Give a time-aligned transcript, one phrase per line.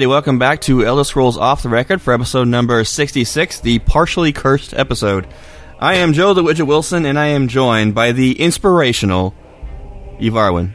[0.00, 0.14] Everybody.
[0.14, 4.72] Welcome back to Elder Scrolls Off the Record for episode number 66, the partially cursed
[4.72, 5.26] episode.
[5.78, 9.34] I am Joe the Widget Wilson, and I am joined by the inspirational
[10.18, 10.72] Eve Arwin.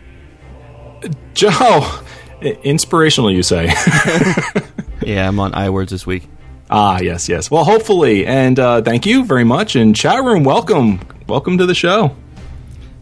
[1.33, 2.01] Joe!
[2.41, 3.73] Inspirational, you say?
[5.01, 6.27] Yeah, I'm on iWords this week.
[6.69, 7.49] ah, yes, yes.
[7.49, 8.27] Well, hopefully.
[8.27, 9.75] And uh, thank you very much.
[9.75, 10.99] And chat room, welcome.
[11.27, 12.15] Welcome to the show.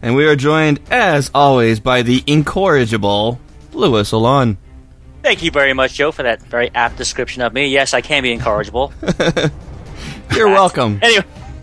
[0.00, 3.38] And we are joined, as always, by the incorrigible
[3.74, 4.56] Louis Alon.
[5.24, 7.68] Thank you very much, Joe, for that very apt description of me.
[7.68, 8.92] Yes, I can be incorrigible.
[10.36, 10.98] You're welcome.
[11.00, 11.24] anyway.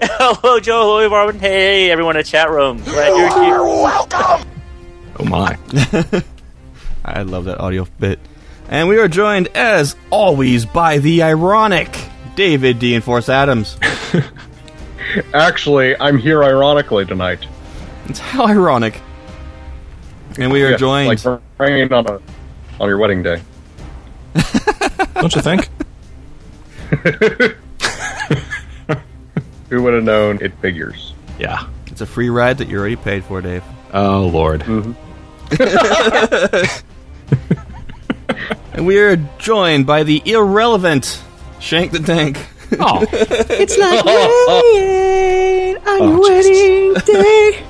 [0.00, 0.96] hello, Joe.
[0.96, 1.38] Hello, Marvin.
[1.38, 2.82] Hey, everyone in the chat room.
[2.84, 3.62] Glad you're here.
[3.62, 4.48] Welcome.
[5.18, 5.58] Oh, my.
[7.04, 8.18] I love that audio bit.
[8.70, 12.02] And we are joined, as always, by the ironic
[12.34, 12.94] David D.
[12.94, 13.76] Enforce Adams.
[15.34, 17.46] Actually, I'm here ironically tonight.
[18.06, 19.02] It's how ironic.
[20.38, 21.24] And we are Yeah, joined.
[21.24, 22.20] like rain on a
[22.80, 23.40] on your wedding day.
[25.14, 25.68] Don't you think?
[29.70, 30.38] Who would have known?
[30.40, 31.14] It figures.
[31.38, 31.66] yeah.
[31.86, 33.64] It's a free ride that you already paid for, Dave.
[33.94, 34.60] Oh, Lord.
[34.62, 34.92] Mm-hmm.
[38.74, 41.22] And we are joined by the irrelevant
[41.60, 42.36] Shank the Tank.
[42.78, 47.08] Oh, It's like rain on your Oh, Jesus.
[47.08, 47.64] wedding day.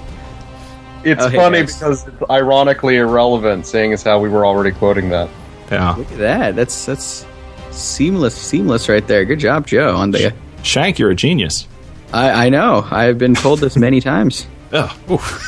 [1.06, 1.74] It's Oh, hey, funny guys.
[1.78, 5.28] because it's ironically irrelevant, seeing as how we were already quoting that.
[5.70, 5.94] yeah.
[5.94, 6.56] Look at that.
[6.56, 7.24] That's that's
[7.70, 9.24] seamless, seamless right there.
[9.24, 9.94] Good job, Joe.
[9.96, 11.68] On the, Shank, you're a genius.
[12.12, 12.86] I, I know.
[12.90, 14.46] I've been told this many times.
[14.72, 15.10] Ugh.
[15.10, 15.42] Oof.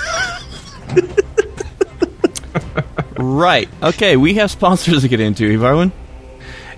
[3.20, 3.68] Right.
[3.82, 5.90] Okay, we have sponsors to get into, Evarwin.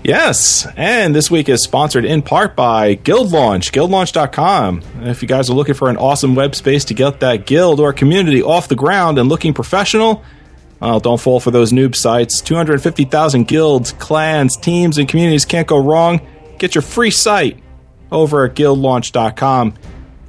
[0.03, 4.81] Yes, and this week is sponsored in part by Guild Launch, guildlaunch.com.
[5.01, 7.93] If you guys are looking for an awesome web space to get that guild or
[7.93, 10.23] community off the ground and looking professional,
[10.79, 12.41] well, don't fall for those noob sites.
[12.41, 16.19] 250,000 guilds, clans, teams, and communities can't go wrong.
[16.57, 17.59] Get your free site
[18.11, 19.75] over at guildlaunch.com.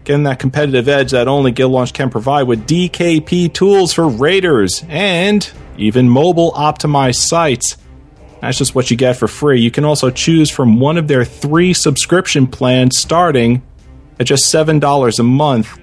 [0.04, 4.84] Getting that competitive edge that only Guild Launch can provide with DKP tools for raiders
[4.88, 7.78] and even mobile optimized sites.
[8.42, 9.60] That's just what you get for free.
[9.60, 13.62] You can also choose from one of their three subscription plans starting
[14.18, 15.78] at just $7 a month.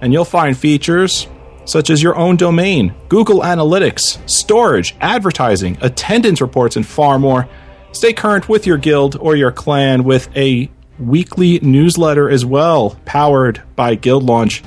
[0.00, 1.28] And you'll find features
[1.64, 7.48] such as your own domain, Google Analytics, storage, advertising, attendance reports, and far more.
[7.92, 13.62] Stay current with your guild or your clan with a weekly newsletter as well, powered
[13.76, 14.64] by Guild Launch.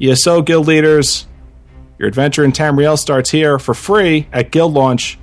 [0.00, 1.26] ESO Guild leaders,
[1.98, 5.17] your adventure in Tamriel starts here for free at Guild Launch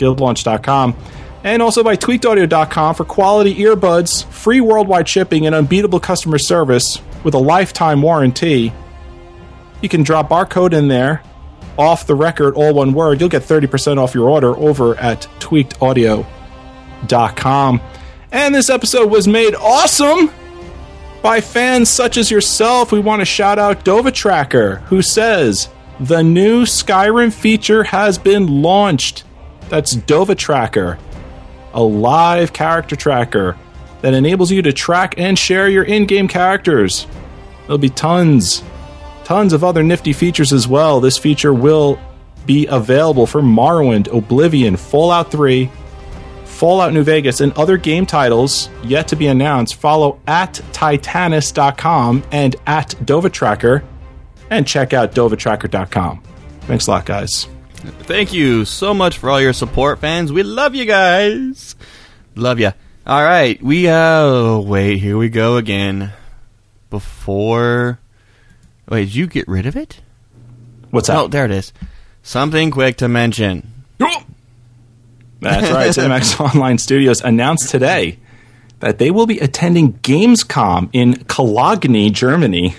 [0.00, 0.96] guildlaunch.com,
[1.44, 7.34] and also by tweakedaudio.com for quality earbuds, free worldwide shipping, and unbeatable customer service with
[7.34, 8.72] a lifetime warranty.
[9.80, 11.22] You can drop our code in there,
[11.78, 13.20] off the record, all one word.
[13.20, 17.80] You'll get 30% off your order over at tweakedaudio.com.
[18.32, 20.30] And this episode was made awesome
[21.22, 22.92] by fans such as yourself.
[22.92, 25.68] We want to shout out Dova Tracker, who says
[25.98, 29.24] the new Skyrim feature has been launched.
[29.70, 30.98] That's Dova Tracker,
[31.72, 33.56] a live character tracker
[34.02, 37.06] that enables you to track and share your in game characters.
[37.62, 38.64] There'll be tons,
[39.24, 41.00] tons of other nifty features as well.
[41.00, 42.00] This feature will
[42.46, 45.70] be available for Morrowind, Oblivion, Fallout 3,
[46.44, 49.76] Fallout New Vegas, and other game titles yet to be announced.
[49.76, 53.84] Follow at Titanus.com and at Dova Tracker,
[54.50, 56.22] and check out dovatracker.com.
[56.62, 57.46] Thanks a lot, guys.
[57.80, 60.32] Thank you so much for all your support, fans.
[60.32, 61.76] We love you guys.
[62.34, 62.72] Love you.
[63.06, 66.12] All right, we uh wait, here we go again.
[66.90, 68.00] Before
[68.88, 70.00] Wait, did you get rid of it?
[70.90, 71.72] What's Oh, there it is.
[72.22, 73.72] Something quick to mention.
[73.98, 75.90] That's right.
[75.90, 78.18] ZeniMax Online Studios announced today
[78.80, 82.74] that they will be attending Gamescom in Cologne, Germany.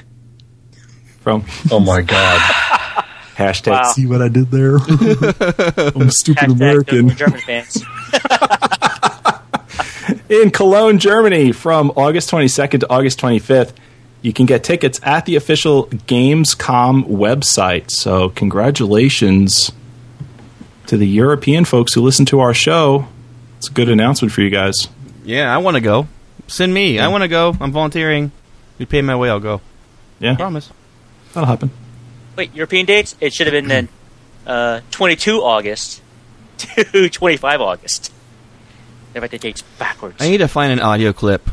[1.21, 2.55] From Oh my god.
[3.41, 3.91] hashtag Wow.
[3.91, 4.77] see what I did there.
[5.95, 7.09] I'm a stupid Hashtag American.
[7.09, 7.83] German fans.
[10.29, 13.73] in Cologne, Germany from August 22nd to August 25th.
[14.21, 17.89] You can get tickets at the official Gamescom website.
[17.89, 19.71] So, congratulations
[20.87, 23.07] to the European folks who listen to our show.
[23.57, 24.73] It's a good announcement for you guys.
[25.23, 26.07] Yeah, I want to go.
[26.47, 26.99] Send me.
[26.99, 27.55] I want to go.
[27.59, 28.31] I'm volunteering.
[28.77, 29.61] You pay my way, I'll go.
[30.19, 30.69] Yeah, Promise.
[31.33, 31.71] that'll happen.
[32.35, 33.15] Wait, European dates?
[33.19, 33.89] It should have been then
[34.45, 36.01] uh, 22 August
[36.57, 38.11] to 25 August.
[39.13, 40.17] They write the dates backwards.
[40.19, 41.49] I need to find an audio clip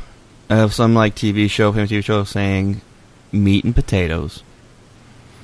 [0.48, 2.80] of some like TV show, famous TV show, saying
[3.32, 4.42] meat and potatoes.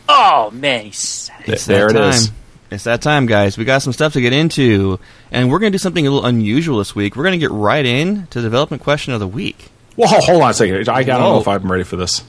[0.08, 1.42] oh, man, he's sad.
[1.46, 2.10] It's there that it time.
[2.10, 2.32] is.
[2.70, 3.58] It's that time, guys.
[3.58, 4.98] We got some stuff to get into,
[5.30, 7.14] and we're going to do something a little unusual this week.
[7.14, 9.70] We're going to get right in to the development question of the week.
[9.96, 10.88] Whoa, hold on a second.
[10.88, 11.40] I, I don't know Whoa.
[11.40, 12.24] if I'm ready for this.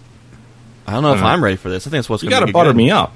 [0.88, 1.28] I don't know if Uh-huh.
[1.28, 1.88] I'm ready for this.
[1.88, 2.48] I think it's what's going on.
[2.48, 3.14] You going got to to butter me up.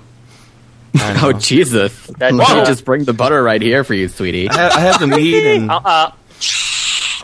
[1.21, 2.07] Oh Jesus!
[2.17, 2.65] That- Let me Whoa.
[2.65, 4.49] just bring the butter right here for you, sweetie.
[4.49, 6.11] I, have, I have the meat and Uh, uh,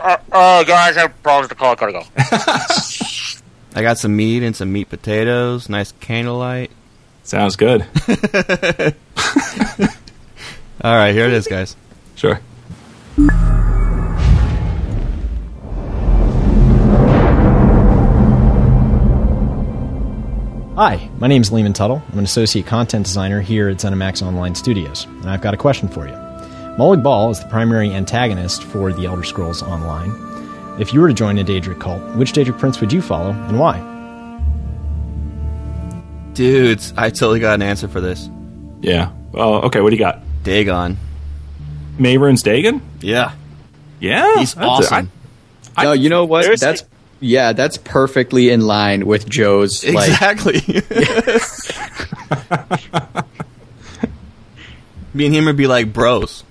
[0.03, 1.75] uh, uh, guys, I have problems with the call.
[1.75, 2.03] Gotta go.
[3.77, 5.67] I got some meat and some meat potatoes.
[5.67, 6.69] Nice candlelight.
[7.23, 7.81] Sounds good.
[10.81, 11.75] All right, here it is, guys.
[12.15, 12.39] Sure.
[20.75, 22.01] Hi, my name is Leamon Tuttle.
[22.11, 25.87] I'm an associate content designer here at ZeniMax Online Studios, and I've got a question
[25.87, 26.13] for you.
[26.77, 30.11] Molag Bal is the primary antagonist for the Elder Scrolls Online.
[30.77, 33.57] If you were to join a Daedric cult, which Daedric prince would you follow, and
[33.57, 33.79] why?
[36.33, 38.29] Dudes, I totally got an answer for this.
[38.81, 39.13] Yeah.
[39.33, 39.79] Oh, okay.
[39.79, 40.19] What do you got?
[40.43, 40.97] Dagon.
[41.97, 42.81] Mehrunes Dagon?
[42.99, 43.31] Yeah.
[44.01, 44.39] Yeah.
[44.39, 45.09] He's that's- awesome.
[45.81, 46.43] no, you know what?
[46.43, 46.65] Seriously?
[46.67, 46.83] That's
[47.19, 50.61] yeah, that's perfectly in line with Joe's like Exactly.
[55.13, 56.43] Me and him would be like bros.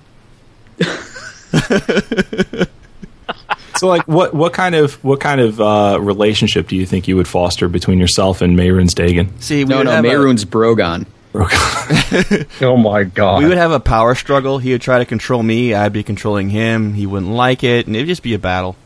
[3.77, 7.17] So, like, what what kind of what kind of uh, relationship do you think you
[7.17, 9.37] would foster between yourself and Mehrunes Dagon?
[9.41, 11.05] See, we no, would no, have a- Brogon.
[12.61, 13.43] Oh my god.
[13.43, 14.57] we would have a power struggle.
[14.57, 15.73] He would try to control me.
[15.73, 16.93] I'd be controlling him.
[16.93, 18.77] He wouldn't like it, and it'd just be a battle.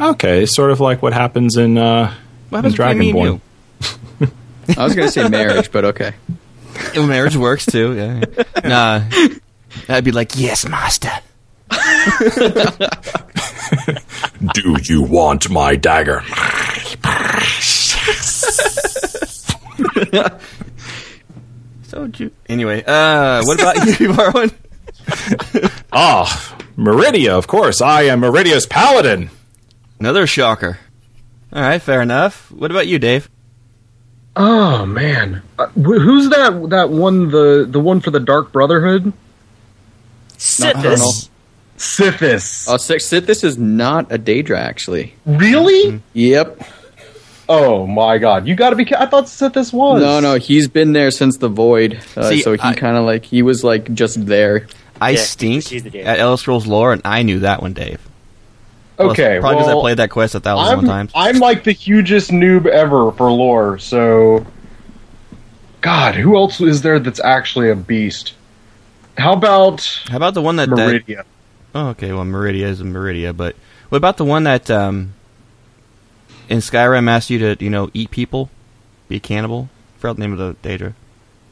[0.00, 2.14] Okay, sort of like what happens in uh,
[2.48, 3.40] What happens between me and
[4.20, 4.78] Dragonborn.
[4.78, 6.14] I was gonna say marriage, but okay.
[6.94, 7.94] If marriage works too.
[7.94, 8.24] Yeah.
[8.64, 9.02] Nah.
[9.88, 11.10] I'd be like, yes, master.
[14.54, 16.22] Do you want my dagger?
[21.82, 22.30] So would you.
[22.48, 24.52] Anyway, uh, what about you, Marwan?
[25.92, 27.80] Ah, Meridia, of course.
[27.80, 29.30] I am Meridia's paladin.
[30.00, 30.78] Another shocker.
[31.52, 32.50] All right, fair enough.
[32.50, 33.28] What about you, Dave?
[34.36, 36.68] Oh man, uh, wh- who's that?
[36.70, 39.12] That one, the the one for the Dark Brotherhood,
[40.38, 41.28] Sithis.
[41.76, 42.66] Sithis.
[42.68, 45.14] Oh, Sith Sithis is not a Daedra, actually.
[45.26, 46.00] really?
[46.12, 46.62] Yep.
[47.48, 48.84] Oh my god, you got to be.
[48.84, 50.00] ca- I thought Sithis was.
[50.00, 52.00] No, no, he's been there since the Void.
[52.16, 54.68] Uh, See, so he I- kind of like he was like just there.
[55.00, 56.06] I Yeah, stink she's the Dave.
[56.06, 58.00] at Elder Scrolls lore, and I knew that one, Dave.
[59.00, 61.12] Well, Okay, probably because I played that quest a thousand I'm, times.
[61.14, 63.78] I'm like the hugest noob ever for lore.
[63.78, 64.46] So,
[65.80, 68.34] God, who else is there that's actually a beast?
[69.16, 70.68] How about How about the one that?
[70.68, 71.24] that Meridia?
[71.74, 72.12] oh, okay.
[72.12, 73.56] Well, Meridia is a Meridia, but
[73.88, 75.14] what about the one that um,
[76.50, 78.50] in Skyrim asked you to, you know, eat people,
[79.08, 79.70] be a cannibal?
[79.96, 80.94] I forgot the name of the Daedra.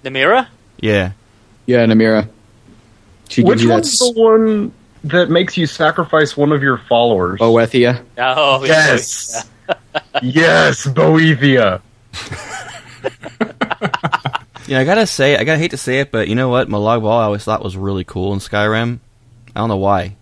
[0.04, 0.48] Namira?
[0.78, 1.12] Yeah.
[1.64, 2.28] Yeah, Namira.
[3.28, 4.72] She Which gives you that one's the one
[5.04, 7.40] that makes you sacrifice one of your followers?
[7.40, 8.04] Boethiah.
[8.18, 9.48] Oh, yes,
[10.22, 11.80] yes, Boethiah.
[14.68, 16.68] Yeah, I gotta say, I gotta hate to say it, but you know what?
[16.68, 18.98] Molag Bal I always thought was really cool in Skyrim.
[19.56, 20.16] I don't know why.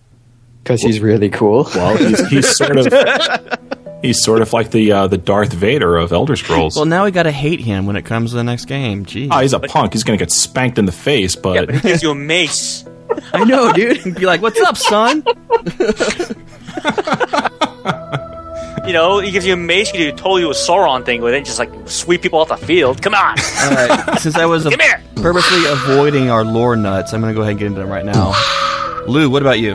[0.63, 1.65] Because he's really cool.
[1.75, 3.59] Well, he's, he's sort of
[4.01, 6.77] he's sort of like the uh, the Darth Vader of Elder Scrolls.
[6.77, 9.05] Well, now we gotta hate him when it comes to the next game.
[9.05, 9.27] Jeez.
[9.31, 9.91] Ah, he's a punk.
[9.91, 12.15] He's going to get spanked in the face, Yeah, but but he gives you a
[12.15, 12.85] mace.
[13.33, 14.15] I know, dude.
[14.19, 15.23] Be like, "What's up, son?"
[18.85, 19.93] You know, he gives you a mace.
[19.93, 22.47] You could totally do a Sauron thing with it, and just like sweep people off
[22.47, 23.01] the field.
[23.01, 24.17] Come on, All right.
[24.19, 25.01] Since I was a- come here.
[25.17, 28.31] purposely avoiding our lore nuts, I'm gonna go ahead and get into them right now.
[29.07, 29.73] Lou, what about you?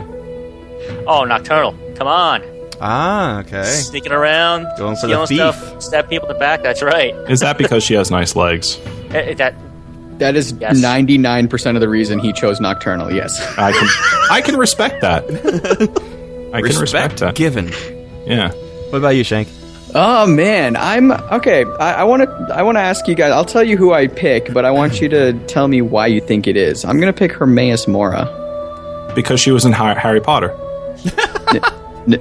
[1.07, 1.75] Oh, Nocturnal.
[1.95, 2.41] Come on,
[2.81, 3.63] Ah, okay.
[3.65, 6.63] sneaking around, Going for the stealing stuff, stab people in the back.
[6.63, 7.13] That's right.
[7.29, 8.79] is that because she has nice legs?
[9.11, 9.53] Eh, eh, that
[10.19, 10.79] That is Yes.
[10.81, 13.11] ninety nine percent of the reason he chose Nocturnal.
[13.11, 13.39] Yes.
[13.57, 13.87] I can
[14.31, 15.23] I can respect that.
[16.53, 17.35] I can respect that.
[17.35, 17.71] given.
[18.25, 18.51] Yeah.
[18.89, 19.47] What about you, Shank?
[19.95, 21.63] Oh man, I'm okay.
[21.65, 22.29] I want to.
[22.55, 23.31] I want to ask you guys.
[23.31, 26.19] I'll tell you who I pick, but I want you to tell me why you
[26.21, 26.83] think it is.
[26.83, 28.25] I'm gonna pick Hermaeus Mora.
[29.15, 30.49] Because she was in Har- Harry Potter.
[32.07, 32.07] N-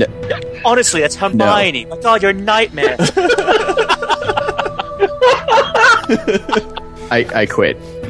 [0.00, 1.86] n- Honestly, that's Hermione.
[1.86, 2.96] My God, you're a nightmare.
[7.10, 7.78] I, I quit.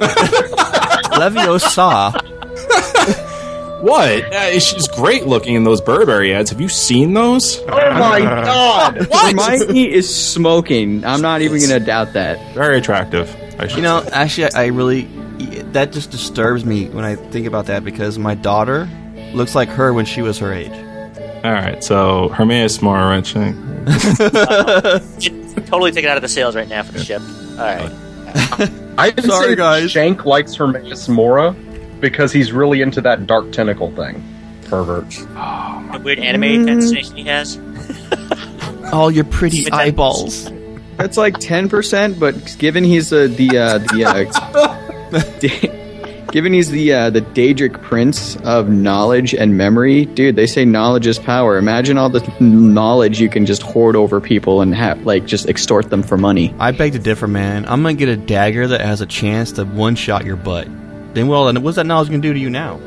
[1.18, 2.12] Leviosa.
[3.82, 4.24] What?
[4.34, 6.50] Uh, she's great looking in those Burberry ads.
[6.50, 7.58] Have you seen those?
[7.60, 9.06] Oh my god!
[9.12, 11.04] Hermione is smoking.
[11.04, 12.54] I'm not even gonna doubt that.
[12.54, 13.34] Very attractive.
[13.58, 14.10] I You know, say.
[14.12, 15.02] actually, I really
[15.72, 18.88] that just disturbs me when I think about that because my daughter
[19.32, 20.72] looks like her when she was her age.
[21.44, 21.82] All right.
[21.84, 23.54] So Hermaeus Mora wrenching.
[25.66, 27.22] totally taken out of the sales right now for the ship.
[27.22, 28.70] All right.
[28.98, 29.90] I'd Sorry, say guys.
[29.90, 31.52] Shank likes Hermaeus Mora
[32.00, 34.22] because he's really into that dark tentacle thing.
[34.64, 35.08] Pervert.
[35.10, 37.58] The weird anime fascination he has.
[38.92, 40.50] All your pretty But eyeballs.
[40.96, 44.24] That's like ten percent, but given he's uh, the uh, the uh,
[45.40, 45.77] da-
[46.30, 50.36] given he's the uh, the Daedric Prince of knowledge and memory, dude.
[50.36, 51.56] They say knowledge is power.
[51.56, 55.90] Imagine all the knowledge you can just hoard over people and have like just extort
[55.90, 56.54] them for money.
[56.58, 57.64] I beg to differ, man.
[57.66, 60.68] I'm gonna get a dagger that has a chance to one shot your butt.
[61.14, 62.80] Then, well, then what's that knowledge gonna do to you now?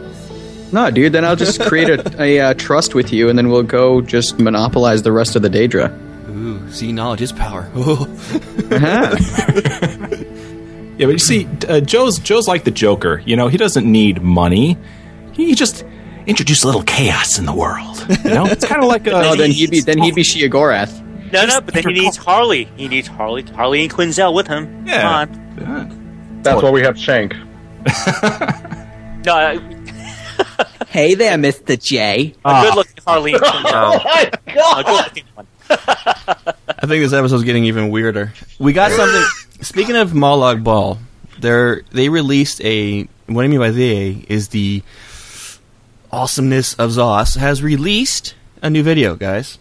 [0.71, 1.11] No, dude.
[1.11, 4.39] Then I'll just create a, a uh, trust with you, and then we'll go just
[4.39, 5.91] monopolize the rest of the Daedra.
[6.29, 7.69] Ooh, see, knowledge is power.
[8.71, 9.17] Uh-huh.
[11.01, 13.23] Yeah, but you see, uh, Joe's Joe's like the Joker.
[13.25, 14.77] You know, he doesn't need money.
[15.31, 15.83] He just
[16.27, 18.05] introduced a little chaos in the world.
[18.23, 19.13] You know, it's kind of like a.
[19.29, 21.01] oh, then he'd be then he'd be Sheogorath.
[21.31, 22.65] No, no, but then he needs Harley.
[22.77, 24.85] He needs Harley, Harleen Quinzel with him.
[24.85, 25.25] Yeah.
[25.25, 26.39] Come on.
[26.43, 27.33] That's why we have Shank.
[29.25, 32.35] No, a Hey there, Mister J.
[32.43, 34.03] good-looking Harleen Quinzel.
[34.03, 35.47] my A good-looking one.
[35.69, 38.33] I think this episode's getting even weirder.
[38.59, 39.23] We got something.
[39.61, 40.99] Speaking of Molag Bal,
[41.39, 43.07] they they released a.
[43.27, 44.83] What I mean by they is the
[46.11, 49.57] awesomeness of Zos has released a new video, guys.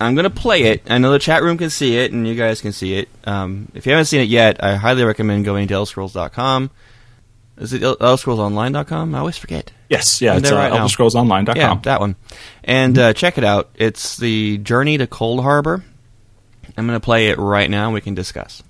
[0.00, 0.82] I'm gonna play it.
[0.90, 3.08] I know the chat room can see it, and you guys can see it.
[3.24, 6.70] Um, if you haven't seen it yet, I highly recommend going to elderscrolls.com.
[7.58, 9.14] Is it elderscrollsonline.com?
[9.14, 9.72] I always forget.
[9.88, 10.86] yes, yeah, I'm it's uh, right now.
[10.86, 11.56] ElderScrollsOnline.com.
[11.56, 12.16] Yeah, that one.
[12.64, 13.70] And uh, check it out.
[13.76, 15.84] It's the Journey to Cold Harbor.
[16.76, 17.84] I'm going to play it right now.
[17.84, 18.62] and We can discuss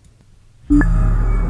[0.69, 1.42] you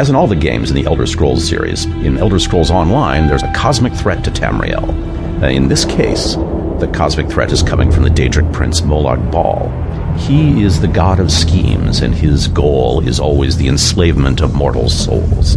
[0.00, 3.42] As in all the games in the Elder Scrolls series, in Elder Scrolls Online, there's
[3.42, 5.42] a cosmic threat to Tamriel.
[5.42, 6.36] Uh, in this case,
[6.80, 9.68] the cosmic threat is coming from the Daedric prince Molag Bal.
[10.16, 14.88] He is the god of schemes, and his goal is always the enslavement of mortal
[14.88, 15.56] souls.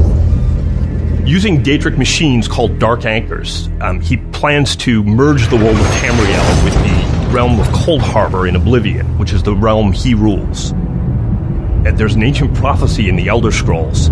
[1.25, 6.65] Using Daedric machines called Dark Anchors, um, he plans to merge the world of Tamriel
[6.65, 10.71] with the realm of Cold Harbor in Oblivion, which is the realm he rules.
[10.71, 14.09] And there's an ancient prophecy in the Elder Scrolls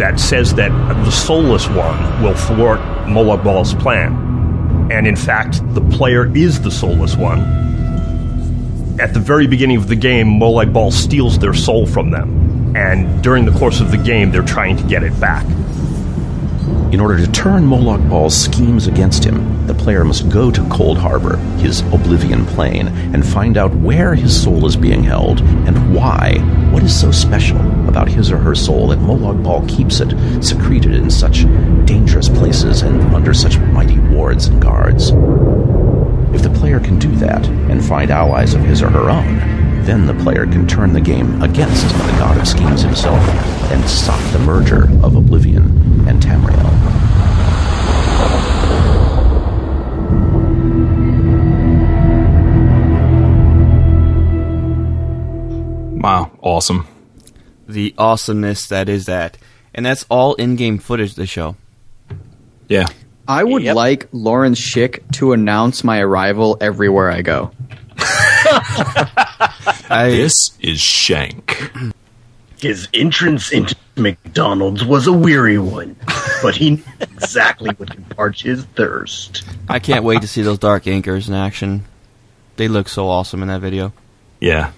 [0.00, 0.70] that says that
[1.04, 4.88] the Soulless One will thwart Molag Bal's plan.
[4.90, 7.40] And in fact, the player is the Soulless One.
[8.98, 12.74] At the very beginning of the game, Molag Bal steals their soul from them.
[12.74, 15.44] And during the course of the game, they're trying to get it back.
[16.92, 20.98] In order to turn Molag Bal's schemes against him, the player must go to Cold
[20.98, 26.38] Harbor, his Oblivion plane, and find out where his soul is being held and why.
[26.72, 30.94] What is so special about his or her soul that Molag Bal keeps it secreted
[30.94, 31.44] in such
[31.86, 35.10] dangerous places and under such mighty wards and guards?
[36.34, 40.06] If the player can do that and find allies of his or her own, then
[40.06, 43.20] the player can turn the game against the god of schemes himself
[43.72, 45.64] and stop the merger of Oblivion
[46.08, 46.70] and Tamriel.
[56.02, 56.86] Wow, awesome.
[57.68, 59.36] The awesomeness that is that.
[59.74, 61.56] And that's all in game footage, the show.
[62.68, 62.86] Yeah.
[63.28, 63.76] I would Yep.
[63.76, 67.50] like Lawrence Schick to announce my arrival everywhere I go.
[69.90, 71.72] I, This is Shank.
[72.58, 75.96] His entrance into McDonald's was a weary one,
[76.42, 79.44] but he knew exactly what could parch his thirst.
[79.68, 81.84] I can't wait to see those dark anchors in action.
[82.56, 83.92] They look so awesome in that video.
[84.40, 84.72] Yeah.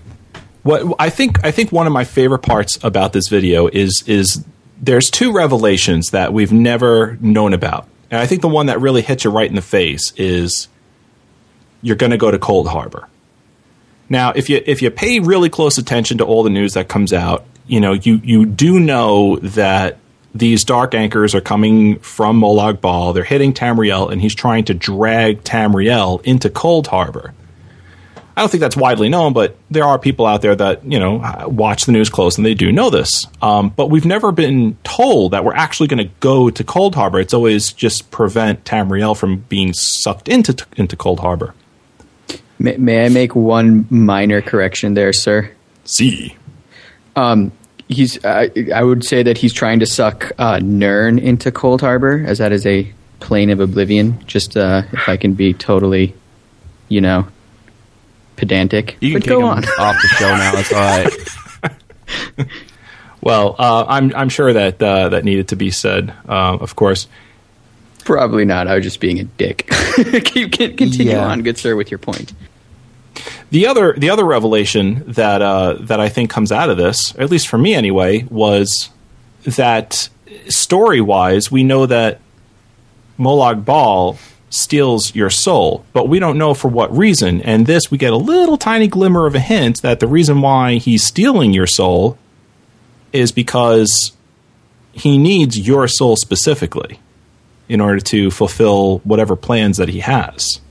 [0.62, 4.44] What I think I think one of my favorite parts about this video is is
[4.80, 7.88] there's two revelations that we've never known about.
[8.10, 10.68] And I think the one that really hits you right in the face is
[11.80, 13.08] you're going to go to Cold Harbor.
[14.12, 17.14] Now, if you if you pay really close attention to all the news that comes
[17.14, 19.96] out, you know, you you do know that
[20.34, 23.14] these dark anchors are coming from Molag Bal.
[23.14, 27.32] They're hitting Tamriel, and he's trying to drag Tamriel into Cold Harbor.
[28.36, 31.46] I don't think that's widely known, but there are people out there that you know
[31.48, 33.26] watch the news close and they do know this.
[33.40, 37.18] Um, but we've never been told that we're actually going to go to Cold Harbor.
[37.18, 41.54] It's always just prevent Tamriel from being sucked into into Cold Harbor.
[42.62, 45.50] May, may I make one minor correction there, sir?
[45.84, 46.36] See,
[47.16, 47.50] Um,
[47.88, 48.24] he's.
[48.24, 52.38] I I would say that he's trying to suck uh, Nirn into Cold Harbor, as
[52.38, 54.24] that is a plane of oblivion.
[54.26, 56.14] Just uh, if I can be totally,
[56.88, 57.26] you know,
[58.36, 58.96] pedantic.
[59.00, 59.64] You can but kick go him on.
[59.80, 60.52] off the show now.
[60.54, 62.48] It's all right.
[63.20, 66.14] well, uh, I'm I'm sure that uh, that needed to be said.
[66.28, 67.08] Uh, of course,
[68.04, 68.66] Probably not.
[68.68, 69.68] I was just being a dick.
[70.24, 71.26] Keep, continue Yeah.
[71.26, 72.32] on, good sir, with your point.
[73.52, 77.30] The other the other revelation that uh, that I think comes out of this, at
[77.30, 78.88] least for me anyway, was
[79.44, 80.08] that
[80.48, 82.20] story wise, we know that
[83.18, 84.18] Molag Bal
[84.48, 87.42] steals your soul, but we don't know for what reason.
[87.42, 90.76] And this, we get a little tiny glimmer of a hint that the reason why
[90.76, 92.16] he's stealing your soul
[93.12, 94.12] is because
[94.92, 97.00] he needs your soul specifically
[97.68, 100.61] in order to fulfill whatever plans that he has.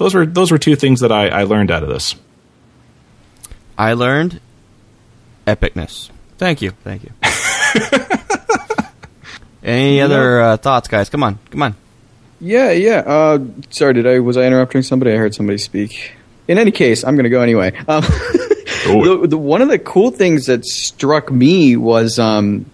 [0.00, 2.14] Those were those were two things that I, I learned out of this.
[3.76, 4.40] I learned
[5.46, 6.08] epicness.
[6.38, 6.70] Thank you.
[6.82, 7.10] Thank you.
[9.62, 11.10] Any other uh, thoughts, guys?
[11.10, 11.38] Come on.
[11.50, 11.74] Come on.
[12.40, 13.00] Yeah, yeah.
[13.00, 15.12] Uh, sorry, did I was I interrupting somebody?
[15.12, 16.14] I heard somebody speak.
[16.48, 17.78] In any case, I'm going to go anyway.
[18.86, 22.64] Um, the, the, one of the cool things that struck me was um,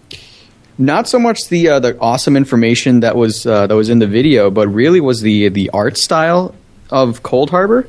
[0.77, 4.07] not so much the uh, the awesome information that was uh, that was in the
[4.07, 6.55] video, but really was the the art style
[6.89, 7.87] of Cold Harbor.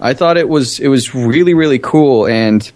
[0.00, 2.70] I thought it was it was really really cool and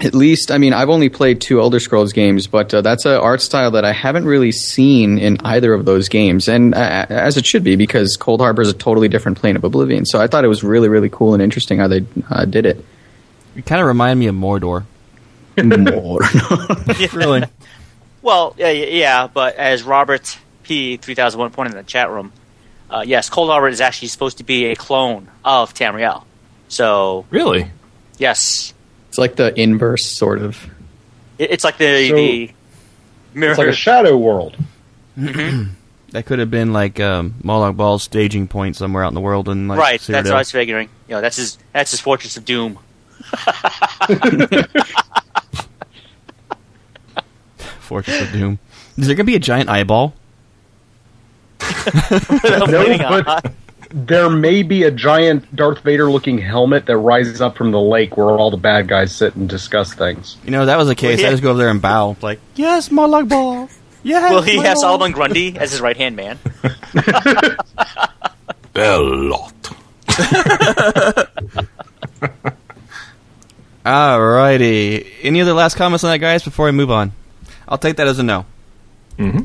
[0.00, 3.12] at least I mean I've only played two Elder Scrolls games, but uh, that's an
[3.12, 7.36] art style that I haven't really seen in either of those games, and uh, as
[7.36, 10.04] it should be because Cold Harbor is a totally different plane of Oblivion.
[10.04, 12.84] So I thought it was really really cool and interesting how they uh, did it.
[13.54, 14.84] You kind of remind me of Mordor.
[15.62, 16.20] More.
[17.14, 17.44] Really?
[18.20, 22.10] Well, yeah, yeah, yeah, but as Robert P three thousand one pointed in the chat
[22.10, 22.32] room,
[22.90, 26.24] uh, yes, Cold Harbor is actually supposed to be a clone of Tamriel.
[26.68, 27.70] So Really?
[28.18, 28.72] yes,
[29.08, 30.56] it's like the inverse sort of.
[31.38, 32.50] it, it's like the So- the
[33.34, 33.50] mirror.
[33.52, 34.56] It's like a shadow world.
[36.12, 39.48] That could have been like um, Molag Bal's staging point somewhere out in the world,
[39.50, 40.88] and like right, that's what I was figuring.
[41.08, 42.78] You know, that's his that's his Fortress of Doom.
[47.80, 48.58] Fortress of Doom.
[48.96, 50.14] Is there gonna be a giant eyeball?
[52.44, 53.52] I'm No, but
[53.90, 58.16] there may be a giant Darth Vader looking helmet that rises up from the lake
[58.16, 60.36] where all the bad guys sit and discuss things.
[60.44, 61.20] You know, that was the case.
[61.20, 61.28] yeah.
[61.28, 63.68] I just go over there and bow, like, yes, Molag Bal.
[64.02, 64.30] Yes.
[64.30, 66.38] Well, he my has lord." Solomon Grundy as his right hand man.
[68.74, 69.52] Bellot.
[73.84, 75.06] Alrighty.
[75.22, 76.42] Any other last comments on that, guys?
[76.42, 77.12] Before I move on,
[77.68, 78.44] I'll take that as a no.
[79.18, 79.44] Mm-hmm.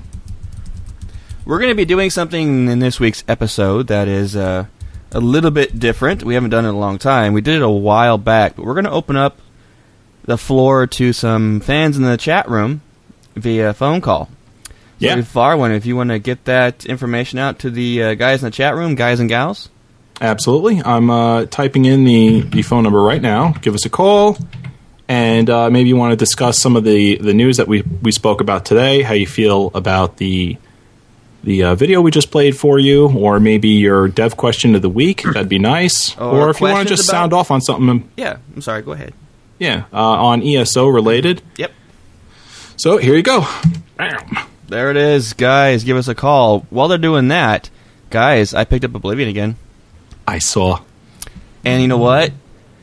[1.44, 4.66] We're going to be doing something in this week's episode that is uh,
[5.12, 6.24] a little bit different.
[6.24, 7.34] We haven't done it in a long time.
[7.34, 9.40] We did it a while back, but we're going to open up
[10.24, 12.82] the floor to some fans in the chat room
[13.36, 14.30] via phone call.
[15.00, 15.16] Yeah.
[15.16, 18.48] So, Farwan, if you want to get that information out to the uh, guys in
[18.48, 19.70] the chat room, guys and gals.
[20.22, 20.84] Absolutely.
[20.84, 23.54] I'm uh, typing in the, the phone number right now.
[23.54, 24.38] Give us a call.
[25.08, 28.12] And uh, maybe you want to discuss some of the, the news that we, we
[28.12, 30.58] spoke about today, how you feel about the
[31.44, 34.90] the uh, video we just played for you, or maybe your dev question of the
[34.90, 35.24] week.
[35.24, 36.16] That'd be nice.
[36.18, 38.82] Or Or, if you want to just about- sound off on something, Yeah, I'm sorry.
[38.82, 39.14] Go ahead.
[39.60, 41.42] yeah, uh, on ESO related.
[41.58, 41.72] Yep.
[42.78, 43.46] So here you go.
[43.98, 44.38] Bam.
[44.68, 45.84] There it is, guys.
[45.84, 46.66] Give us a call.
[46.70, 47.70] While they're doing that,
[48.10, 49.58] guys, I picked up Oblivion again,
[50.28, 50.80] I saw.
[51.66, 52.32] and you know what?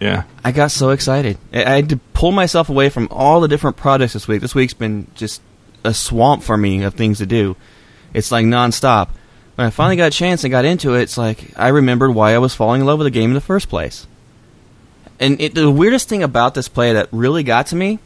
[0.00, 0.24] Yeah.
[0.44, 1.38] I got so excited.
[1.52, 4.40] I I had to pull myself away from all the different projects this week.
[4.40, 5.40] This week's been just
[5.84, 7.56] a swamp for me of things to do.
[8.14, 9.08] It's like nonstop.
[9.54, 12.34] When I finally got a chance and got into it, it's like I remembered why
[12.34, 14.06] I was falling in love with the game in the first place.
[15.20, 17.98] And it, the weirdest thing about this play that really got to me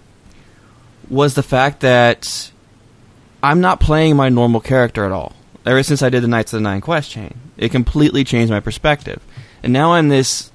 [1.11, 2.51] was the fact that
[3.43, 5.35] I'm not playing my normal character at all.
[5.67, 8.61] Ever since I did the Knights of the Nine quest chain, it completely changed my
[8.61, 9.23] perspective,
[9.63, 10.51] and now I'm this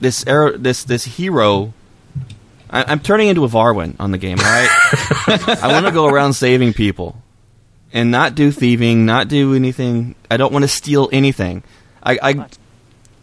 [0.00, 1.72] this arrow, this this hero.
[2.68, 4.38] I, I'm turning into a Varwin on the game.
[4.38, 4.68] All right,
[5.62, 7.20] I want to go around saving people
[7.92, 10.14] and not do thieving, not do anything.
[10.30, 11.62] I don't want to steal anything.
[12.02, 12.46] I I,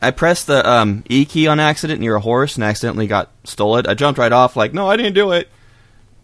[0.01, 3.77] I pressed the um, E key on accident near a horse and accidentally got stole
[3.77, 3.87] it.
[3.87, 5.49] I jumped right off like, no, I didn't do it.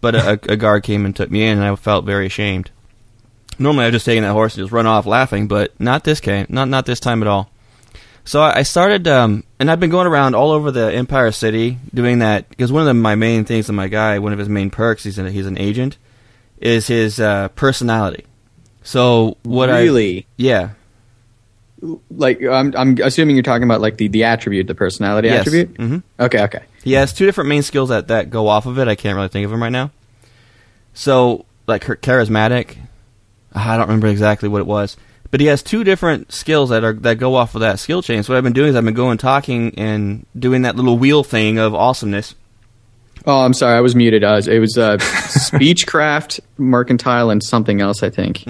[0.00, 2.70] But a, a guard came and took me in, and I felt very ashamed.
[3.58, 6.20] Normally, I would just taking that horse and just run off laughing, but not this
[6.20, 7.50] came, not not this time at all.
[8.24, 11.78] So I I started, um, and I've been going around all over the Empire City
[11.94, 14.48] doing that because one of the, my main things of my guy, one of his
[14.48, 15.96] main perks, he's an, he's an agent,
[16.58, 18.26] is his uh, personality.
[18.84, 20.70] So what I really, yeah,
[22.10, 25.46] like I'm, I'm assuming you're talking about like the, the attribute, the personality Yes.
[25.46, 25.74] attribute.
[25.78, 26.02] Mhm.
[26.20, 26.62] Okay, okay.
[26.82, 28.86] He has two different main skills that, that go off of it.
[28.88, 29.90] I can't really think of them right now.
[30.92, 32.76] So, like her charismatic,
[33.54, 34.96] I don't remember exactly what it was,
[35.30, 38.22] but he has two different skills that are that go off of that skill chain.
[38.22, 41.24] So what I've been doing is I've been going talking and doing that little wheel
[41.24, 42.34] thing of awesomeness.
[43.26, 44.22] Oh, I'm sorry, I was muted.
[44.22, 48.02] Uh, it was uh, speechcraft, mercantile, and something else.
[48.02, 48.44] I think.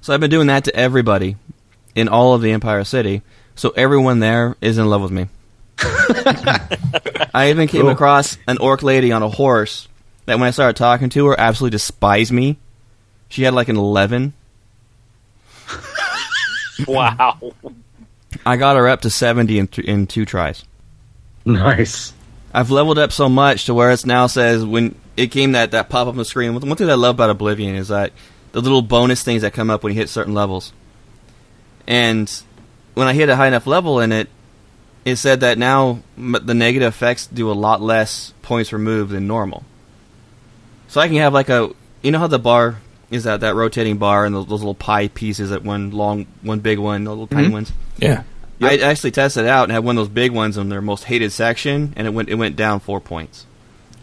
[0.00, 1.36] So I've been doing that to everybody
[1.94, 3.22] in all of the Empire City.
[3.54, 5.28] So everyone there is in love with me.
[7.34, 9.88] I even came across an orc lady on a horse
[10.26, 12.58] that when I started talking to her absolutely despised me.
[13.28, 14.32] She had like an 11.
[16.88, 17.38] Wow.
[18.44, 20.64] I got her up to 70 in, th- in two tries.
[21.44, 22.12] Nice.
[22.54, 25.88] I've leveled up so much to where it now says when it came that, that
[25.88, 26.54] pop up on the screen.
[26.54, 28.12] One thing I love about Oblivion is that
[28.52, 30.72] the little bonus things that come up when you hit certain levels.
[31.86, 32.30] And
[32.94, 34.28] when I hit a high enough level in it,
[35.04, 39.64] it said that now the negative effects do a lot less points removed than normal.
[40.88, 41.70] So I can have like a,
[42.02, 42.76] you know how the bar
[43.10, 46.60] is that that rotating bar and those, those little pie pieces that one long, one
[46.60, 47.52] big one, the little tiny mm-hmm.
[47.52, 47.72] ones.
[47.98, 48.22] Yeah.
[48.62, 51.04] I actually tested it out and had one of those big ones on their most
[51.04, 53.46] hated section, and it went it went down four points.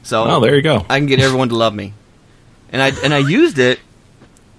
[0.03, 0.85] So Oh, there you go.
[0.89, 1.93] I can get everyone to love me,
[2.71, 3.79] and I and I used it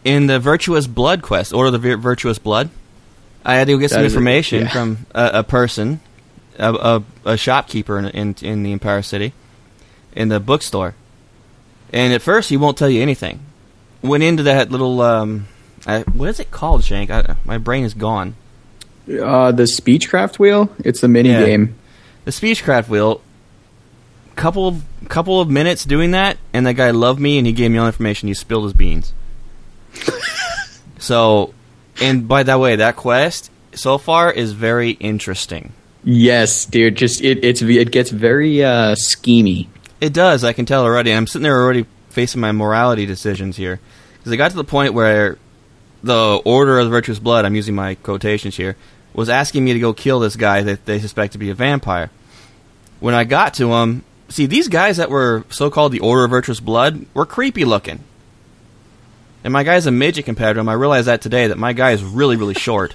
[0.04, 2.70] in the Virtuous Blood quest, Order of the Vir- Virtuous Blood.
[3.44, 4.68] I had to go get some That a- information yeah.
[4.68, 6.00] from a, a person,
[6.58, 9.32] a, a, a shopkeeper in, in in the Empire City,
[10.14, 10.94] in the bookstore,
[11.92, 13.40] and at first he won't tell you anything.
[14.02, 15.46] Went into that little um,
[15.86, 17.10] I, what is it called, Shank?
[17.10, 18.34] I, my brain is gone.
[19.08, 20.74] Uh, the speechcraft wheel.
[20.84, 21.44] It's the mini Yeah.
[21.44, 21.74] game.
[22.24, 23.20] the speechcraft wheel
[24.36, 27.70] couple of couple of minutes doing that and that guy loved me and he gave
[27.70, 29.12] me all the information he spilled his beans
[30.98, 31.52] so
[32.00, 36.94] and by that way that quest so far is very interesting Yes, dude.
[36.96, 37.44] Just it.
[37.44, 39.66] It's it gets very uh, schemy.
[40.00, 43.80] it does i can tell already i'm sitting there already facing my morality decisions here
[44.18, 45.36] because i got to the point where
[46.02, 48.76] the order of the virtuous blood i'm using my quotations here
[49.12, 52.10] was asking me to go kill this guy that they suspect to be a vampire
[53.00, 56.60] when I got to him, see these guys that were so-called the Order of Virtuous
[56.60, 58.04] Blood were creepy looking.
[59.42, 60.68] And my guy's a midget compared to him.
[60.68, 62.94] I realized that today that my guy is really, really short.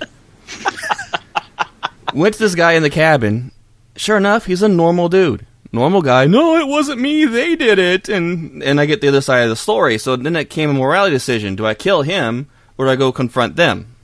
[2.13, 3.51] Went to this guy in the cabin.
[3.95, 5.45] Sure enough, he's a normal dude.
[5.71, 6.27] Normal guy.
[6.27, 7.25] No, it wasn't me.
[7.25, 8.07] They did it.
[8.07, 9.97] And and I get the other side of the story.
[9.97, 11.55] So then it came a morality decision.
[11.55, 13.95] Do I kill him or do I go confront them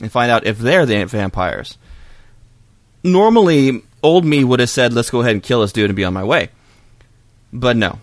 [0.00, 1.78] and find out if they're the vampires?
[3.06, 6.04] normally old me would have said, "Let's go ahead and kill this dude and be
[6.04, 6.50] on my way."
[7.52, 8.00] But no.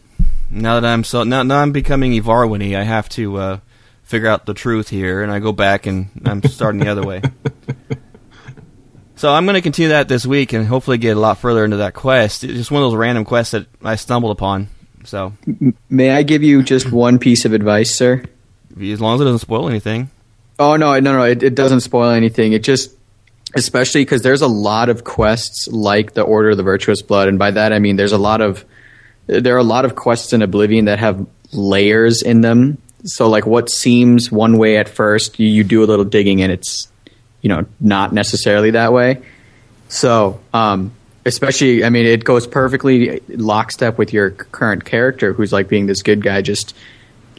[0.50, 3.60] Now that I'm so now, now I'm becoming Ivarwini, I have to uh,
[4.04, 7.22] figure out the truth here, and I go back and I'm starting the other way.
[9.16, 11.78] So I'm going to continue that this week and hopefully get a lot further into
[11.78, 12.44] that quest.
[12.44, 14.68] It's just one of those random quests that I stumbled upon.
[15.06, 15.32] So
[15.90, 18.22] May I give you just one piece of advice, sir?
[18.78, 20.10] as long as it doesn't spoil anything.
[20.60, 21.24] Oh no, no, no!
[21.24, 22.54] It, it doesn't spoil anything.
[22.54, 22.96] It just,
[23.56, 27.39] especially because there's a lot of quests like the Order of the Virtuous Blood, and
[27.39, 28.63] by that I mean there's a lot of
[29.28, 32.78] there are a lot of quests in Oblivion that have layers in them.
[33.06, 36.52] So like what seems one way at first, you, you do a little digging and
[36.52, 36.88] it's
[37.42, 39.22] you know not necessarily that way.
[39.89, 40.92] So um,
[41.26, 46.02] especially, I mean, it goes perfectly lockstep with your current character, who's like being this
[46.02, 46.76] good guy, just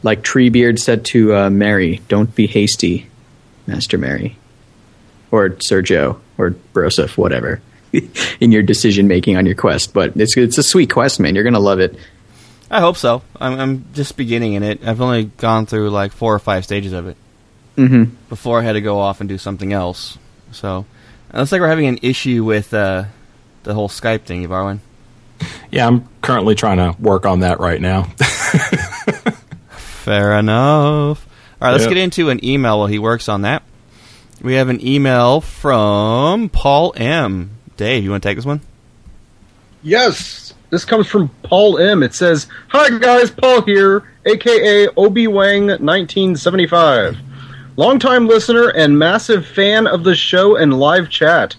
[0.03, 3.07] like Treebeard said to uh, Merry, "Don't be hasty,
[3.67, 4.37] Master Merry,
[5.31, 7.61] or Sergio, or Broseph, whatever."
[8.41, 11.33] in your decision making on your quest, but it's it's a sweet quest, man.
[11.35, 11.95] You're gonna love it.
[12.69, 13.21] I hope so.
[13.39, 14.85] I'm, I'm just beginning in it.
[14.85, 17.15] I've only gone through like four or five stages of it.
[17.77, 18.15] Mm-hmm.
[18.29, 20.17] before I had to go off and do something else.
[20.53, 20.85] So,
[21.33, 23.03] it looks like we're having an issue with uh,
[23.63, 24.79] the whole Skype thing, Ivarwin.
[25.71, 28.07] Yeah, I'm currently trying to work on that right now.
[30.05, 31.25] Fair enough.
[31.59, 31.89] All right, let's Yep.
[31.93, 33.63] get into an email while he works on that.
[34.39, 37.49] We have an email from Paul M.
[37.75, 38.61] Dave, you want to take this one?
[39.81, 42.03] Yes, this comes from Paul M.
[42.03, 47.17] It says, "Hi guys, Paul here, aka Obi Wang 1975,
[47.75, 51.55] longtime listener and massive fan of the show and live chat.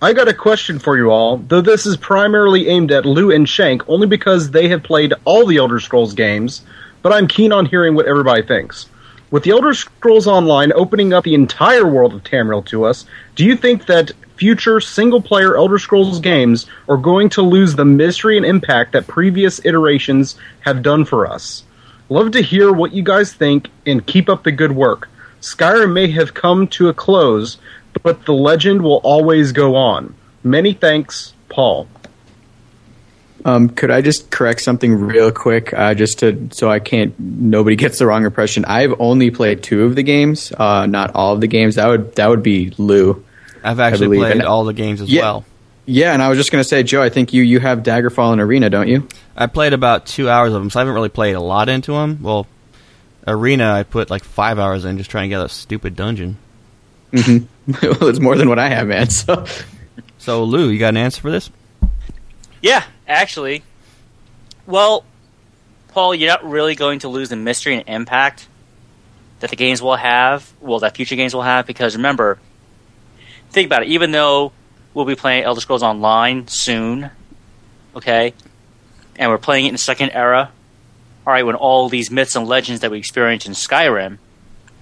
[0.00, 3.46] I got a question for you all, though this is primarily aimed at Lou and
[3.46, 6.62] Shank, only because they have played all the Elder Scrolls games.
[7.02, 8.86] But I'm keen on hearing what everybody thinks."
[9.30, 13.44] With the Elder Scrolls Online opening up the entire world of Tamriel to us, do
[13.44, 18.36] you think that future single player Elder Scrolls games are going to lose the mystery
[18.36, 21.64] and impact that previous iterations have done for us?
[22.10, 25.08] Love to hear what you guys think and keep up the good work.
[25.40, 27.56] Skyrim may have come to a close,
[28.02, 30.14] but the legend will always go on.
[30.44, 31.88] Many thanks, Paul.
[33.44, 37.74] Um, could I just correct something real quick, uh, just to so I can't nobody
[37.76, 38.64] gets the wrong impression?
[38.64, 41.74] I've only played two of the games, uh, not all of the games.
[41.74, 43.24] That would that would be Lou.
[43.64, 45.22] I've actually played in- all the games as Yeah.
[45.22, 45.44] well.
[45.86, 48.40] Yeah, and I was just gonna say, Joe, I think you you have Daggerfall and
[48.40, 49.08] Arena, don't you?
[49.36, 51.92] I played about two hours of them, so I haven't really played a lot into
[51.92, 52.18] them.
[52.22, 52.46] Well,
[53.26, 56.36] Arena, I put like five hours in just trying to get a stupid dungeon.
[57.12, 57.42] well,
[58.08, 59.10] it's more than what I have, man.
[59.10, 59.44] So
[60.18, 61.50] So, Lou, you got an answer for this?
[62.62, 63.64] Yeah, actually.
[64.66, 65.04] Well,
[65.88, 68.48] Paul, you're not really going to lose the mystery and impact
[69.40, 72.38] that the games will have, well, that future games will have, because remember,
[73.50, 74.52] think about it, even though
[74.94, 77.10] we'll be playing Elder Scrolls Online soon,
[77.96, 78.32] okay,
[79.16, 80.52] and we're playing it in the second era,
[81.26, 84.18] alright, when all these myths and legends that we experienced in Skyrim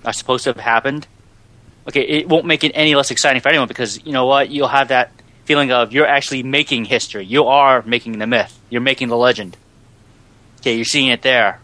[0.05, 1.07] are supposed to have happened,
[1.89, 4.69] okay, it won't make it any less exciting for anyone because, you know what, you'll
[4.69, 5.11] have that
[5.51, 7.25] feeling of you're actually making history.
[7.25, 8.57] You are making the myth.
[8.71, 9.57] You're making the legend.
[10.61, 11.59] Okay, you're seeing it there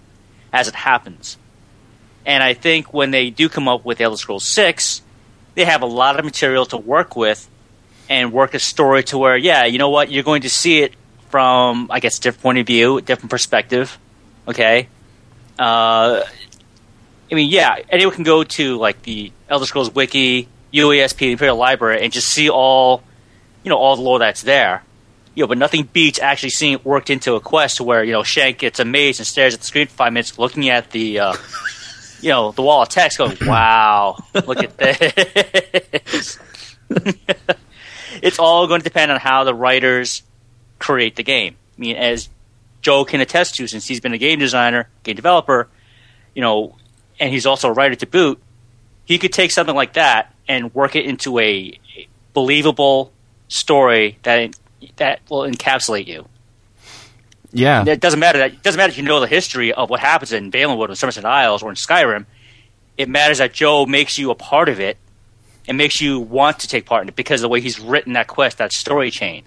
[0.53, 1.39] as it happens.
[2.25, 5.03] And I think when they do come up with Elder Scrolls 6,
[5.55, 7.49] they have a lot of material to work with
[8.09, 10.93] and work a story to where, yeah, you know what, you're going to see it
[11.29, 13.97] from, I guess, different point of view, different perspective.
[14.49, 14.89] Okay?
[15.61, 16.25] Uh,
[17.31, 22.03] I mean, yeah, anyone can go to, like, the Elder Scrolls Wiki, UESP, Imperial Library,
[22.03, 23.05] and just see all
[23.67, 24.85] you know all the lore that's there.
[25.35, 28.23] You know, but nothing beats actually seeing it worked into a quest where you know
[28.23, 31.35] Shank gets amazed and stares at the screen for five minutes, looking at the uh,
[32.21, 36.39] you know the wall of text, going, "Wow, look at this."
[38.23, 40.23] it's all going to depend on how the writers
[40.79, 41.57] create the game.
[41.77, 42.29] I mean, as
[42.83, 45.69] Joe can attest to, since he's been a game designer, game developer,
[46.37, 46.77] you know,
[47.19, 48.41] and he's also a writer to boot,
[49.05, 51.77] he could take something like that and work it into a
[52.33, 53.11] believable
[53.49, 54.57] story that
[54.97, 56.27] that will encapsulate you.
[57.53, 57.85] Yeah.
[57.87, 60.33] It doesn't matter that it doesn't matter if you know the history of what happens
[60.33, 62.27] in Valenwood or Summerset Isles or in Skyrim.
[62.97, 64.97] It matters that Joe makes you a part of it
[65.69, 68.15] and makes you want to take part in it because of the way he's written
[68.15, 69.45] that quest, that story chain.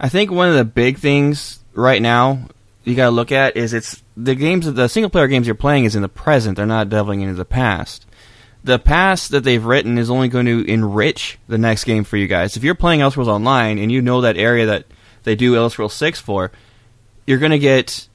[0.00, 2.48] I think one of the big things right now
[2.84, 5.84] you got to look at is it's the games the single player games you're playing
[5.84, 6.56] is in the present.
[6.56, 8.06] They're not delving into the past.
[8.64, 12.28] The past that they've written is only going to enrich the next game for you
[12.28, 12.56] guys.
[12.56, 14.86] If you're playing Elder Scrolls Online and you know that area that
[15.24, 16.52] they do Elder Scrolls 6 for,
[17.26, 18.06] you're going to get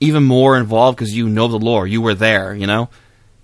[0.00, 1.86] even more involved because you know the lore.
[1.86, 2.88] You were there, you know?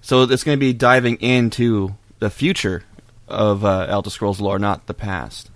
[0.00, 2.84] So it's going to be diving into the future
[3.26, 5.50] of uh, Elder Scrolls lore, not the past.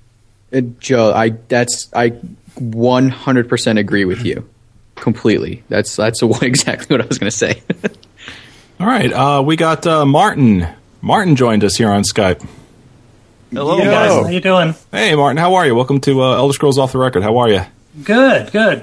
[0.52, 2.10] Uh, Joe, I that's I
[2.56, 4.48] 100% agree with you
[4.94, 5.62] completely.
[5.68, 7.62] That's that's exactly what I was going to say.
[8.80, 10.66] All right, uh, we got uh, Martin.
[11.00, 12.46] Martin joined us here on Skype.
[13.52, 14.74] Hello, Hey guys, how you doing?
[14.92, 15.74] Hey, Martin, how are you?
[15.74, 17.22] Welcome to uh, Elder Scrolls Off the Record.
[17.22, 17.62] How are you?
[18.04, 18.80] Good, good.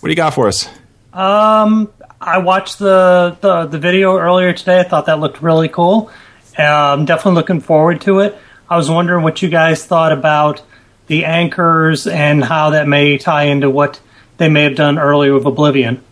[0.00, 0.68] What do you got for us?
[1.12, 4.80] Um, I watched the, the the video earlier today.
[4.80, 6.10] I thought that looked really cool.
[6.58, 8.36] Uh, I'm definitely looking forward to it.
[8.68, 10.62] I was wondering what you guys thought about
[11.06, 14.00] the anchors and how that may tie into what
[14.36, 16.02] they may have done earlier with Oblivion.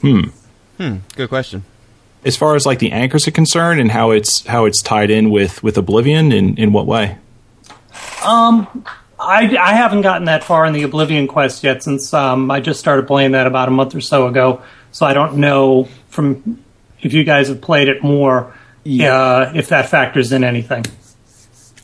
[0.00, 0.24] Hmm.
[0.76, 1.64] Hmm, good question.
[2.24, 5.30] As far as like the anchors are concerned, and how it's how it's tied in
[5.30, 7.18] with with Oblivion, in in what way?
[8.24, 8.84] Um,
[9.18, 12.80] I, I haven't gotten that far in the Oblivion quest yet since um, I just
[12.80, 14.62] started playing that about a month or so ago.
[14.90, 16.62] So I don't know from
[17.00, 18.54] if you guys have played it more
[18.86, 20.84] uh, if that factors in anything.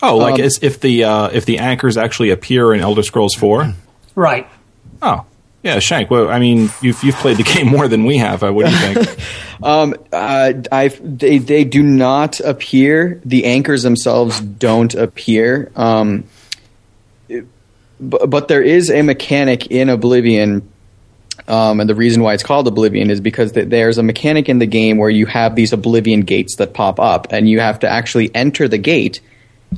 [0.03, 3.35] Oh, like Um, as if the uh, if the anchors actually appear in Elder Scrolls
[3.35, 3.75] Four.
[4.15, 4.49] Right.
[5.03, 5.25] Oh,
[5.63, 6.11] yeah, Shank.
[6.11, 8.41] Well, I mean, you've you've played the game more than we have.
[8.41, 9.19] Do you think?
[9.61, 13.21] Um, uh, I they they do not appear.
[13.25, 15.73] The anchors themselves don't appear.
[15.75, 16.25] Um,
[17.99, 20.63] but, but there is a mechanic in Oblivion
[21.49, 24.59] Um, and the reason why it's called Oblivion is because th- there's a mechanic in
[24.59, 27.89] the game where you have these Oblivion gates that pop up, and you have to
[27.89, 29.21] actually enter the gate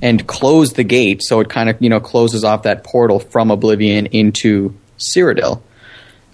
[0.02, 3.50] and close the gate, so it kind of you know closes off that portal from
[3.50, 5.62] Oblivion into Cyrodiil.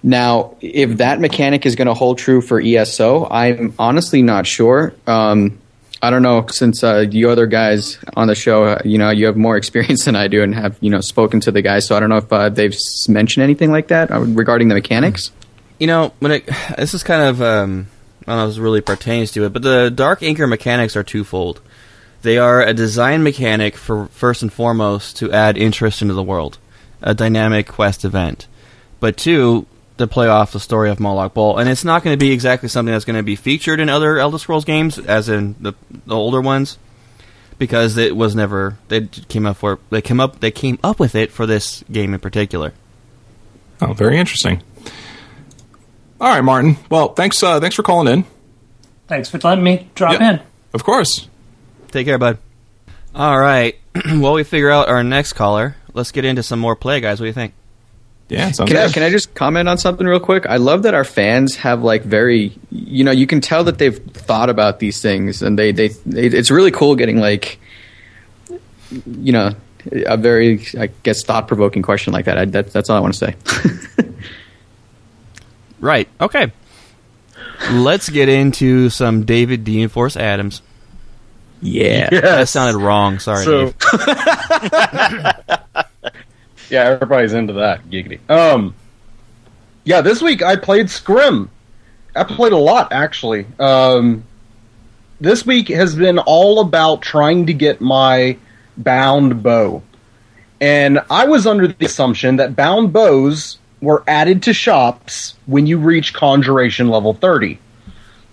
[0.06, 4.94] Now, if that mechanic is going to hold true for ESO, I'm honestly not sure.
[5.04, 5.58] Um,
[6.00, 9.26] I don't know since uh, you other guys on the show, uh, you know, you
[9.26, 11.88] have more experience than I do and have you know spoken to the guys.
[11.88, 12.76] So I don't know if uh, they've
[13.08, 15.32] mentioned anything like that uh, regarding the mechanics.
[15.80, 16.46] You know, when it
[16.78, 17.88] this is kind of um,
[18.28, 21.02] I don't know if this really pertains to it, but the Dark Anchor mechanics are
[21.02, 21.60] twofold.
[22.22, 26.58] They are a design mechanic for first and foremost to add interest into the world,
[27.02, 28.46] a dynamic quest event,
[29.00, 29.66] but two
[29.98, 32.68] to play off the story of Molag Bal, and it's not going to be exactly
[32.68, 35.72] something that's going to be featured in other Elder Scrolls games, as in the,
[36.06, 36.78] the older ones,
[37.58, 41.14] because it was never they came up for they came up they came up with
[41.14, 42.72] it for this game in particular.
[43.80, 44.62] Oh, very interesting.
[46.20, 46.76] All right, Martin.
[46.90, 47.42] Well, thanks.
[47.42, 48.24] Uh, thanks for calling in.
[49.06, 50.30] Thanks for letting me drop Yeah.
[50.34, 50.40] in.
[50.72, 51.28] Of course.
[51.90, 52.38] Take care, bud.
[53.14, 53.76] All right.
[54.06, 57.20] While we figure out our next caller, let's get into some more play, guys.
[57.20, 57.52] What do you think?
[58.28, 60.46] Yeah, sounds Can I, can I just comment on something real quick?
[60.46, 63.96] I love that our fans have like very, you know, you can tell that they've
[63.96, 67.60] thought about these things, and they they, they it's really cool getting like,
[69.06, 69.54] you know,
[69.92, 72.36] a very I guess thought provoking question like that.
[72.36, 72.72] I, that.
[72.72, 73.34] That's all I want to say.
[75.80, 76.08] Right.
[76.20, 76.52] Okay.
[77.70, 80.62] let's get into some David Dean Force Adams.
[81.60, 82.08] Yeah.
[82.10, 83.18] That sounded wrong.
[83.18, 83.74] Sorry, So, Dave.
[86.70, 87.84] yeah, everybody's into that.
[87.88, 88.18] Giggity.
[88.30, 88.74] Um,
[89.84, 91.48] yeah, this week I played Skyrim.
[92.14, 93.46] I played a lot actually.
[93.58, 94.24] Um,
[95.20, 98.36] this week has been all about trying to get my
[98.76, 99.82] bound bow,
[100.60, 105.78] and I was under the assumption that bound bows were added to shops when you
[105.78, 107.58] reach conjuration level thirty.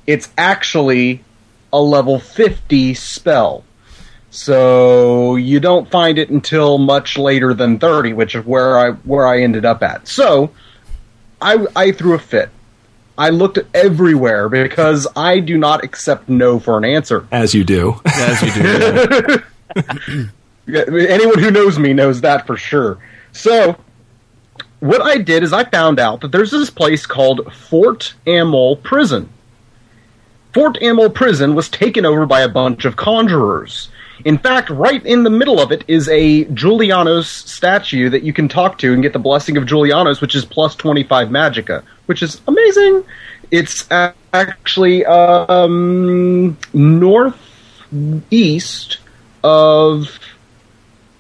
[0.07, 1.23] It's actually
[1.71, 3.63] a level fifty spell.
[4.33, 9.27] So you don't find it until much later than 30, which is where I where
[9.27, 10.07] I ended up at.
[10.07, 10.49] So
[11.39, 12.49] I I threw a fit.
[13.15, 17.27] I looked everywhere because I do not accept no for an answer.
[17.31, 18.01] As you do.
[18.05, 19.43] As you do.
[20.65, 22.97] Yeah, Anyone who knows me knows that for sure.
[23.33, 23.77] So,
[24.79, 29.29] what I did is I found out that there's this place called Fort Amol Prison.
[30.55, 33.89] Fort Amol Prison was taken over by a bunch of conjurers.
[34.25, 38.47] In fact, right in the middle of it is a Julianos statue that you can
[38.47, 42.39] talk to and get the blessing of Julianos, which is plus 25 magicka, which is
[42.47, 43.03] amazing.
[43.51, 47.38] It's actually um, northeast
[49.43, 50.19] of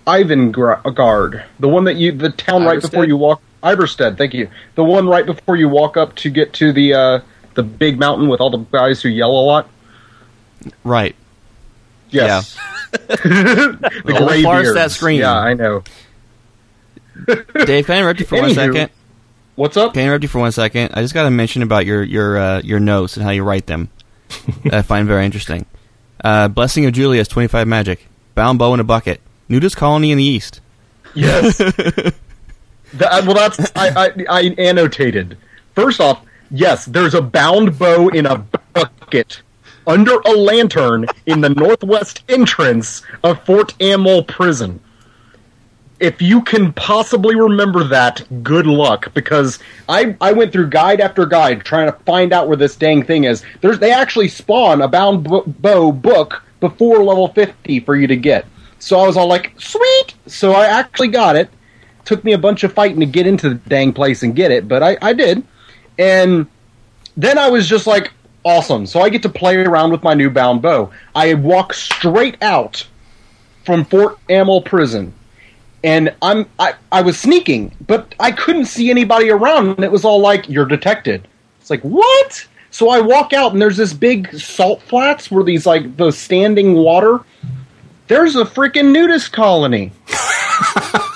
[0.07, 3.41] Ivengard, the one that you, the town right before you walk.
[3.61, 4.49] Ivarstead, thank you.
[4.75, 7.19] The one right before you walk up to get to the uh,
[7.53, 9.69] the big mountain with all the guys who yell a lot.
[10.83, 11.15] right.
[12.09, 12.55] Yes.
[12.55, 12.72] the
[13.23, 14.75] The old gray farce beards.
[14.75, 15.19] that screen.
[15.19, 15.83] Yeah, I know.
[17.65, 18.55] Dave, can I interrupt you for one Anywho.
[18.55, 18.89] second?
[19.55, 19.93] What's up?
[19.93, 20.91] Can I interrupt you for one second?
[20.93, 23.67] I just got to mention about your your uh, your notes and how you write
[23.67, 23.89] them.
[24.65, 25.65] that I find very interesting.
[26.23, 28.07] Uh, Blessing of Julius, twenty five magic.
[28.35, 29.21] Bound bow in a bucket.
[29.47, 30.59] Nudist colony in the east.
[31.13, 31.57] Yes.
[31.57, 32.13] That-
[33.25, 35.37] well, that's I, I, I annotated.
[35.75, 38.37] First off, yes, there's a bound bow in a
[38.73, 39.41] bucket
[39.87, 44.79] under a lantern in the northwest entrance of Fort Amol Prison.
[45.99, 51.25] If you can possibly remember that, good luck because I I went through guide after
[51.25, 53.43] guide trying to find out where this dang thing is.
[53.61, 55.23] There's they actually spawn a bound
[55.61, 58.45] bow book before level 50 for you to get.
[58.79, 61.49] So I was all like, "Sweet!" So I actually got it.
[62.03, 64.67] Took me a bunch of fighting to get into the dang place and get it,
[64.67, 65.43] but I, I did.
[65.97, 66.47] And
[67.15, 68.11] then I was just like,
[68.43, 68.85] awesome.
[68.85, 70.91] So I get to play around with my new bound bow.
[71.15, 72.87] I walk straight out
[73.65, 75.13] from Fort Amol Prison.
[75.83, 80.05] And I'm I, I was sneaking, but I couldn't see anybody around, and it was
[80.05, 81.27] all like, You're detected.
[81.59, 82.47] It's like, what?
[82.71, 86.73] So I walk out and there's this big salt flats where these like the standing
[86.73, 87.19] water.
[88.07, 89.91] There's a freaking nudist colony.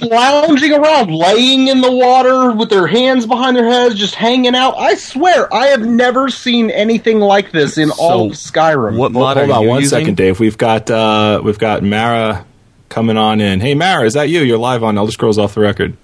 [0.00, 4.14] They're just lounging around, laying in the water with their hands behind their heads, just
[4.14, 4.76] hanging out.
[4.78, 8.96] I swear, I have never seen anything like this in all of Skyrim.
[8.96, 9.98] What Well, mod hold are on you one using?
[10.00, 10.40] second, Dave.
[10.40, 12.44] We've got uh, we've got Mara
[12.88, 13.60] coming on in.
[13.60, 14.40] Hey, Mara, is that you?
[14.40, 15.96] You're live on Elder Scrolls Off the Record.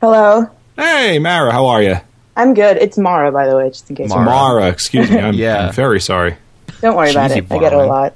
[0.00, 0.48] Hello.
[0.76, 1.96] Hey, Mara, how are you?
[2.36, 2.76] I'm good.
[2.78, 4.08] It's Mara, by the way, just in case.
[4.08, 4.24] Mara.
[4.24, 5.18] Mara, excuse me.
[5.18, 5.66] I'm, Yeah.
[5.68, 6.36] I'm very sorry.
[6.80, 7.52] Don't worry about Cheesy it.
[7.52, 8.14] I get it a lot.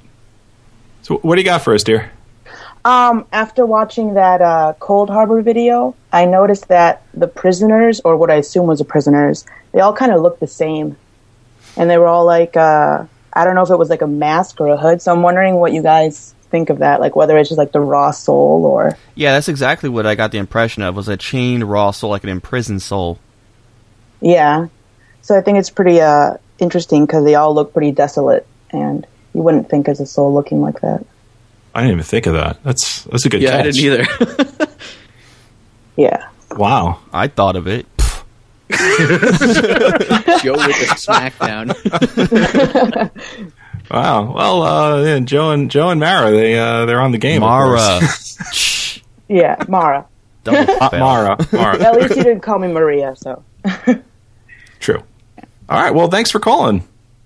[1.03, 2.09] So, what do you got for us, dear?
[2.85, 8.35] Um, after watching that uh, Coldharbour video, I noticed that the prisoners, or what I
[8.35, 10.95] assume was the prisoners, they all kind of looked the same,
[11.75, 14.61] and they were all like, uh, I don't know if it was like a mask
[14.61, 15.01] or a hood.
[15.01, 17.81] So I'm wondering what you guys think of that, like whether it's just like the
[17.81, 20.95] raw soul or Yeah, that's exactly what I got the impression of.
[20.95, 23.19] Was a chained raw soul, like an imprisoned soul.
[24.21, 24.67] yeah.
[25.23, 29.41] So I think it's pretty uh, interesting because they all look pretty desolate, and you
[29.41, 31.03] wouldn't think as a soul looking like that.
[31.75, 32.63] I didn't even think of that.
[32.63, 34.05] That's that's a good Yeah, I didn't either.
[35.97, 36.27] Yeah.
[36.51, 36.99] Wow.
[37.13, 37.85] I thought of it.
[37.99, 38.07] Joe
[38.71, 38.79] with
[40.79, 41.75] the smackdown.
[43.91, 44.33] Wow.
[44.33, 47.41] Well, uh, yeah, Joe and Joe and Mara, they uh, they're on the game.
[47.41, 47.99] Mara.
[49.27, 50.07] Yeah, Mara.
[50.47, 50.89] Uh.
[50.91, 51.37] Mara.
[51.51, 51.83] Mara.
[51.83, 53.43] At least you didn't call me Maria, so
[54.79, 55.03] True.
[55.69, 55.93] All right.
[55.93, 56.83] Well, thanks for calling.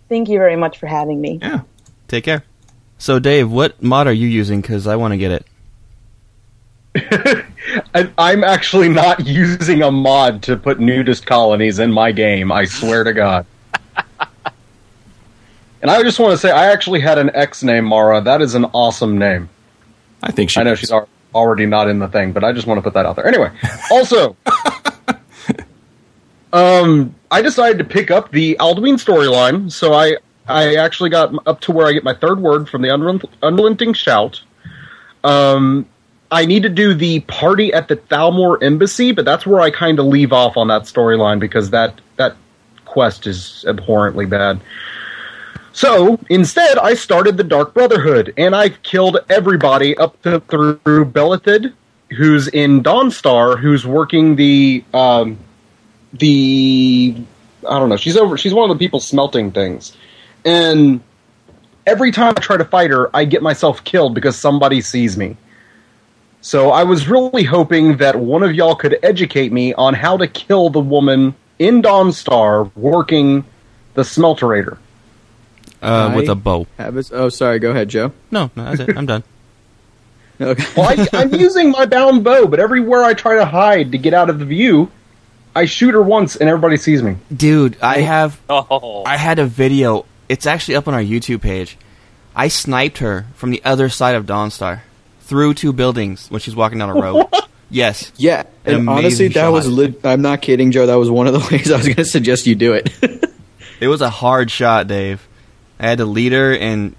[0.09, 1.39] thank you very much for having me.
[1.41, 1.61] Yeah.
[2.09, 2.43] Take care.
[2.99, 4.59] So, Dave, what mod are you using?
[4.59, 5.45] Because I want to get it.
[7.95, 12.51] I, I'm actually not using a mod to put nudist colonies in my game.
[12.51, 13.45] I swear to God.
[15.81, 18.19] and I just want to say, I actually had an ex named Mara.
[18.19, 19.47] That is an awesome name.
[20.21, 20.59] I think she.
[20.59, 20.91] I know she's
[21.33, 23.25] already not in the thing, but I just want to put that out there.
[23.25, 23.49] Anyway,
[23.89, 24.35] also,
[26.51, 30.17] um, I decided to pick up the Alduin storyline, so I
[30.49, 33.93] I actually got up to where I get my third word from the unrel- unrelenting
[33.93, 34.41] shout.
[35.23, 35.87] Um,
[36.31, 39.99] I need to do the party at the Thalmor embassy, but that's where I kind
[39.99, 42.35] of leave off on that storyline because that that
[42.85, 44.59] quest is abhorrently bad.
[45.71, 51.73] So instead, I started the Dark Brotherhood, and I killed everybody up to through Belethid,
[52.11, 55.37] who's in Dawnstar, who's working the um,
[56.13, 57.15] the
[57.67, 57.97] I don't know.
[57.97, 58.37] She's over.
[58.37, 59.95] She's one of the people smelting things,
[60.45, 61.01] and
[61.85, 65.37] every time I try to fight her, I get myself killed because somebody sees me.
[66.41, 70.27] So I was really hoping that one of y'all could educate me on how to
[70.27, 73.43] kill the woman in Dawnstar working
[73.95, 74.77] the smelterator.
[75.81, 76.67] Uh, with a bow.
[76.77, 77.59] Have us- oh, sorry.
[77.59, 78.11] Go ahead, Joe.
[78.31, 78.97] No, no, that's it.
[78.97, 79.23] I'm done.
[80.41, 80.63] Okay.
[80.77, 84.13] Well, I, I'm using my bound bow, but everywhere I try to hide to get
[84.13, 84.89] out of the view,
[85.53, 87.17] I shoot her once and everybody sees me.
[87.35, 88.39] Dude, I have.
[88.49, 90.05] Oh, I had a video.
[90.29, 91.77] It's actually up on our YouTube page.
[92.35, 94.81] I sniped her from the other side of Dawnstar
[95.21, 97.25] through two buildings when she's walking down a road.
[97.69, 98.11] yes.
[98.15, 99.67] Yeah, An and honestly, amazing that was.
[99.67, 100.85] Li- I'm not kidding, Joe.
[100.85, 102.89] That was one of the ways I was going to suggest you do it.
[103.81, 105.25] It was a hard shot, Dave.
[105.79, 106.97] I had to lead her, and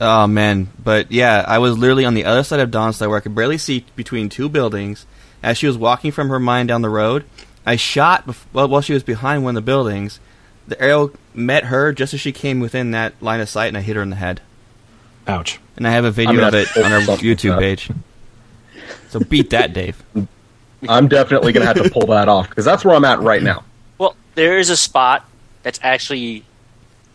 [0.00, 3.20] oh man, but yeah, I was literally on the other side of Dawnstar where I
[3.20, 5.04] could barely see between two buildings.
[5.42, 7.26] As she was walking from her mine down the road,
[7.66, 10.18] I shot bef- well while she was behind one of the buildings.
[10.66, 13.80] The arrow met her just as she came within that line of sight, and I
[13.80, 14.40] hit her in the head.
[15.26, 15.60] Ouch.
[15.76, 17.60] And I have a video gonna of it on our YouTube that.
[17.60, 17.90] page.
[19.08, 20.02] So beat that, Dave.
[20.88, 23.42] I'm definitely going to have to pull that off because that's where I'm at right
[23.42, 23.64] now.
[23.98, 25.24] well, there is a spot
[25.62, 26.44] that's actually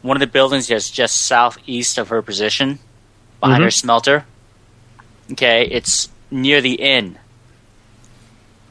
[0.01, 2.79] one of the buildings that's just southeast of her position,
[3.39, 3.65] behind mm-hmm.
[3.65, 4.25] her smelter.
[5.33, 7.17] Okay, it's near the inn.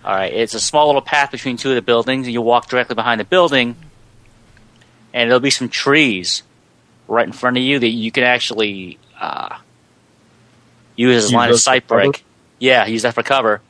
[0.05, 2.69] All right, it's a small little path between two of the buildings, and you walk
[2.69, 3.77] directly behind the building,
[5.19, 6.45] and there'll be some trees
[7.09, 9.59] right in front of you that you can actually uh,
[10.95, 12.03] use as line of sight cover?
[12.03, 12.25] break.
[12.61, 13.61] Yeah, use that for cover,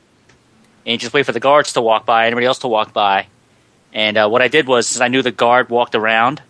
[0.84, 3.28] and just wait for the guards to walk by, anybody else to walk by.
[3.94, 6.42] And uh, what I did was, since I knew the guard walked around,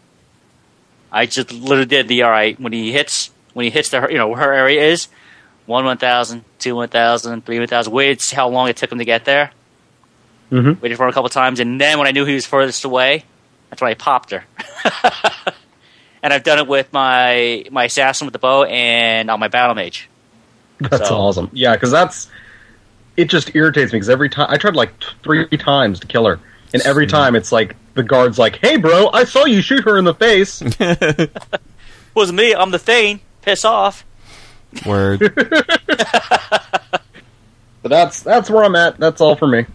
[1.12, 4.18] I just literally did the all right when he hits when he hits the you
[4.18, 5.06] know where her area is
[5.66, 7.92] one one thousand, two one thousand, three one thousand.
[7.92, 9.52] Waited how long it took him to get there.
[10.50, 10.80] Mhm.
[10.82, 13.24] Waited for him a couple times, and then when I knew he was furthest away,
[13.70, 14.44] that's why I popped her.
[16.22, 19.74] and I've done it with my my assassin with the bow and on my battle
[19.74, 20.08] mage.
[20.80, 21.50] That's So- awesome.
[21.52, 22.28] Yeah, because that's
[23.16, 23.28] it.
[23.28, 26.38] Just irritates me because every time I tried like t- three times to kill her,
[26.72, 27.16] and every mm-hmm.
[27.16, 30.14] time it's like the guard's like, "Hey, bro, I saw you shoot her in the
[30.14, 30.62] face."
[32.14, 32.54] Wasn't me.
[32.54, 33.20] I'm the Thane.
[33.42, 34.04] Piss off.
[34.84, 35.20] Word.
[35.34, 37.00] but
[37.82, 38.98] that's that's where I'm at.
[38.98, 39.66] That's all for me.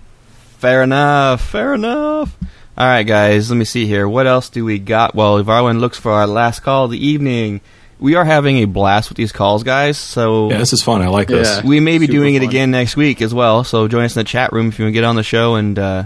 [0.59, 1.41] Fair enough.
[1.41, 2.37] Fair enough.
[2.77, 3.49] All right, guys.
[3.51, 4.07] Let me see here.
[4.07, 5.13] What else do we got?
[5.13, 7.61] Well, if Arwen looks for our last call of the evening,
[7.99, 9.97] we are having a blast with these calls, guys.
[9.97, 11.01] So Yeah, this is fun.
[11.03, 11.47] I like this.
[11.61, 11.67] Yeah.
[11.67, 13.63] we may be doing it again next week as well.
[13.63, 15.53] So join us in the chat room if you want to get on the show
[15.55, 16.03] and uh,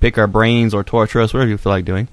[0.00, 2.06] pick our brains or torture us, whatever you feel like doing.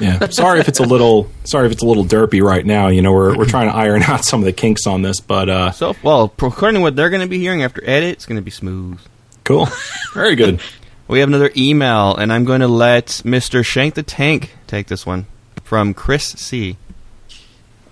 [0.00, 0.26] Yeah.
[0.30, 2.88] Sorry if it's a little sorry if it's a little derpy right now.
[2.88, 5.50] You know, we're we're trying to iron out some of the kinks on this, but
[5.50, 8.36] uh So, well, according to what they're going to be hearing after edit, it's going
[8.36, 8.98] to be smooth.
[9.44, 9.68] cool.
[10.14, 10.60] Very good.
[11.12, 13.62] We have another email, and I'm going to let Mr.
[13.62, 15.26] Shank the Tank take this one
[15.62, 16.78] from Chris C.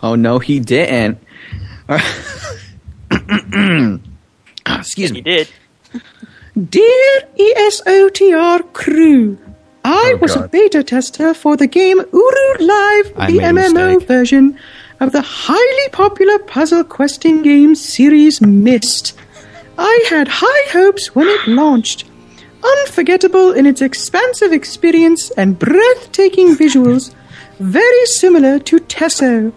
[0.03, 1.19] oh no, he didn't.
[1.87, 4.01] All right.
[4.67, 5.51] Excuse He did.
[6.57, 9.37] Dear ESOTR crew,
[9.85, 14.59] I Oh, was a beta tester for the game Uru Live, I the MMO version
[14.99, 19.15] of the highly popular puzzle questing game series Myst.
[19.77, 22.07] I had high hopes when it launched.
[22.63, 27.15] Unforgettable in its expansive experience and breathtaking visuals,
[27.59, 29.53] very similar to TESO.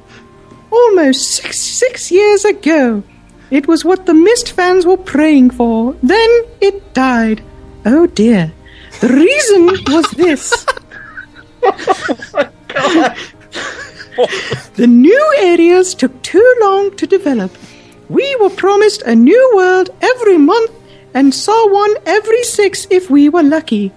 [0.71, 3.03] Almost six, six years ago,
[3.51, 5.95] it was what the Myst fans were praying for.
[6.01, 6.29] Then
[6.61, 7.43] it died.
[7.85, 8.51] Oh dear.
[9.01, 10.65] The reason was this.
[12.75, 13.13] Oh
[14.75, 17.51] the new areas took too long to develop.
[18.09, 20.71] We were promised a new world every month
[21.13, 23.91] and saw one every six if we were lucky.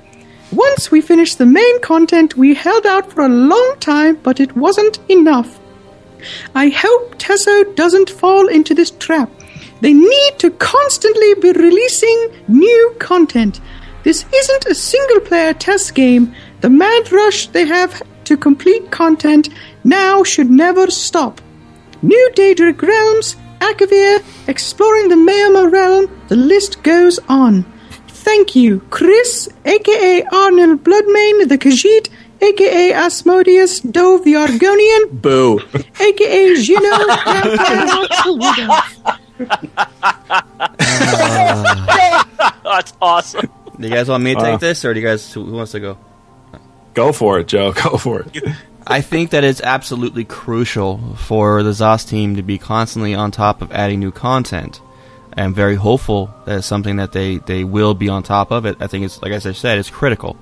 [0.52, 4.56] Once we finished the main content, we held out for a long time, but it
[4.56, 5.58] wasn't enough.
[6.54, 9.30] I hope TESO doesn't fall into this trap.
[9.80, 13.60] They need to constantly be releasing new content.
[14.04, 16.34] This isn't a single player test game.
[16.60, 19.48] The mad rush they have to complete content
[19.84, 21.40] now should never stop.
[22.02, 27.64] New Daedric Realms, Akavir, exploring the Mayama realm, the list goes on.
[28.08, 32.08] Thank you, Chris, aka Arnold Bloodmane the Khajiit,
[32.40, 35.60] aka Asmodeus Dove the Argonian, Boo.
[36.00, 38.32] aka Gino the
[39.38, 39.46] Widow.
[42.64, 43.48] That's awesome.
[43.78, 44.56] Do you guys want me to take Wow.
[44.58, 45.98] this, or do you guys who who wants to go?
[46.94, 47.72] Go for it, Joe.
[47.84, 48.42] Go for it.
[48.88, 53.60] I think that it's absolutely crucial for the ZOS team to be constantly on top
[53.60, 54.80] of adding new content.
[55.36, 58.76] I'm very hopeful that it's something that they, they will be on top of it.
[58.80, 60.36] I think it's, like as I said, it's critical.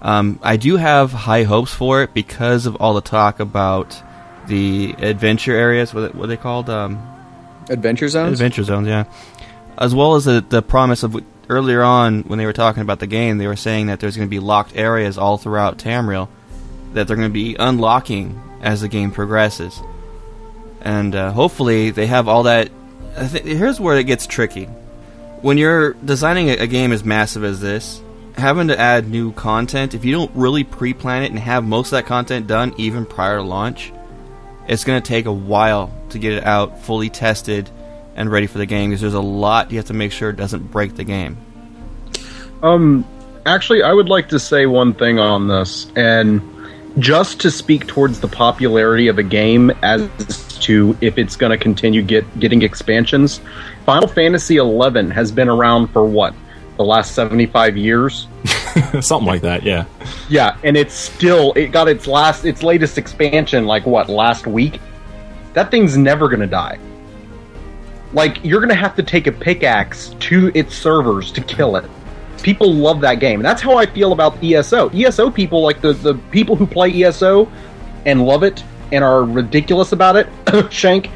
[0.00, 4.02] Um, I do have high hopes for it because of all the talk about
[4.46, 5.92] the adventure areas.
[5.92, 6.70] What, what are they called?
[6.70, 7.06] Um,
[7.68, 8.32] Adventure zones?
[8.32, 9.04] Adventure zones, yeah.
[9.76, 13.06] As well as the, the promise of earlier on when they were talking about the
[13.06, 16.28] game, they were saying that there's going to be locked areas all throughout Tamriel
[16.92, 19.80] that they're going to be unlocking as the game progresses.
[20.80, 22.70] And uh, hopefully they have all that.
[23.16, 24.66] I thi- here's where it gets tricky.
[25.42, 28.02] When you're designing a, a game as massive as this,
[28.36, 31.88] having to add new content, if you don't really pre plan it and have most
[31.88, 33.92] of that content done even prior to launch,
[34.68, 37.70] it's going to take a while to get it out fully tested
[38.14, 40.36] and ready for the game because there's a lot you have to make sure it
[40.36, 41.36] doesn't break the game.
[42.62, 43.06] Um,
[43.46, 46.40] actually, I would like to say one thing on this, and
[46.98, 50.08] just to speak towards the popularity of a game as
[50.60, 53.40] to if it's going to continue get getting expansions.
[53.86, 56.34] Final Fantasy XI has been around for what
[56.76, 58.26] the last seventy five years.
[59.00, 59.84] Something like that, yeah.
[60.28, 64.80] Yeah, and it's still it got its last its latest expansion like what last week.
[65.52, 66.78] That thing's never gonna die.
[68.12, 71.84] Like you're gonna have to take a pickaxe to its servers to kill it.
[72.42, 74.88] People love that game, and that's how I feel about ESO.
[74.90, 77.50] ESO people, like the the people who play ESO
[78.06, 80.28] and love it and are ridiculous about it,
[80.72, 81.10] Shank,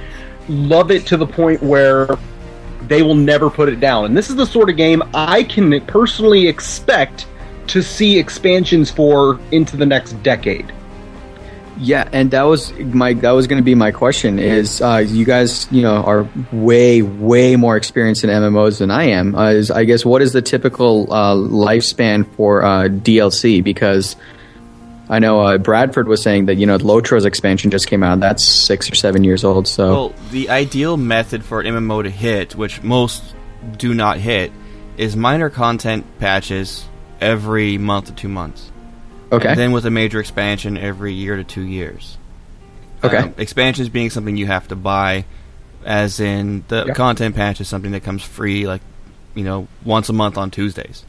[0.48, 2.08] love it to the point where
[2.82, 4.04] they will never put it down.
[4.04, 7.26] And this is the sort of game I can personally expect
[7.68, 10.72] to see expansions for into the next decade.
[11.78, 14.38] Yeah, and that was my that was going to be my question.
[14.38, 19.04] Is uh, you guys you know are way way more experienced in MMOs than I
[19.04, 19.34] am?
[19.34, 23.62] Uh, is I guess what is the typical uh, lifespan for uh, DLC?
[23.62, 24.16] Because
[25.08, 28.20] I know uh, Bradford was saying that you know Lotro's expansion just came out.
[28.20, 29.66] That's six or seven years old.
[29.66, 33.34] So Well, the ideal method for an MMO to hit, which most
[33.76, 34.52] do not hit,
[34.96, 36.86] is minor content patches
[37.20, 38.70] every month to two months.
[39.34, 39.48] Okay.
[39.48, 42.16] And then with a major expansion every year to two years.
[43.02, 43.16] Okay.
[43.18, 45.24] Um, expansions being something you have to buy,
[45.84, 46.94] as in the Yeah.
[46.94, 48.80] content patch is something that comes free, like
[49.34, 51.04] you know, once a month on Tuesdays.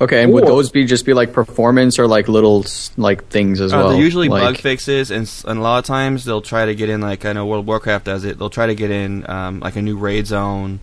[0.00, 2.64] okay, and would those be just be like performance or like little
[2.96, 3.88] like things as Uh, well?
[3.90, 6.88] they're usually like, bug fixes, and, and a lot of times they'll try to get
[6.90, 8.38] in like I know World of Warcraft does it.
[8.38, 10.80] They'll try to get in um, like a new raid zone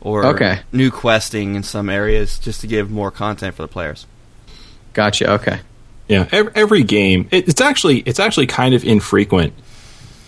[0.00, 0.60] or Okay.
[0.72, 4.06] new questing in some areas just to give more content for the players.
[4.92, 5.32] Gotcha.
[5.32, 5.60] Okay.
[6.08, 9.52] Yeah, every, every game it, it's actually it's actually kind of infrequent,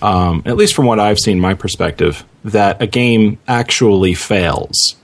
[0.00, 4.96] um, at least from what I've seen, my perspective, that a game actually fails.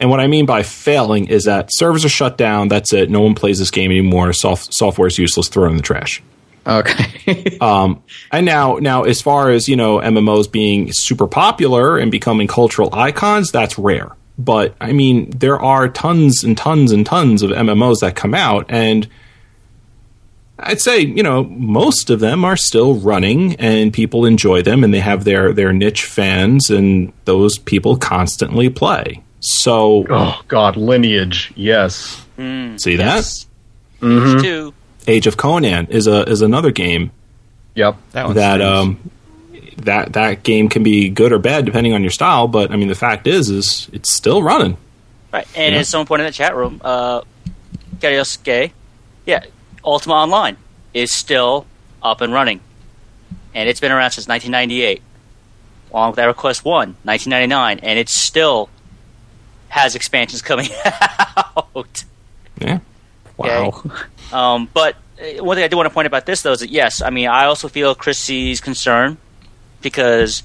[0.00, 2.68] And what I mean by failing is that servers are shut down.
[2.68, 3.10] That's it.
[3.10, 4.32] No one plays this game anymore.
[4.32, 5.48] Soft, software is useless.
[5.48, 6.20] Throw it in the trash.
[6.66, 7.58] Okay.
[7.60, 8.02] um,
[8.32, 12.92] and now, now, as far as you know, MMOs being super popular and becoming cultural
[12.92, 14.10] icons, that's rare.
[14.38, 18.66] But I mean, there are tons and tons and tons of MMOs that come out,
[18.68, 19.06] and
[20.58, 24.92] I'd say you know most of them are still running, and people enjoy them, and
[24.92, 29.22] they have their their niche fans, and those people constantly play.
[29.40, 31.52] So Oh God, lineage.
[31.54, 32.20] Yes.
[32.38, 33.46] Mm, see yes.
[34.00, 34.42] that Mhm.
[34.42, 34.74] Two.
[35.06, 37.10] Age of Conan is a is another game
[37.74, 37.96] Yep.
[38.12, 38.98] That one's that um
[39.78, 42.48] that that game can be good or bad depending on your style.
[42.48, 44.76] But I mean, the fact is, is it's still running.
[45.32, 45.46] Right.
[45.56, 45.80] And Yeah.
[45.80, 47.22] as someone pointed in the chat room, uh,
[47.98, 48.70] Gariosuke,
[49.26, 49.44] yeah,
[49.84, 50.56] Ultima Online
[50.92, 51.66] is still
[52.02, 52.60] up and running.
[53.54, 55.02] And it's been around since 1998.
[55.92, 57.78] Along with EverQuest 1, 1999.
[57.82, 58.68] And it still
[59.68, 62.04] has expansions coming out.
[62.60, 62.78] Yeah.
[63.36, 63.82] Wow.
[64.32, 66.70] Um, but uh, one thing I do want to point about this, though, is that
[66.70, 69.18] yes, I mean, I also feel Chrissy's concern
[69.84, 70.42] because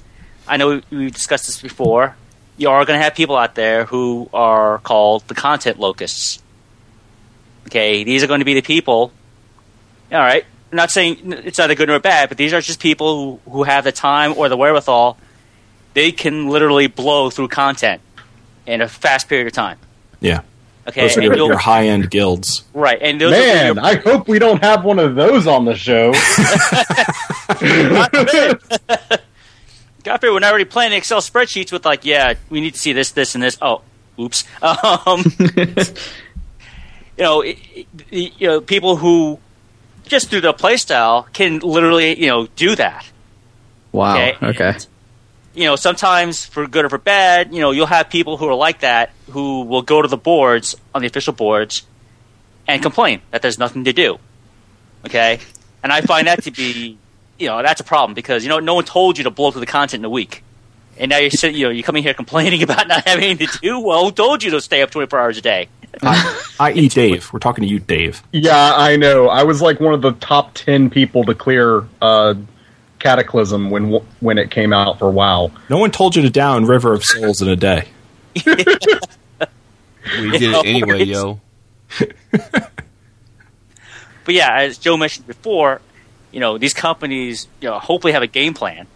[0.48, 2.16] I know we- we've discussed this before.
[2.58, 6.44] You are going to have people out there who are called the content locusts.
[7.68, 9.12] Okay, these are going to be the people.
[10.12, 13.40] All right, I'm not saying it's either good or bad, but these are just people
[13.46, 15.18] who, who have the time or the wherewithal.
[15.94, 18.02] They can literally blow through content
[18.68, 19.78] in a fast period of time.
[20.20, 20.42] Yeah.
[20.88, 22.64] Okay, Those are your, your high end guilds.
[22.74, 25.76] right, and those Man, your- I hope we don't have one of those on the
[25.76, 26.14] show.
[30.18, 33.12] Forbid, we're not already planning Excel spreadsheets with like, yeah, we need to see this,
[33.12, 33.58] this, and this.
[33.62, 33.82] Oh,
[34.20, 34.44] oops.
[34.62, 35.24] Um,
[37.18, 37.58] you know, it,
[38.12, 39.40] it- you know, people who
[40.06, 43.06] just through their playstyle can literally, you know, do that.
[43.92, 44.16] Wow.
[44.16, 44.38] Okay.
[44.42, 44.78] Okay.
[45.54, 48.56] You know, sometimes for good or for bad, you know, you'll have people who are
[48.56, 51.84] like that who will go to the boards on the official boards
[52.68, 54.18] and complain that there's nothing to do.
[55.06, 55.40] Okay,
[55.84, 56.98] and I find that to be,
[57.40, 59.62] you know, that's a problem because you know no one told you to blow through
[59.62, 60.44] the content in a week,
[60.98, 63.58] and now you're sitting, you know, you're coming here complaining about not having anything to
[63.60, 63.80] do.
[63.80, 65.70] Well, who told you to stay up 24 hours a day?
[66.60, 67.34] I.e., Dave.
[67.34, 68.22] We're talking to you, Dave.
[68.32, 69.28] yeah, I know.
[69.28, 72.36] I was like one of the top ten people to clear uh,
[73.00, 75.52] Cataclysm when when it came out for WoW.
[75.70, 77.88] No one told you to down River of Souls in a day.
[78.36, 81.42] we did it anyway, yo.
[84.26, 85.82] But yeah, as Joe mentioned before,
[86.32, 88.88] you know, these companies, you know, hopefully have a game plan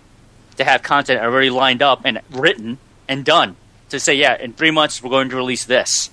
[0.58, 2.78] to have content already lined up and written
[3.08, 3.56] and done
[3.90, 6.10] to say, yeah, in three months we're going to release this.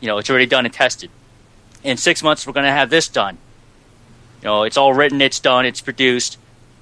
[0.00, 1.10] You know, it's already done and tested.
[1.82, 3.38] In six months we're going to have this done.
[4.42, 6.38] You know, it's all written, it's done, it's produced.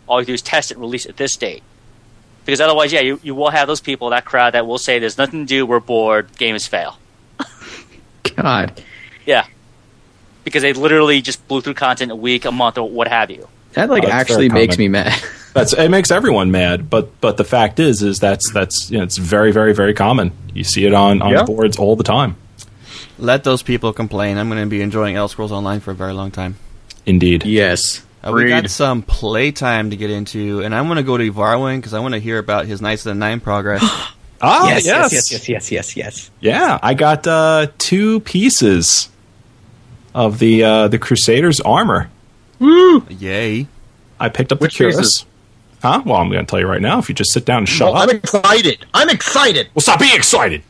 [0.06, 1.62] All you do is test it, release it at this date.
[2.44, 5.18] Because otherwise, yeah, you, you will have those people, that crowd, that will say, "There's
[5.18, 5.66] nothing to do.
[5.66, 6.36] We're bored.
[6.36, 6.98] Game is fail."
[8.36, 8.82] God.
[9.26, 9.46] Yeah,
[10.42, 13.48] because they literally just blew through content a week, a month, or what have you.
[13.74, 15.20] That like that's actually makes me mad.
[15.52, 19.02] That's it makes everyone mad, but but the fact is is that's that's you know,
[19.04, 20.30] it's very very very common.
[20.54, 21.42] You see it on on Yeah.
[21.42, 22.36] boards all the time.
[23.18, 24.38] Let those people complain.
[24.38, 26.54] I'm going to be enjoying Elder Scrolls Online for a very long time.
[27.04, 27.44] Indeed.
[27.44, 28.00] yes.
[28.22, 28.70] Uh, we got Agreed.
[28.70, 32.14] some playtime to get into, and I want to go to Varwin because I want
[32.14, 33.82] to hear about his Knights of the Nine progress.
[34.42, 36.30] Ah, yes, yes, yes, yes, yes, yes, yes.
[36.40, 39.10] Yeah, I got uh, two pieces
[40.14, 42.08] of the uh, the Crusaders armor.
[42.60, 43.66] Yay!
[44.18, 45.24] I picked up Which the Cuirass.
[45.82, 46.02] Huh?
[46.04, 46.98] Well, I'm going to tell you right now.
[46.98, 48.08] If you just sit down and shut Well, up.
[48.10, 48.84] I'm excited.
[48.92, 49.68] I'm excited.
[49.74, 50.62] well, stop being excited.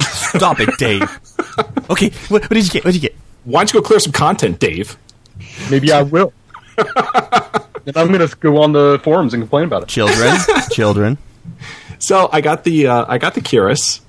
[0.00, 1.02] Stop it, Dave.
[1.90, 2.84] okay, what, what did you get?
[2.84, 3.16] What did you get?
[3.44, 4.96] Why don't you go clear some content, Dave?
[5.70, 6.32] Maybe I will.
[6.76, 9.88] and I'm going to go on the forums and complain about it.
[9.88, 10.36] Children,
[10.72, 11.18] children.
[11.98, 14.00] So I got the uh, I got the Cuirass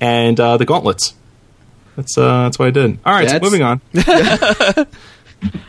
[0.00, 1.14] and uh, the gauntlets.
[1.96, 2.98] That's uh, that's what I did.
[3.04, 3.80] All right, so moving on.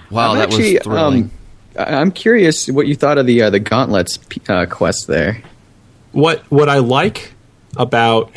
[0.09, 1.23] Wow, I'm that actually, was thrilling.
[1.23, 1.31] um,
[1.77, 5.41] I- I'm curious what you thought of the uh, the gauntlets uh, quest there.
[6.11, 7.33] what what I like
[7.75, 8.31] about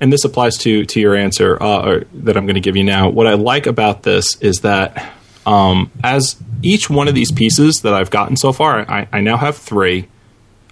[0.00, 2.84] and this applies to to your answer uh, or, that I'm going to give you
[2.84, 3.08] now.
[3.08, 5.12] What I like about this is that
[5.46, 9.36] um, as each one of these pieces that I've gotten so far, I, I now
[9.36, 10.08] have three.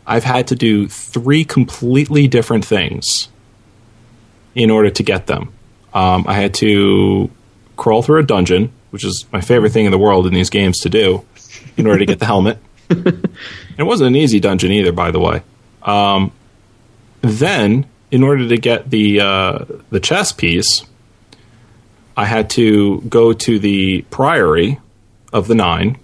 [0.06, 3.28] I've had to do three completely different things
[4.54, 5.52] in order to get them.
[5.94, 7.30] Um, I had to
[7.76, 10.78] crawl through a dungeon, which is my favorite thing in the world in these games
[10.78, 11.24] to do,
[11.76, 12.58] in order to get the helmet.
[12.88, 15.42] it wasn't an easy dungeon either, by the way.
[15.82, 16.30] Um,
[17.20, 20.86] then, in order to get the uh, the chess piece,
[22.16, 24.78] I had to go to the priory
[25.32, 25.98] of the nine,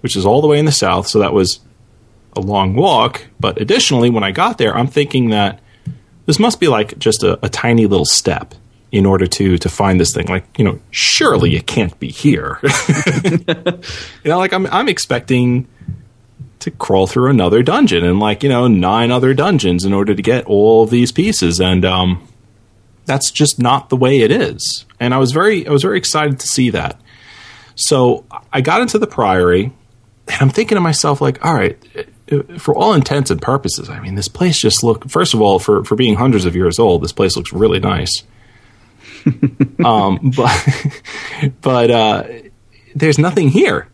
[0.00, 1.06] which is all the way in the south.
[1.06, 1.60] So that was
[2.34, 3.26] a long walk.
[3.38, 5.60] But additionally, when I got there, I'm thinking that
[6.24, 8.54] this must be like just a, a tiny little step
[8.94, 10.26] in order to to find this thing.
[10.28, 12.60] Like you know, surely it can't be here.
[13.24, 15.66] you know, like I'm I'm expecting
[16.60, 20.22] to crawl through another dungeon and like you know nine other dungeons in order to
[20.22, 22.26] get all these pieces and um
[23.04, 26.40] that's just not the way it is and i was very i was very excited
[26.40, 26.98] to see that
[27.74, 29.64] so i got into the priory
[30.26, 31.76] and i'm thinking to myself like all right
[32.58, 35.08] for all intents and purposes, I mean, this place just look.
[35.10, 38.22] First of all, for for being hundreds of years old, this place looks really nice.
[39.84, 40.68] um, but
[41.60, 42.24] but uh,
[42.94, 43.88] there's nothing here.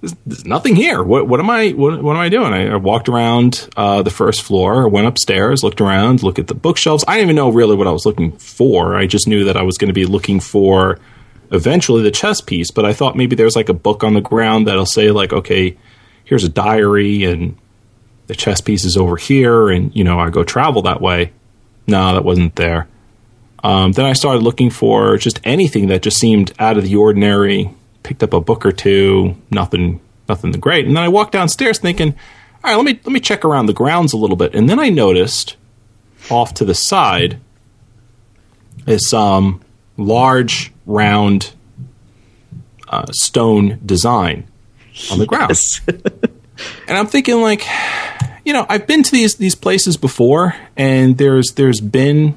[0.00, 1.02] There's, nothing here.
[1.02, 2.52] What what am I what, what am I doing?
[2.52, 6.54] I, I walked around uh, the first floor, went upstairs, looked around, looked at the
[6.54, 7.04] bookshelves.
[7.08, 8.96] I didn't even know really what I was looking for.
[8.96, 10.98] I just knew that I was going to be looking for
[11.50, 12.70] eventually the chess piece.
[12.70, 15.76] But I thought maybe there's like a book on the ground that'll say like, okay,
[16.24, 17.56] here's a diary and
[18.26, 21.32] the chess piece is over here, and you know I go travel that way.
[21.86, 22.88] No, that wasn't there.
[23.62, 27.70] Um, then I started looking for just anything that just seemed out of the ordinary.
[28.02, 30.86] Picked up a book or two, nothing, nothing great.
[30.86, 32.14] And then I walked downstairs thinking,
[32.62, 34.54] all right, let me let me check around the grounds a little bit.
[34.54, 35.56] And then I noticed
[36.30, 37.38] off to the side
[38.86, 39.60] is some
[39.96, 41.52] large, round
[42.88, 44.46] uh, stone design
[45.10, 45.56] on the ground.
[46.88, 47.64] and I'm thinking, like,
[48.44, 52.36] you know, I've been to these these places before, and there's there's been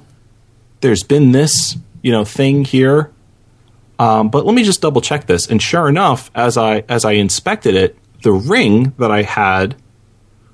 [0.82, 3.12] there's been this you know thing here.
[3.98, 5.48] Um, but let me just double check this.
[5.48, 9.76] And sure enough as i as i inspected it the ring that i had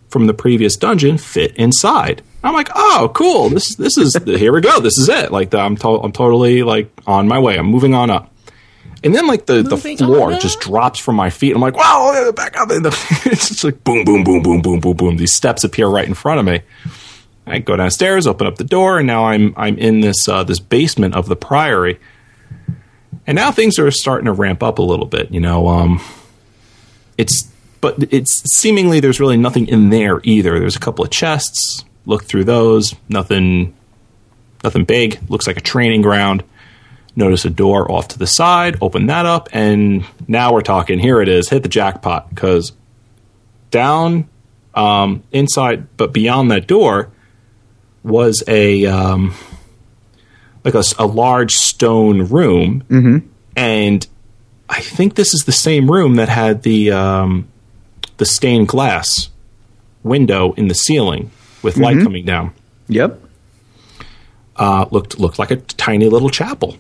[0.10, 2.22] from the previous dungeon fit inside.
[2.44, 3.50] I'm like oh cool.
[3.50, 4.80] This this is here we go.
[4.80, 5.32] This is it.
[5.32, 7.58] Like i'm to- i'm totally like on my way.
[7.58, 8.32] I'm moving on up.
[9.04, 11.56] And then like the, the floor just drops from my feet.
[11.56, 12.90] I'm like wow back up and the,
[13.26, 15.18] it's just like boom boom boom boom boom boom boom.
[15.18, 16.62] These steps appear right in front of me
[17.48, 20.60] I go downstairs, open up the door, and now I'm I'm in this uh, this
[20.60, 22.00] basement of the priory.
[23.28, 25.32] And now things are starting to ramp up a little bit.
[25.32, 26.02] You know, um,
[27.18, 30.60] it's but it's seemingly there's really nothing in there either.
[30.60, 31.86] There's a couple of chests.
[32.08, 32.96] Look through those.
[33.10, 33.76] Nothing,
[34.64, 35.20] nothing big.
[35.30, 36.43] Looks like a training ground.
[37.16, 38.78] Notice a door off to the side.
[38.82, 41.00] Open that up, and now we're talking.
[41.00, 41.50] Here it is.
[41.50, 42.74] Hit the jackpot because
[43.72, 44.30] down
[44.74, 47.12] um, inside, but beyond that door
[48.06, 49.34] was a um,
[50.64, 53.28] like a, a, large stone room, mm-hmm.
[53.56, 54.08] and
[54.70, 57.47] I think this is the same room that had the um,
[58.18, 59.30] the stained glass
[60.03, 61.32] window in the ceiling
[61.64, 62.06] with light mm-hmm.
[62.06, 62.53] coming down.
[62.88, 63.20] Yep,
[64.56, 66.78] uh, looked looked like a tiny little chapel.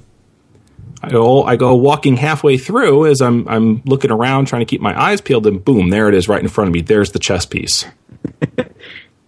[1.01, 4.81] I go, I go walking halfway through as I'm I'm looking around trying to keep
[4.81, 6.81] my eyes peeled, and boom, there it is right in front of me.
[6.81, 7.83] There's the chess piece,
[8.57, 8.69] and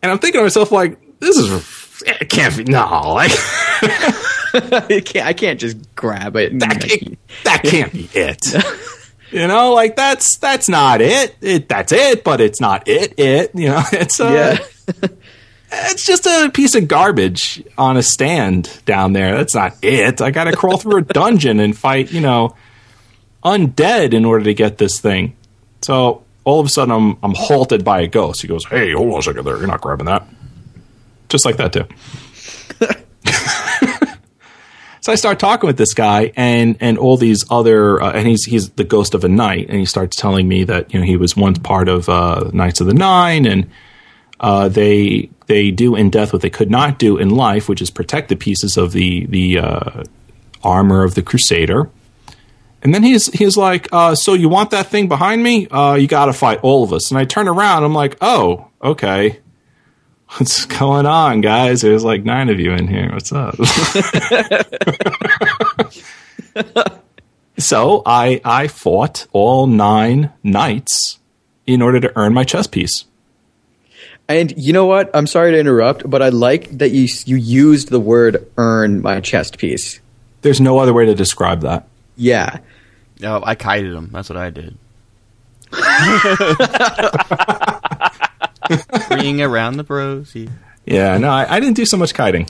[0.03, 1.76] I'm thinking to myself like, this is
[2.07, 3.31] it can't be no like
[5.05, 6.57] can't, I can't just grab it.
[6.59, 8.41] That, it, that can't be it.
[9.31, 11.35] you know, like that's that's not it.
[11.41, 11.69] it.
[11.69, 13.19] That's it, but it's not it.
[13.19, 14.57] It you know, it's uh,
[14.91, 15.07] yeah.
[15.71, 19.35] it's just a piece of garbage on a stand down there.
[19.37, 20.21] That's not it.
[20.21, 22.55] I got to crawl through a dungeon and fight, you know,
[23.43, 25.35] undead in order to get this thing.
[25.81, 28.41] So all of a sudden, I'm I'm halted by a ghost.
[28.41, 29.57] He goes, "Hey, hold on a second there.
[29.57, 30.27] You're not grabbing that."
[31.29, 31.85] Just like that too.
[35.01, 38.45] so I start talking with this guy and and all these other uh, and he's
[38.45, 41.17] he's the ghost of a knight and he starts telling me that you know he
[41.17, 43.69] was once part of uh, Knights of the Nine and
[44.39, 47.89] uh, they they do in death what they could not do in life, which is
[47.89, 50.03] protect the pieces of the the uh,
[50.63, 51.89] armor of the Crusader.
[52.83, 55.67] And then he's he's like, uh, "So you want that thing behind me?
[55.67, 58.67] Uh, you got to fight all of us." And I turn around, I'm like, "Oh,
[58.83, 59.39] okay."
[60.31, 61.81] What's going on, guys?
[61.81, 63.09] There's like nine of you in here.
[63.13, 63.55] What's up?
[67.57, 71.19] so I I fought all nine knights
[71.65, 73.05] in order to earn my chess piece.
[74.27, 75.09] And you know what?
[75.13, 79.21] I'm sorry to interrupt, but I like that you you used the word "earn my
[79.21, 80.01] chest piece."
[80.41, 81.87] There's no other way to describe that.
[82.17, 82.59] Yeah.
[83.21, 84.09] No, I kited him.
[84.11, 84.77] That's what I did.
[89.11, 90.35] Ring around the bros.
[90.85, 92.49] Yeah, no, I, I, didn't do so much kiting.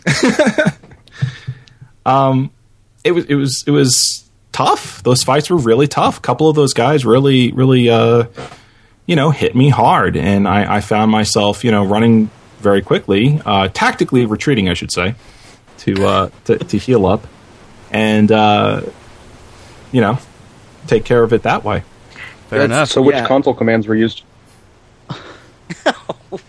[2.05, 2.51] um,
[3.03, 5.01] it was it was it was tough.
[5.03, 6.17] Those fights were really tough.
[6.19, 8.25] A couple of those guys really really uh,
[9.05, 13.41] you know hit me hard, and I, I found myself you know running very quickly,
[13.45, 15.15] uh, tactically retreating, I should say,
[15.79, 17.25] to uh, to, to heal up,
[17.91, 18.81] and uh,
[19.91, 20.19] you know
[20.87, 21.83] take care of it that way.
[22.49, 22.89] Fair enough.
[22.89, 23.27] So, which yeah.
[23.27, 24.23] console commands were used?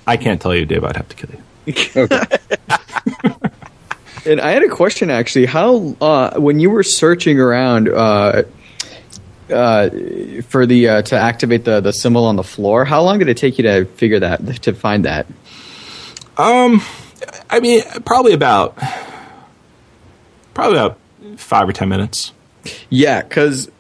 [0.07, 0.85] I can't tell you, Dave.
[0.85, 1.43] I'd have to kill you.
[4.27, 5.47] and I had a question actually.
[5.47, 8.45] How uh, when you were searching around uh,
[9.51, 9.91] uh,
[10.49, 13.37] for the uh, to activate the the symbol on the floor, how long did it
[13.37, 15.27] take you to figure that to find that?
[16.37, 16.83] Um,
[17.51, 18.79] I mean, probably about
[20.55, 20.99] probably about
[21.37, 22.33] five or ten minutes.
[22.91, 23.71] Yeah, because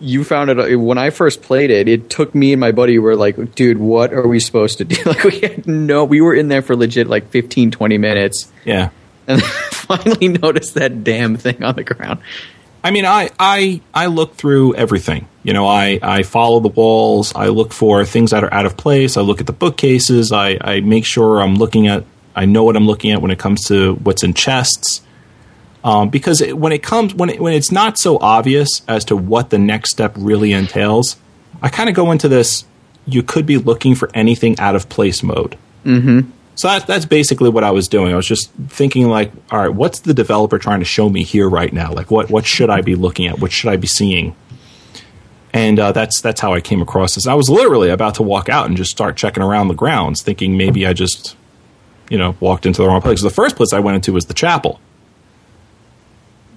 [0.00, 1.88] you found it uh, when I first played it.
[1.88, 4.84] It took me and my buddy we were like, "Dude, what are we supposed to
[4.84, 8.50] do?" Like we had no, we were in there for legit like 15, 20 minutes,
[8.64, 8.90] Yeah.
[9.26, 12.20] and finally noticed that damn thing on the ground.
[12.82, 15.28] I mean, I, I I look through everything.
[15.42, 17.34] You know, I, I follow the walls.
[17.34, 19.16] I look for things that are out of place.
[19.18, 20.32] I look at the bookcases.
[20.32, 22.04] I, I make sure I'm looking at.
[22.34, 25.02] I know what I'm looking at when it comes to what's in chests.
[25.82, 29.16] Um, because it, when it comes when it, when it's not so obvious as to
[29.16, 31.16] what the next step really entails,
[31.62, 32.64] I kind of go into this.
[33.06, 35.56] You could be looking for anything out of place mode.
[35.84, 36.30] Mm-hmm.
[36.54, 38.12] So that's that's basically what I was doing.
[38.12, 41.48] I was just thinking like, all right, what's the developer trying to show me here
[41.48, 41.92] right now?
[41.92, 43.38] Like, what what should I be looking at?
[43.38, 44.36] What should I be seeing?
[45.52, 47.26] And uh, that's that's how I came across this.
[47.26, 50.56] I was literally about to walk out and just start checking around the grounds, thinking
[50.56, 51.34] maybe I just,
[52.10, 53.22] you know, walked into the wrong place.
[53.22, 54.80] The first place I went into was the chapel,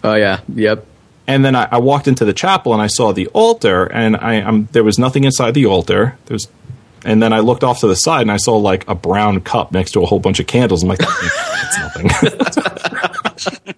[0.03, 0.85] Oh yeah, yep.
[1.27, 4.35] and then I, I walked into the chapel and I saw the altar, and I
[4.35, 6.17] am there was nothing inside the altar.
[6.25, 6.47] There's,
[7.05, 9.71] and then I looked off to the side and I saw like a brown cup
[9.71, 10.83] next to a whole bunch of candles.
[10.83, 12.07] I'm like, that's nothing.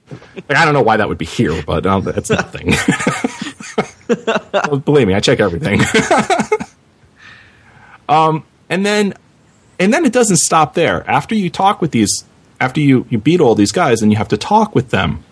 [0.50, 2.74] like, I don't know why that would be here, but um, it's nothing.
[4.54, 5.82] Well, Believe me, I check everything.
[8.08, 9.16] um, and then,
[9.80, 11.08] and then it doesn't stop there.
[11.10, 12.24] After you talk with these,
[12.62, 15.24] after you you beat all these guys, and you have to talk with them.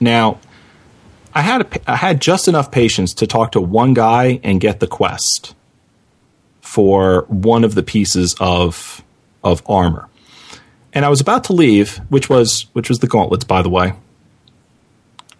[0.00, 0.38] Now,
[1.34, 4.80] I had a, I had just enough patience to talk to one guy and get
[4.80, 5.54] the quest
[6.60, 9.02] for one of the pieces of
[9.42, 10.08] of armor.
[10.92, 13.92] And I was about to leave, which was which was the gauntlets, by the way.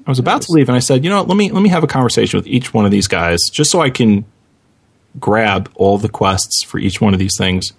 [0.06, 1.84] I was about to leave, and I said, "You know, let me let me have
[1.84, 4.24] a conversation with each one of these guys, just so I can
[5.18, 7.72] grab all the quests for each one of these things,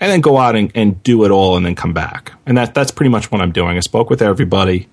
[0.00, 2.74] and then go out and, and do it all, and then come back." And that
[2.74, 3.76] that's pretty much what I'm doing.
[3.76, 4.88] I spoke with everybody.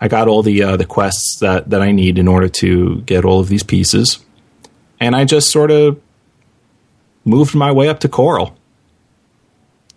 [0.00, 3.24] I got all the uh, the quests that that I need in order to get
[3.24, 4.18] all of these pieces,
[5.00, 6.00] and I just sort of
[7.24, 8.52] moved my way up to Chorrol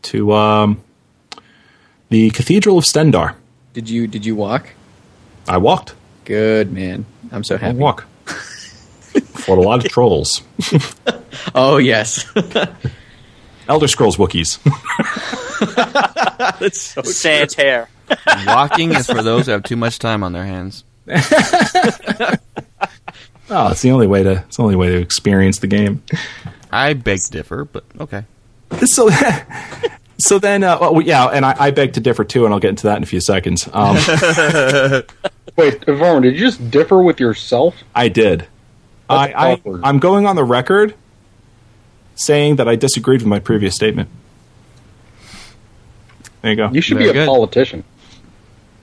[0.04, 0.82] to um,
[2.10, 3.36] the Cathedral of Stendarr.
[3.74, 4.70] Did you did you walk?
[5.48, 5.94] I walked.
[6.26, 7.06] Good man.
[7.32, 7.78] I'm so I happy.
[7.78, 8.06] walk.
[8.26, 10.42] Fought a lot of trolls.
[11.56, 12.26] Oh yes.
[13.70, 14.60] Elder Scrolls Wookiees.
[16.60, 17.88] That's so Santerre.
[18.46, 20.84] Walking is for those who have too much time on their hands.
[23.50, 26.04] Oh, it's the only way to it's the only way to experience the game.
[26.72, 28.26] I beg to differ, but okay.
[28.86, 29.10] So,
[30.18, 32.72] so then, uh, well, yeah, and I, I beg to differ too, and I'll get
[32.72, 33.70] into that in a few seconds.
[33.72, 33.96] Um,
[35.56, 37.76] Wait, Varn, did you just differ with yourself?
[37.96, 38.48] I did.
[39.10, 39.82] I, I awkward.
[39.84, 40.94] I'm going on the record
[42.16, 44.10] saying that I disagreed with my previous statement.
[46.42, 46.70] There you go.
[46.70, 47.28] You should Very be a good.
[47.28, 47.86] politician.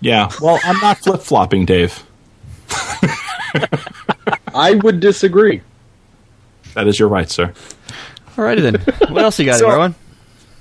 [0.04, 0.30] Yeah.
[0.40, 2.04] Well, I'm not flip flopping, Dave.
[4.54, 5.62] I would disagree.
[6.74, 7.52] That is your right, sir.
[8.36, 8.74] Alrighty then.
[9.12, 9.94] What else you got, So- everyone?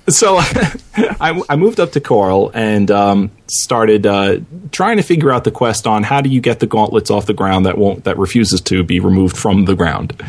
[0.09, 0.35] so
[0.95, 4.39] I, I moved up to Chorrol and um, started uh,
[4.71, 7.33] trying to figure out the quest on how do you get the gauntlets off the
[7.33, 10.21] ground that won't that refuses to be removed from the ground.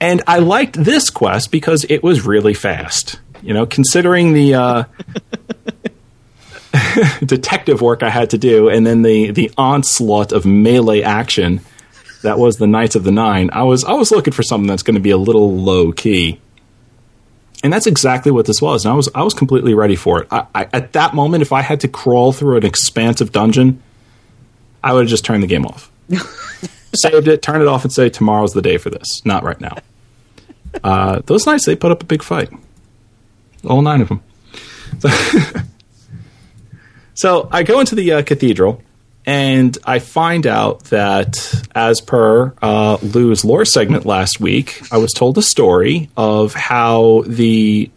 [0.00, 3.20] And I liked this quest because it was really fast.
[3.42, 4.84] You know, considering the uh,
[7.24, 11.60] detective work I had to do, and then the the onslaught of melee action
[12.22, 14.82] that was the Knights of the Nine, I was I was looking for something that's
[14.82, 16.40] going to be a little low key
[17.62, 18.84] and that's exactly what this was.
[18.84, 20.28] And I was I was completely ready for it.
[20.30, 23.82] I, I, at that moment, if I had to crawl through an expansive dungeon,
[24.82, 25.90] I would have just turned the game off,
[26.94, 29.24] saved it, turn it off, and say tomorrow's the day for this.
[29.24, 29.76] Not right now.
[30.84, 32.50] Uh, those nights they put up a big fight,
[33.64, 34.22] all nine of them.
[35.00, 35.08] So,
[37.18, 38.80] so I go into the uh, cathedral.
[39.26, 45.12] And I find out that, as per uh, Lou's lore segment last week, I was
[45.12, 47.90] told a story of how the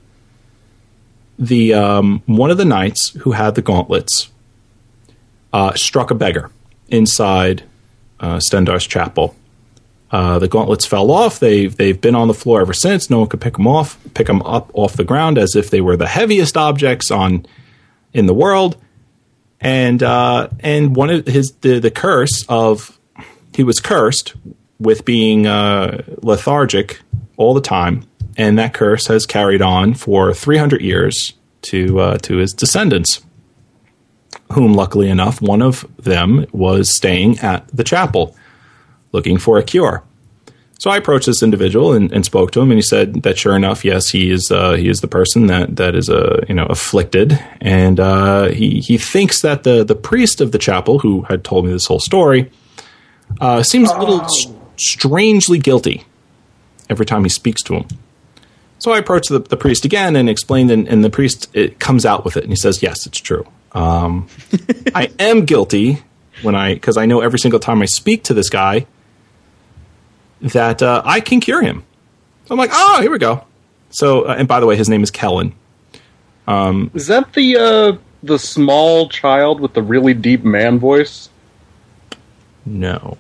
[1.39, 4.30] the um, one of the knights who had the gauntlets
[5.53, 6.49] uh, struck a beggar
[6.89, 7.63] inside
[8.19, 9.34] uh, Stendarr's chapel.
[10.09, 11.39] Uh, the gauntlets fell off.
[11.39, 13.09] They've they've been on the floor ever since.
[13.09, 15.80] No one could pick them off, pick them up off the ground as if they
[15.80, 17.45] were the heaviest objects on
[18.11, 18.76] in the world
[19.62, 22.99] and uh, and one of his the, the curse of
[23.55, 24.34] he was cursed
[24.80, 27.01] with being uh, lethargic
[27.38, 28.05] all the time,
[28.36, 31.34] and that curse has carried on for 300 years
[31.64, 33.22] to uh, to his descendants,
[34.53, 38.36] whom luckily enough one of them was staying at the chapel
[39.12, 40.03] looking for a cure.
[40.82, 43.55] So I approached this individual and, and spoke to him, and he said that sure
[43.55, 46.65] enough, yes, he is uh, he is the person that that is uh, you know
[46.65, 51.43] afflicted, and uh, he he thinks that the the priest of the chapel who had
[51.43, 52.51] told me this whole story
[53.39, 54.25] uh, seems a little
[54.75, 56.03] strangely guilty
[56.89, 57.88] every time he speaks to him.
[58.79, 62.07] So I approached the, the priest again and explained, and, and the priest it comes
[62.07, 63.45] out with it, and he says, "Yes, it's true.
[63.73, 64.27] Um,
[64.95, 66.01] I am guilty
[66.41, 68.88] when I because I know every single time I speak to this guy
[70.41, 71.83] that uh, I can cure him."
[72.45, 73.45] So I'm like, "Oh, here we go."
[73.89, 75.53] So, uh, and by the way, his name is Kellen.
[76.47, 81.29] Um, Is that the uh, the small child with the really deep man voice?
[82.65, 83.17] no,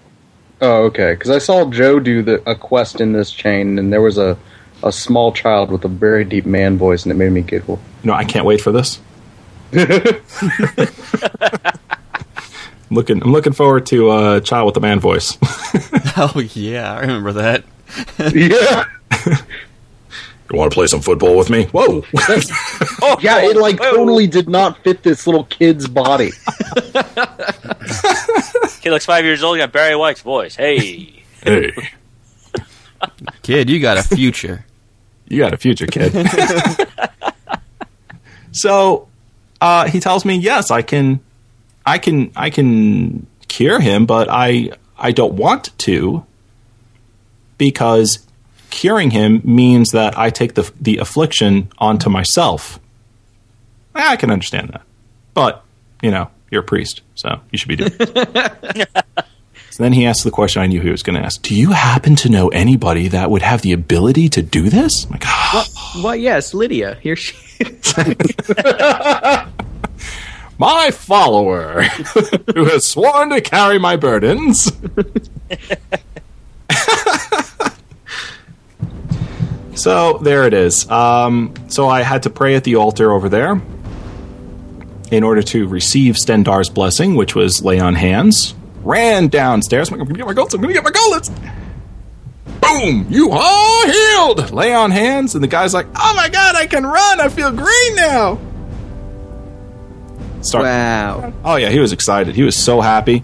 [0.61, 1.13] Oh, okay.
[1.13, 4.37] Because I saw Joe do the, a quest in this chain, and there was a,
[4.83, 7.79] a small child with a very deep man voice, and it made me giggle.
[8.03, 8.99] no, I can't wait for this.
[12.91, 15.37] looking, I'm looking forward to uh, Child with a Man Voice.
[16.17, 17.63] Oh yeah, I remember that.
[18.35, 18.83] yeah.
[19.25, 21.65] you want to play some football with me?
[21.67, 22.03] Whoa!
[23.01, 26.31] Oh, Yeah, it like totally did not fit this little kid's body.
[28.81, 29.57] Kid looks five years old.
[29.57, 30.55] Got Barry White's voice.
[30.55, 31.71] Hey, hey,
[33.41, 34.65] Kid, you got a future.
[35.29, 36.11] you got a future, kid.
[38.51, 39.07] so
[39.61, 41.21] uh, he tells me, yes, I can,
[41.85, 46.25] I can, I can cure him, but I, I don't want to
[47.57, 48.25] because
[48.71, 52.79] curing him means that I take the the affliction onto myself.
[53.93, 54.81] I can understand that,
[55.35, 55.63] but
[56.01, 57.91] you know, you're a priest, so you should be doing.
[57.99, 58.89] It.
[59.69, 61.71] so then he asked the question I knew he was going to ask: Do you
[61.71, 65.05] happen to know anybody that would have the ability to do this?
[65.05, 65.67] I'm like, "Ah,
[66.03, 66.97] Well, yes, Lydia.
[67.01, 67.35] Here she.
[70.61, 71.81] my follower
[72.53, 74.71] who has sworn to carry my burdens.
[79.73, 80.87] so there it is.
[80.89, 83.59] Um, so I had to pray at the altar over there
[85.09, 88.53] in order to receive Stendarr's blessing, which was lay on hands.
[88.83, 89.89] Ran downstairs.
[89.89, 90.53] I'm going to get my gauntlets.
[90.53, 91.31] I'm going to get my gauntlets.
[92.61, 93.07] Boom!
[93.09, 94.51] You are healed.
[94.51, 97.19] Lay on hands, and the guy's like, "Oh my god, I can run!
[97.19, 98.39] I feel green now."
[100.41, 100.65] Start.
[100.65, 101.33] Wow.
[101.45, 102.35] Oh yeah, he was excited.
[102.35, 103.23] He was so happy.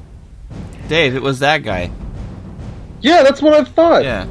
[0.88, 1.92] Dave, it was that guy.
[3.02, 4.04] Yeah, that's what I thought.
[4.04, 4.28] Yeah.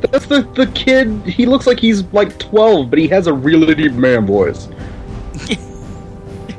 [0.00, 1.24] That's the the kid.
[1.26, 4.68] He looks like he's like twelve, but he has a really deep man voice.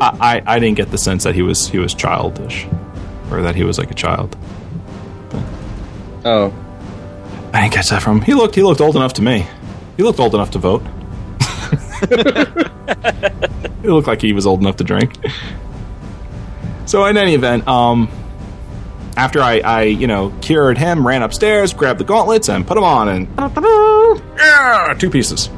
[0.02, 2.68] I, I, I didn't get the sense that he was he was childish,
[3.32, 4.36] or that he was like a child.
[6.26, 6.54] Oh,
[7.54, 8.24] I didn't catch that from him.
[8.26, 9.48] He looked he looked old enough to me.
[9.96, 10.84] He looked old enough to vote.
[13.86, 15.14] he looked like he was old enough to drink.
[16.86, 18.10] So in any event, um,
[19.18, 22.84] after I, I you know cured him, ran upstairs, grabbed the gauntlets, and put them
[22.84, 23.28] on, and
[24.38, 25.50] yeah, two pieces.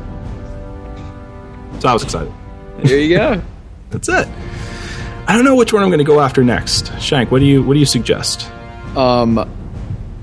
[1.80, 2.34] So I was excited.
[2.80, 3.42] There you go.
[3.90, 4.28] That's it.
[5.28, 6.98] I don't know which one I'm going to go after next.
[7.02, 8.50] Shank, what do you what do you suggest?
[8.96, 9.50] Um.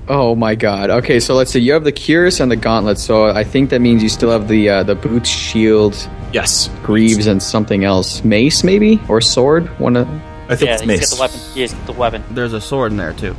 [0.07, 0.89] Oh my God.
[0.89, 1.59] Okay, so let's see.
[1.59, 3.03] You have the cuirass and the gauntlets.
[3.03, 5.95] So I think that means you still have the uh, the boots, shield,
[6.31, 8.23] Yes, greaves, and something else.
[8.23, 9.67] Mace, maybe, or sword.
[9.79, 10.07] One of.
[10.47, 11.09] I think yeah, it's he's mace.
[11.09, 11.39] got the weapon.
[11.53, 12.23] He's got the weapon.
[12.31, 13.35] There's a sword in there too.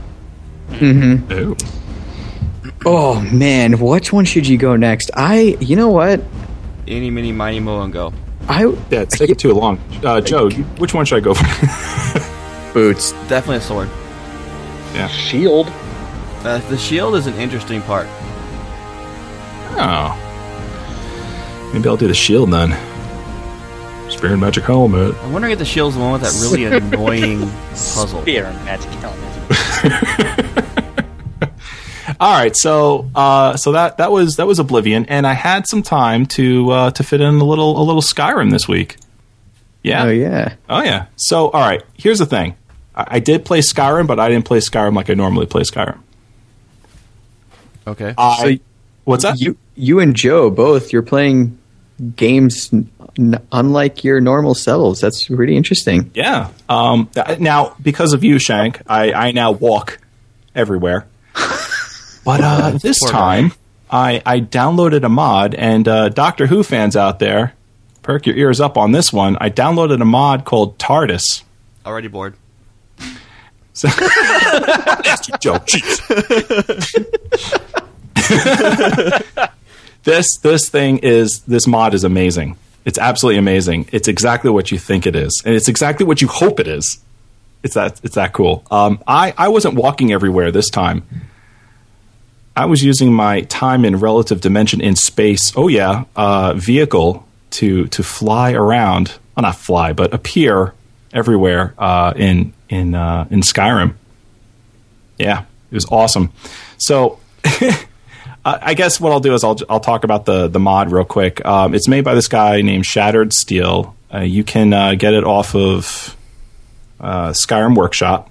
[0.71, 1.33] Mm-hmm.
[1.33, 1.57] Ooh.
[2.85, 5.11] Oh man, which one should you go next?
[5.14, 5.57] I.
[5.61, 6.21] You know what?
[6.89, 8.12] Any, mini, miny, mo, and go.
[8.49, 9.79] I Yeah, it's taking too long.
[10.05, 12.73] Uh, Joe, which one should I go for?
[12.75, 13.12] boots.
[13.29, 13.89] Definitely a sword.
[14.95, 15.09] Yeah.
[15.09, 15.71] shield.
[16.47, 18.07] Uh, the shield is an interesting part.
[19.79, 22.71] oh, maybe I'll do the shield then.
[24.09, 25.17] Spear and magic helmet.
[25.23, 27.41] I'm wondering if the shield's the one with that really annoying
[27.71, 28.23] puzzle.
[28.23, 29.27] Spear and magic helmet.
[32.21, 35.83] All right, so uh, so that that was that was Oblivion, and I had some
[35.83, 38.99] time to uh, to fit in a little a little Skyrim this week.
[39.83, 40.05] Yeah.
[40.05, 40.55] Oh yeah.
[40.71, 41.07] Oh yeah.
[41.17, 42.55] So all right, here's the thing.
[42.95, 45.99] I, I did play Skyrim, but I didn't play Skyrim like I normally play Skyrim.
[47.87, 48.14] Okay.
[48.16, 48.62] I, So
[49.05, 49.41] what's that?
[49.41, 50.93] You you and Joe both.
[50.93, 51.59] You're playing
[52.16, 55.01] games n- unlike your normal selves.
[55.01, 56.11] That's pretty interesting.
[56.14, 56.51] Yeah.
[56.68, 57.09] Um,
[57.39, 59.99] now, because of you, Shank, I, I now walk
[60.55, 61.07] everywhere.
[62.24, 63.53] But uh, this time,
[63.89, 67.53] I, I downloaded a mod, and uh, Doctor Who fans out there,
[68.03, 69.37] perk your ears up on this one.
[69.41, 71.45] I downloaded a mod called TARDIS.
[71.87, 72.34] Already bored.
[73.77, 73.89] So,
[75.05, 76.01] Nasty Joe, jeez.
[80.05, 82.57] this this thing is this mod is amazing.
[82.87, 83.91] It's absolutely amazing.
[83.93, 87.05] It's exactly what you think it is, and it's exactly what you hope it is.
[87.62, 88.64] It's that it's that cool.
[88.70, 91.03] Um, I I wasn't walking everywhere this time.
[92.57, 95.53] I was using my time in relative dimension in space.
[95.55, 99.18] Oh yeah, uh, vehicle to to fly around.
[99.37, 100.72] Well, not fly, but appear
[101.12, 103.95] everywhere uh, in in uh, in Skyrim.
[105.19, 106.33] Yeah, It was awesome.
[106.79, 107.19] So.
[108.49, 111.45] I guess what I'll do is I'll I'll talk about the the mod real quick.
[111.45, 113.97] Um, it's made by this guy named Shattered Steel.
[114.12, 116.17] Uh, you can uh, get it off of
[117.01, 118.31] uh, Skyrim Workshop,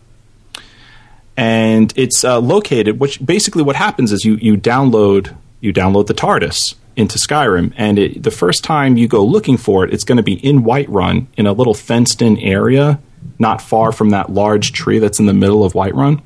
[1.36, 2.98] and it's uh, located.
[2.98, 8.00] Which basically what happens is you you download you download the TARDIS into Skyrim, and
[8.00, 11.28] it, the first time you go looking for it, it's going to be in Whiterun
[11.36, 13.00] in a little fenced in area,
[13.40, 16.22] not far from that large tree that's in the middle of Whiterun.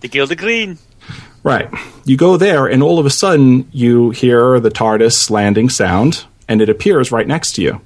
[0.00, 0.78] The Gildergreen.
[1.42, 1.70] Right.
[2.04, 6.60] You go there, and all of a sudden, you hear the TARDIS landing sound, and
[6.60, 7.80] it appears right next to you.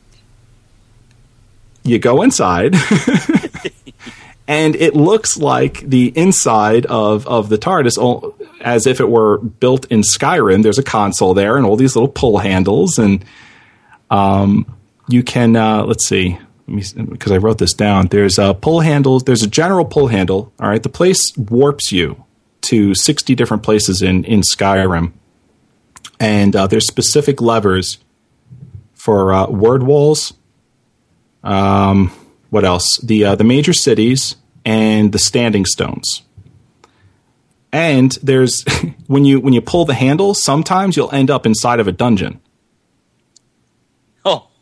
[1.85, 2.75] You go inside,
[4.49, 9.39] and it looks like the inside of, of the TARDIS, all- as if it were
[9.39, 10.63] built in Skyrim.
[10.63, 13.25] There's a console there, and all these little pull handles, and
[14.11, 14.67] um,
[15.09, 18.09] you can uh, let's see because I wrote this down.
[18.09, 19.21] There's a pull handle.
[19.21, 20.53] There's a general pull handle.
[20.61, 22.25] All right, the place warps you
[22.63, 25.13] to 60 different places in in Skyrim,
[26.19, 27.99] and uh, there's specific levers
[28.95, 30.35] for uh, word walls.
[31.43, 32.11] Um,
[32.51, 32.99] what else?
[32.99, 36.23] The uh, the major cities and the standing stones.
[37.73, 38.65] And there's
[39.07, 42.41] when you when you pull the handle, sometimes you'll end up inside of a dungeon.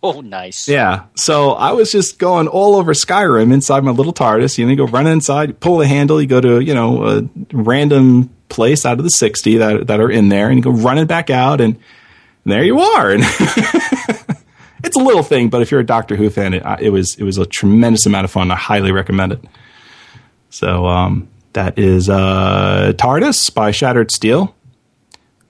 [0.05, 0.67] Oh, nice.
[0.67, 1.05] Yeah.
[1.15, 4.59] So I was just going all over Skyrim inside my little TARDIS.
[4.59, 7.29] You know, you go run inside, pull the handle, you go to, you know, a
[7.53, 11.07] random place out of the 60 that, that are in there, and you go running
[11.07, 11.79] back out, and
[12.45, 13.13] there you are.
[13.13, 13.23] And
[14.85, 17.23] it's a little thing, but if you're a Doctor Who fan, it, it was it
[17.23, 18.51] was a tremendous amount of fun.
[18.51, 19.45] I highly recommend it.
[20.51, 24.55] So um, that is uh, TARDIS by Shattered Steel.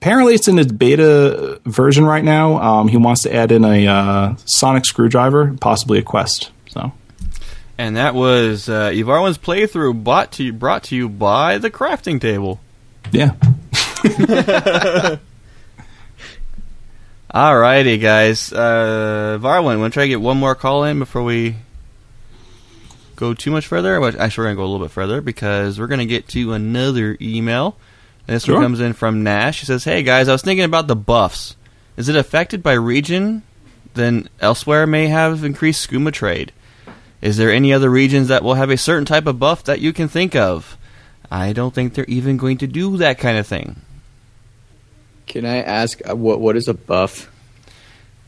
[0.03, 2.61] Apparently, it's in its beta version right now.
[2.61, 6.51] Um, he wants to add in a uh, sonic screwdriver, possibly a quest.
[6.67, 6.91] So
[7.77, 12.19] And that was uh, Evarwin's playthrough brought to you, brought to you by the crafting
[12.19, 12.59] table.
[13.13, 13.29] yeah,
[17.33, 18.51] Alrighty, guys.
[18.51, 21.55] Uh, Varwin, want to try to get one more call in before we
[23.15, 24.03] go too much further?
[24.03, 26.51] Actually, we're going to go a little bit further because we're going to get to
[26.51, 27.77] another email.
[28.27, 28.55] And this Sure.
[28.55, 29.59] one comes in from Nash.
[29.59, 31.55] He says, Hey, guys, I was thinking about the buffs.
[31.97, 33.43] Is it affected by region?
[33.93, 36.51] Then elsewhere may have increased skooma trade.
[37.21, 39.93] Is there any other regions that will have a certain type of buff that you
[39.93, 40.77] can think of?
[41.31, 43.81] I don't think they're even going to do that kind of thing.
[45.27, 47.31] Can I ask uh, what what is a buff?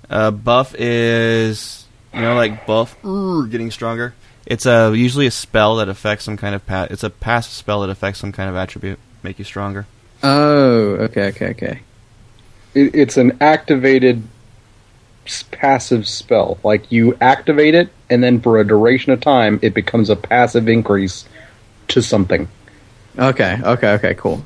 [0.09, 4.13] Uh, buff is you know like buff ooh, getting stronger.
[4.45, 7.81] It's a usually a spell that affects some kind of pa- It's a passive spell
[7.81, 9.85] that affects some kind of attribute, make you stronger.
[10.23, 11.79] Oh, okay, okay, okay.
[12.73, 14.23] It, it's an activated
[15.51, 16.57] passive spell.
[16.63, 20.69] Like you activate it, and then for a duration of time, it becomes a passive
[20.69, 21.25] increase
[21.89, 22.47] to something.
[23.17, 24.45] Okay, okay, okay, cool.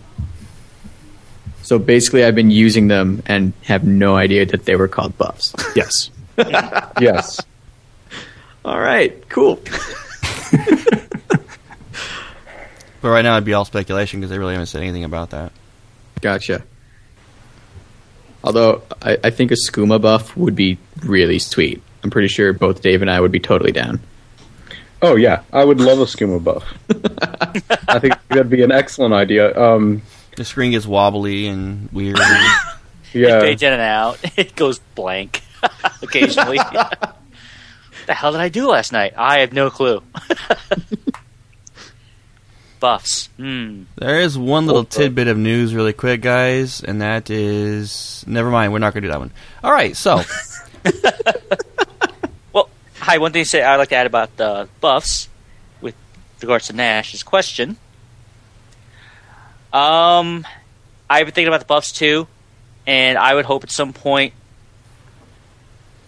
[1.62, 5.54] So basically, I've been using them and have no idea that they were called buffs.
[5.76, 6.10] yes.
[7.02, 7.42] Yes.
[8.64, 9.60] All right, cool.
[13.02, 15.52] But right now it'd be all speculation because they really haven't said anything about that.
[16.22, 16.64] Gotcha.
[18.44, 21.82] Although I, I think a skooma buff would be really sweet.
[22.04, 24.00] I'm pretty sure both Dave and I would be totally down.
[25.02, 26.64] Oh yeah, I would love a skooma buff.
[27.88, 29.58] I think that'd be an excellent idea.
[29.58, 30.02] Um,
[30.36, 32.18] The screen gets wobbly and weird.
[33.14, 34.20] yeah, Page in and out.
[34.38, 35.42] It goes blank
[36.02, 36.58] occasionally.
[36.58, 39.14] the hell did I do last night?
[39.18, 40.02] I have no clue.
[42.80, 43.28] Buffs.
[43.38, 43.84] Hmm.
[43.98, 48.72] there is one little tidbit of news, really quick, guys, and that is never mind.
[48.72, 49.32] We're not going to do that one.
[49.64, 50.22] All right, so
[52.54, 52.70] Well,
[53.00, 53.18] hi.
[53.18, 55.28] One thing to say I'd like to add about the buffs
[55.82, 55.96] with
[56.42, 57.78] regards to Nash's question.
[59.74, 60.48] Um,
[61.10, 62.28] I've been thinking about the buffs too,
[62.88, 64.34] and I would hope at some point,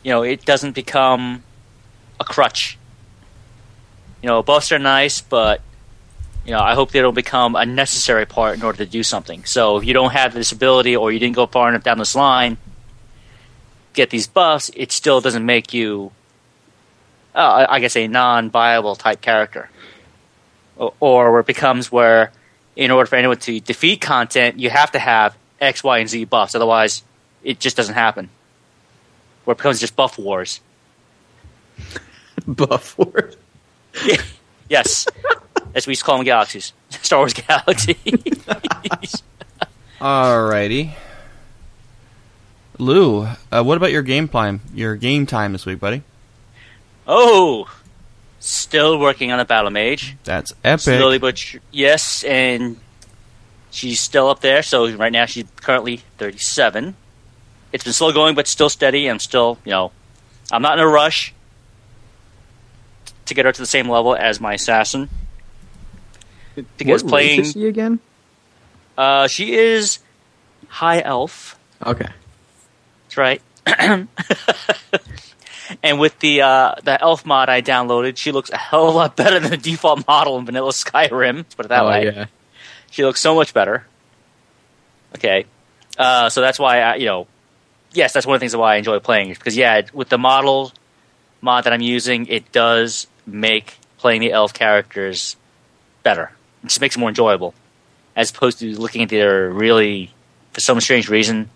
[0.03, 1.43] you know, it doesn't become
[2.19, 2.77] a crutch.
[4.23, 5.61] You know, buffs are nice, but
[6.45, 9.45] you know, I hope they don't become a necessary part in order to do something.
[9.45, 12.15] So if you don't have this ability or you didn't go far enough down this
[12.15, 12.57] line,
[13.93, 16.11] get these buffs, it still doesn't make you,
[17.35, 19.69] uh, I guess, a non-viable type character.
[20.77, 22.31] Or, or where it becomes where,
[22.75, 26.25] in order for anyone to defeat content, you have to have X, Y, and Z
[26.25, 26.55] buffs.
[26.55, 27.03] Otherwise,
[27.43, 28.29] it just doesn't happen.
[29.45, 30.59] Where it becomes just buff wars.
[32.47, 33.35] Buff wars.
[34.69, 35.05] yes.
[35.73, 36.73] As we used to call them galaxies.
[36.89, 37.95] Star Wars galaxies.
[39.99, 40.93] alrighty.
[42.77, 44.61] Lou, uh, what about your game time?
[44.73, 46.03] Your game time this week, buddy?
[47.07, 47.69] oh!
[48.39, 50.17] Still working on a battle mage.
[50.23, 50.81] That's epic.
[50.81, 52.77] Slowly but su- yes, and
[53.69, 54.63] she's still up there.
[54.63, 56.95] So right now she's currently 37.
[57.71, 59.07] It's been slow going, but still steady.
[59.07, 59.91] I'm still, you know,
[60.51, 61.35] I'm not in a rush
[63.25, 65.07] to get her to the same level as my assassin.
[66.77, 67.99] Because what playing, is she again?
[68.97, 69.99] uh, she is
[70.67, 71.57] high elf.
[71.85, 72.09] Okay.
[73.03, 73.41] That's right.
[75.83, 78.97] and with the uh, the elf mod I downloaded, she looks a hell of a
[78.97, 81.37] lot better than the default model in Vanilla Skyrim.
[81.37, 82.05] Let's put it that oh way.
[82.05, 82.25] yeah.
[82.89, 83.85] She looks so much better.
[85.15, 85.45] Okay,
[85.97, 87.27] uh, so that's why I, you know,
[87.93, 90.71] yes, that's one of the things why I enjoy playing because yeah, with the model
[91.41, 95.35] mod that I'm using, it does make playing the elf characters
[96.03, 96.31] better.
[96.63, 97.53] It just makes it more enjoyable,
[98.15, 100.13] as opposed to looking at their really,
[100.53, 101.49] for some strange reason,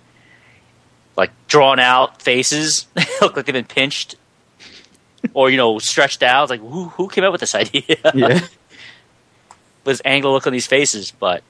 [1.18, 2.88] like drawn out faces
[3.22, 4.16] look like they've been pinched
[5.34, 6.44] or you know stretched out.
[6.44, 7.98] It's like who who came up with this idea?
[8.14, 8.42] Yeah.
[9.84, 11.44] this angle look on these faces, but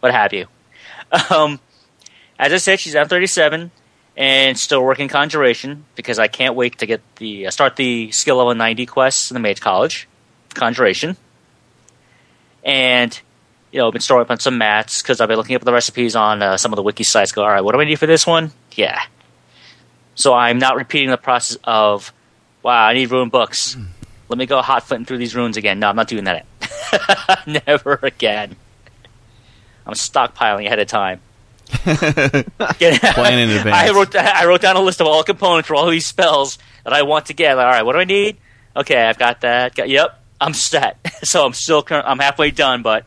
[0.00, 0.46] what have you.
[1.30, 1.58] Um,
[2.38, 3.70] as I said, she's at 37
[4.16, 8.36] and still working conjuration because I can't wait to get the uh, start the skill
[8.36, 10.08] level 90 quests in the Mage College
[10.54, 11.16] conjuration.
[12.66, 13.18] And
[13.70, 15.72] you know, I've been storing up on some mats because I've been looking up the
[15.72, 17.32] recipes on uh, some of the wiki sites.
[17.32, 18.50] Go, all right, what do I need for this one?
[18.72, 19.00] Yeah.
[20.14, 22.12] So I'm not repeating the process of,
[22.62, 23.76] wow, I need rune books.
[24.28, 25.78] Let me go hot footing through these runes again.
[25.78, 26.46] No, I'm not doing that.
[27.66, 28.56] Never again.
[29.86, 31.20] I'm stockpiling ahead of time.
[31.68, 33.66] Plan in advance.
[33.76, 36.92] I wrote I wrote down a list of all components for all these spells that
[36.92, 37.56] I want to get.
[37.56, 38.38] Like, all right, what do I need?
[38.74, 39.74] Okay, I've got that.
[39.74, 40.98] Got, yep, I'm set.
[41.24, 42.82] so I'm still I'm halfway done.
[42.82, 43.04] But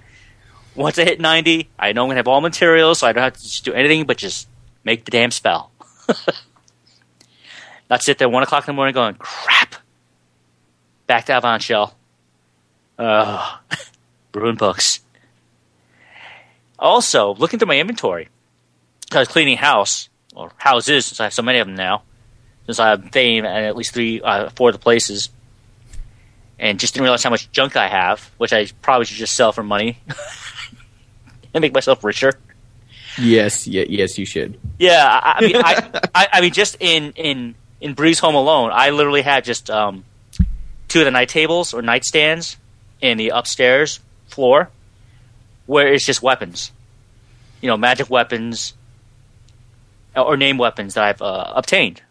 [0.76, 3.34] once I hit 90, I know I'm gonna have all materials, so I don't have
[3.34, 4.48] to just do anything but just
[4.84, 5.72] make the damn spell.
[7.90, 9.76] Not sit there one o'clock in the morning going crap.
[11.08, 11.96] Back to Avant Shell.
[13.00, 13.60] Ugh.
[14.34, 15.00] Ruin books.
[16.78, 18.30] Also, looking through my inventory,
[19.12, 22.04] I was cleaning house or houses since I have so many of them now.
[22.68, 25.30] Since I have fame and at least three, uh, four of the places,
[26.60, 29.52] and just didn't realize how much junk I have, which I probably should just sell
[29.52, 29.98] for money
[31.54, 32.34] and make myself richer.
[33.18, 33.66] Yes.
[33.68, 34.60] Yeah, yes, you should.
[34.78, 38.90] Yeah, I, I mean, I, I, I mean, just in in in Breezehome alone, I
[38.90, 40.04] literally had just um,
[40.88, 42.58] two of the night tables or nightstands
[43.02, 44.70] in the upstairs floor,
[45.66, 46.72] where it's just weapons,
[47.62, 48.74] you know, magic weapons
[50.16, 52.02] or name weapons that I've uh, obtained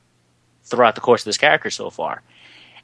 [0.65, 2.23] throughout the course of this character so far.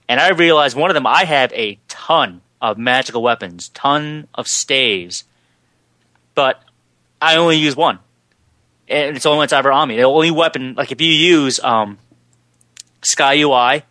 [0.08, 4.46] And I realized one of them, I have a ton of magical weapons, ton of
[4.46, 5.24] staves,
[6.34, 6.62] but
[7.20, 7.98] I only use one
[8.88, 9.96] and it's the only one that's ever on me.
[9.96, 11.98] The only weapon, like if you use um,
[13.02, 13.82] SkyUI,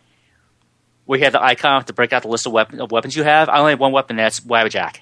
[1.04, 3.24] where you have the icon to break out the list of, weapon, of weapons you
[3.24, 4.16] have, I only have one weapon.
[4.16, 4.98] That's Wabbajack.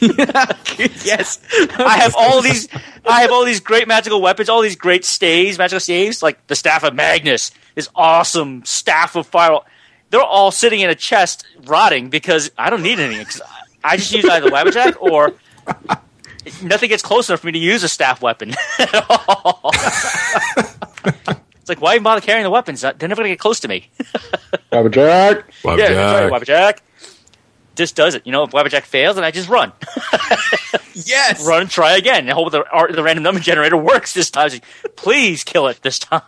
[1.04, 1.38] yes.
[1.78, 2.68] I have all these.
[3.06, 6.56] I have all these great magical weapons, all these great staves, magical staves, like the
[6.56, 9.58] staff of Magnus, this awesome staff of fire.
[10.14, 13.24] They're all sitting in a chest, rotting because I don't need anything.
[13.26, 13.42] 'cause
[13.82, 15.32] I just use either Wabbajack or
[16.62, 19.72] nothing gets close enough for me to use a staff weapon at all.
[19.74, 22.84] it's like, why even bother carrying the weapons?
[22.84, 23.90] Uh, they're never going to get close to me.
[25.64, 25.78] Wabbajack.
[25.78, 26.78] Yeah, that's right, Wabbajack.
[27.74, 28.24] Just does it.
[28.24, 29.72] You know, if Wabbajack fails, then I just run.
[30.96, 31.44] Yes.
[31.44, 32.20] run and try again.
[32.20, 34.48] And hope the, or the random number generator works this time.
[34.50, 34.64] Like,
[34.94, 36.20] Please kill it this time.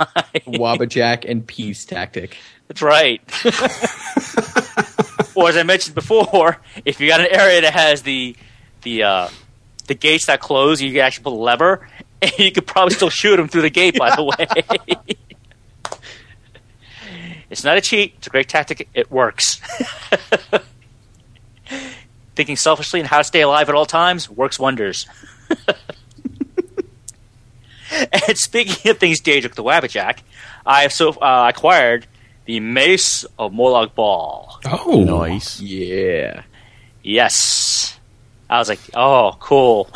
[0.44, 2.36] Wabbajack and peace tactic.
[2.68, 3.20] That's right.
[5.34, 8.36] or as I mentioned before, if you got an area that has the
[8.82, 9.28] the uh,
[9.86, 11.88] the gates that close, you can actually pull a lever,
[12.22, 13.96] and you could probably still shoot them through the gate.
[13.96, 14.46] By the way,
[17.50, 18.88] it's not a cheat; it's a great tactic.
[18.94, 19.60] It works.
[22.34, 25.06] Thinking selfishly and how to stay alive at all times works wonders.
[28.12, 30.18] and speaking of things Daedric the Wabbajack,
[30.66, 32.06] I have so uh, acquired
[32.46, 34.60] the Mace of Molag Bal.
[34.64, 35.60] Oh, Nice.
[35.60, 36.42] Yeah.
[37.02, 37.98] Yes.
[38.48, 39.90] I was like, oh, cool.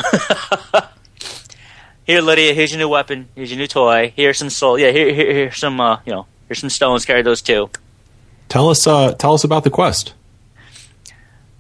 [2.05, 3.29] here, Lydia, here's your new weapon.
[3.35, 4.13] Here's your new toy.
[4.15, 4.79] Here's some soul.
[4.79, 7.05] Yeah, here, here here's some, uh, you know, here's some stones.
[7.05, 7.71] Carry those too.
[8.49, 10.15] Tell us, uh, tell us about the quest.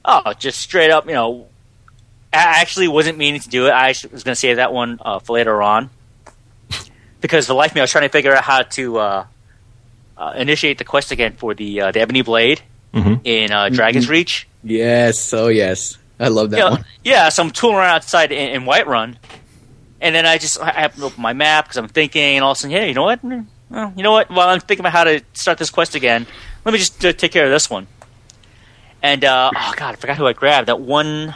[0.04, 1.46] Oh, just straight up, you know.
[2.32, 3.70] I actually wasn't meaning to do it.
[3.70, 5.90] I was going to save that one uh, for later on.
[7.20, 8.98] Because for the life of me, I was trying to figure out how to
[10.20, 12.60] uh, initiate the quest again for the uh, the Ebony Blade
[12.94, 13.20] Mhm.
[13.24, 14.46] in uh, Dragon's Reach.
[14.62, 15.32] Yes.
[15.32, 15.96] Oh, yes.
[16.18, 16.84] I love that yeah, one.
[17.02, 19.16] yeah, so I'm tooling around outside in, in Whiterun,
[20.02, 22.50] and then I just I happen to open my map because I'm thinking, and all
[22.52, 23.24] of a sudden, hey, you know what?
[23.24, 24.28] Well, you know what?
[24.30, 26.26] While I'm thinking about how to start this quest again,
[26.64, 27.86] let me just uh, take care of this one.
[29.02, 30.68] And uh, oh god, I forgot who I grabbed.
[30.68, 31.34] That one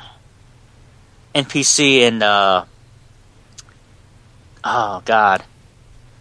[1.35, 2.67] NPC in uh,
[4.63, 5.45] Oh God,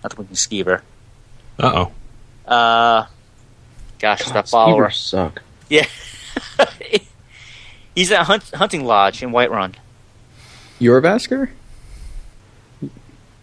[0.04, 0.82] not the Winking Skeever.
[1.60, 1.92] Uh oh.
[2.46, 3.06] Uh,
[4.00, 4.90] gosh, it's that follower.
[4.90, 5.42] Skeevers suck.
[5.70, 5.86] Yeah,
[7.96, 9.76] he's at hunt, hunting lodge in Whiterun.
[10.80, 11.50] Jorrvaskr?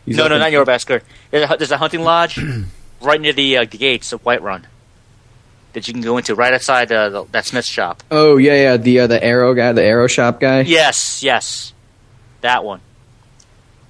[0.07, 1.03] He's no, up no, in- not Jorrvaskr.
[1.31, 2.39] There's a, there's a hunting lodge
[3.01, 4.65] right near the, uh, gates of Whiterun
[5.73, 8.03] that you can go into right outside uh, the, that Smith shop.
[8.11, 8.77] Oh yeah, yeah.
[8.77, 10.63] The uh, the arrow guy, the arrow shop guy.
[10.63, 11.73] Yes, yes,
[12.41, 12.81] that one.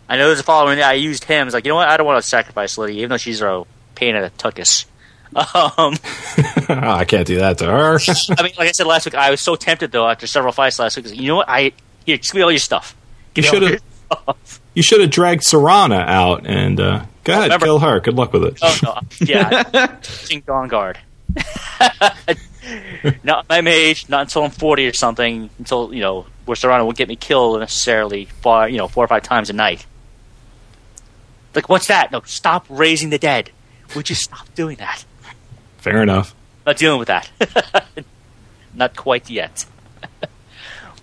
[0.08, 0.88] I know there's a follower in there.
[0.88, 1.46] I used him.
[1.46, 1.88] It's like, you know what?
[1.88, 3.64] I don't want to sacrifice Lydia, even though she's a
[3.94, 4.86] pain in the tuckus.
[5.34, 5.94] Um,
[6.68, 7.98] I can't do that to her.
[8.38, 10.78] I mean, like I said last week, I was so tempted though after several fights
[10.78, 11.14] last week.
[11.14, 11.48] You know what?
[11.48, 11.72] I
[12.04, 12.96] here, give me all your stuff.
[13.34, 13.80] You Give all should have.
[14.74, 18.00] You should have dragged Serana out and uh, go ahead, remember- kill her.
[18.00, 18.58] Good luck with it.
[18.62, 19.96] Oh no, yeah,
[20.48, 20.98] on guard.
[23.24, 25.50] not my mage, not until I'm 40 or something.
[25.58, 28.26] Until you know, where Serana won't get me killed necessarily.
[28.26, 29.86] Far, you know, four or five times a night.
[31.54, 32.12] Like, what's that?
[32.12, 33.50] No, stop raising the dead.
[33.96, 35.04] Would you stop doing that?
[35.80, 36.34] Fair enough.
[36.66, 37.30] Not dealing with that.
[38.74, 39.64] Not quite yet.
[40.20, 40.30] but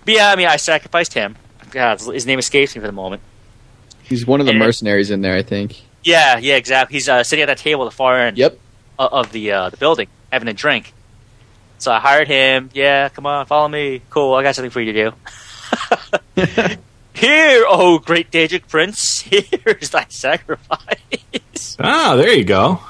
[0.06, 1.36] yeah, I mean, I sacrificed him.
[1.70, 3.20] God, his name escapes me for the moment.
[4.02, 5.82] He's one of the And- mercenaries in there, I think.
[6.04, 6.94] Yeah, yeah, exactly.
[6.94, 8.58] He's uh, sitting at that table at the far end Yep.
[8.98, 10.94] o- of the uh, the building, having a drink.
[11.78, 12.70] So I hired him.
[12.72, 14.00] Yeah, come on, follow me.
[14.08, 15.14] Cool, I got something for you to do.
[17.14, 21.76] Here, oh great Daedric Prince, here's thy sacrifice.
[21.80, 22.80] Ah, there you go.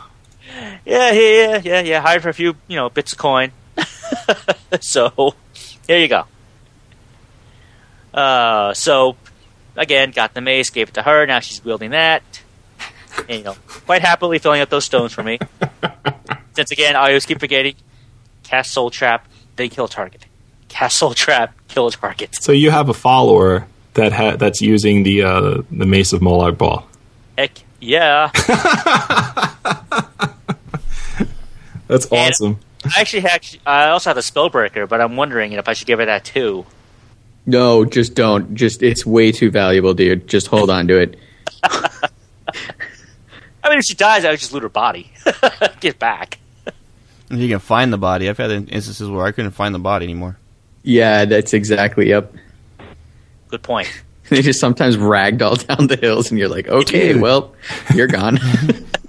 [0.84, 2.00] Yeah, yeah, yeah, yeah, yeah.
[2.00, 3.52] Hired for a few, you know, bits of coin.
[4.80, 5.34] so,
[5.86, 6.24] there you go.
[8.12, 9.16] Uh, so,
[9.76, 11.26] again, got the mace, gave it to her.
[11.26, 12.22] Now she's wielding that.
[13.28, 13.56] And, you know,
[13.86, 15.38] quite happily filling up those stones for me.
[16.54, 17.74] Since again, I always keep forgetting:
[18.42, 20.26] cast soul trap, then kill a target.
[20.68, 22.34] Cast soul trap, kill a target.
[22.42, 26.58] So you have a follower that ha- that's using the uh, the Mace of Molag
[26.58, 26.86] Bal.
[27.36, 28.30] Heck yeah!
[31.88, 32.58] That's And- awesome.
[32.84, 35.98] I actually, actually, I also have a spellbreaker, but I'm wondering if I should give
[35.98, 36.64] her that too.
[37.44, 38.54] No, just don't.
[38.54, 40.28] Just it's way too valuable, dude.
[40.28, 41.18] Just hold on to it.
[41.64, 42.08] I
[43.70, 45.10] mean, if she dies, I would just loot her body.
[45.80, 46.38] Get back.
[47.30, 50.04] If you can find the body, I've had instances where I couldn't find the body
[50.04, 50.38] anymore.
[50.82, 52.08] Yeah, that's exactly.
[52.08, 52.34] Yep.
[53.48, 54.02] Good point.
[54.30, 57.54] They just sometimes ragdoll down the hills, and you're like, okay, well,
[57.94, 58.38] you're gone.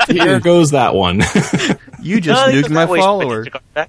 [0.24, 1.22] Here goes that one.
[2.02, 3.46] You just No, nuked my follower.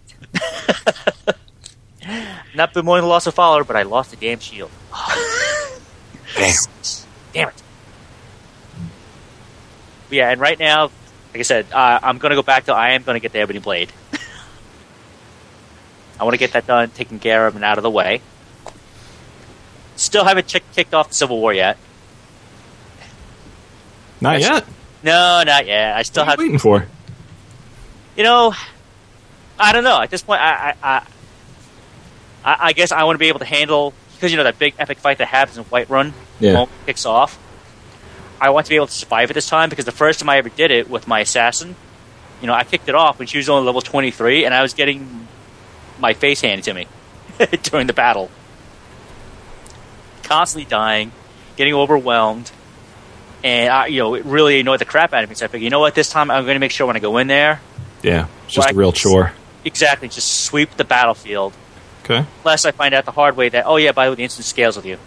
[2.56, 4.72] Not been more than the loss of follower, but I lost the damn shield.
[6.36, 6.54] Damn.
[7.32, 7.62] Damn it.
[10.08, 10.86] But yeah, and right now,
[11.32, 13.30] like I said, uh, I'm going to go back to I am going to get
[13.32, 13.92] the Ebony Blade.
[16.18, 18.20] I want to get that done, taken care of, and out of the way.
[19.94, 21.78] Still haven't chick- kicked off the Civil War yet.
[24.20, 24.64] Not yet.
[25.02, 25.96] No, not yet.
[25.96, 26.86] I still What are have you waiting for?
[28.16, 28.54] you know,
[29.58, 30.00] I don't know.
[30.00, 31.02] At this point, I, I,
[32.44, 34.74] I, I guess I want to be able to handle because you know that big
[34.78, 36.66] epic fight that happens in Whiterun Yeah.
[36.86, 37.38] kicks off.
[38.40, 40.38] I want to be able to survive it this time because the first time I
[40.38, 41.76] ever did it with my assassin,
[42.40, 44.62] you know, I kicked it off when she was only level twenty three, and I
[44.62, 45.26] was getting
[45.98, 46.86] my face handed to me
[47.64, 48.30] during the battle,
[50.22, 51.12] constantly dying,
[51.56, 52.50] getting overwhelmed.
[53.42, 55.34] And I, you know, it really annoyed the crap out of me.
[55.34, 55.94] So I figured, you know what?
[55.94, 57.60] This time I'm going to make sure when I go in there,
[58.02, 59.32] Yeah, it's just a real chore.
[59.64, 61.52] exactly, just sweep the battlefield.
[62.04, 62.26] Okay.
[62.44, 64.44] Lest I find out the hard way that, oh yeah, by the way, the instant
[64.44, 64.98] scales with you.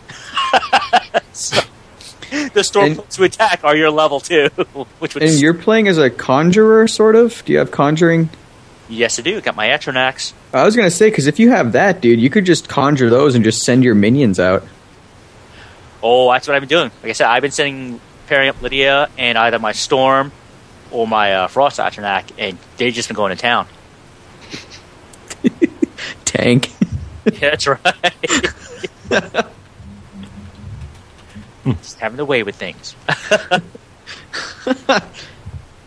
[1.33, 1.61] so,
[2.53, 4.47] the storm And- to attack are your level too,
[4.99, 7.43] which would and you're playing as a conjurer, sort of.
[7.45, 8.29] Do you have conjuring?
[8.89, 9.41] yes, I do.
[9.41, 10.33] Got my Atronachs.
[10.53, 13.35] I was gonna say because if you have that, dude, you could just conjure those
[13.35, 14.63] and just send your minions out.
[16.01, 16.91] Oh, that's what I've been doing.
[17.01, 17.99] Like I said, I've been sending
[18.33, 20.31] pairing up Lydia and either my Storm
[20.89, 23.67] or my uh, Frost Atronachs, and they've just been going to town.
[26.25, 26.71] Tank.
[27.25, 28.13] Yeah, that's right.
[31.65, 32.97] Just having the way with things.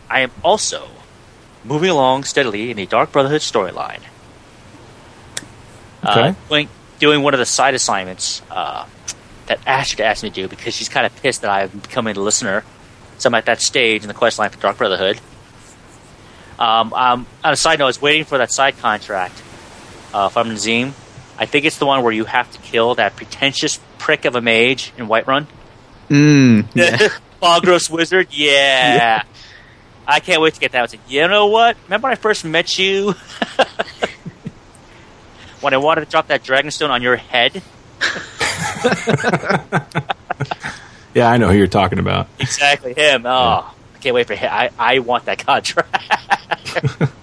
[0.09, 0.89] I am also
[1.63, 3.99] moving along steadily in the Dark Brotherhood storyline.
[6.01, 6.35] Uh, Okay.
[6.49, 8.87] doing, doing one of the side assignments uh,
[9.47, 12.13] that Astrid asked me to do because she's kind of pissed that I've become a
[12.13, 12.63] listener.
[13.17, 15.19] So I'm at that stage in the quest line for Dark Brotherhood.
[16.59, 19.41] Um, um, on a side note, I was waiting for that side contract
[20.13, 20.93] uh, from Nazir.
[21.37, 24.41] I think it's the one where you have to kill that pretentious prick of a
[24.41, 25.47] mage in Whiterun.
[26.09, 26.65] Mmm.
[26.75, 26.97] Yeah.
[27.41, 29.23] Bogros Wizard, yeah.
[30.07, 30.79] I can't wait to get that.
[30.79, 31.77] I was like, you know what?
[31.83, 33.11] Remember when I first met you?
[35.61, 37.61] when I wanted to drop that Dragonstone on your head?
[41.13, 42.27] Yeah, I know who you're talking about.
[42.37, 43.25] Exactly him.
[43.25, 44.49] Oh, I can't wait for him.
[44.51, 45.97] I, I want that contract.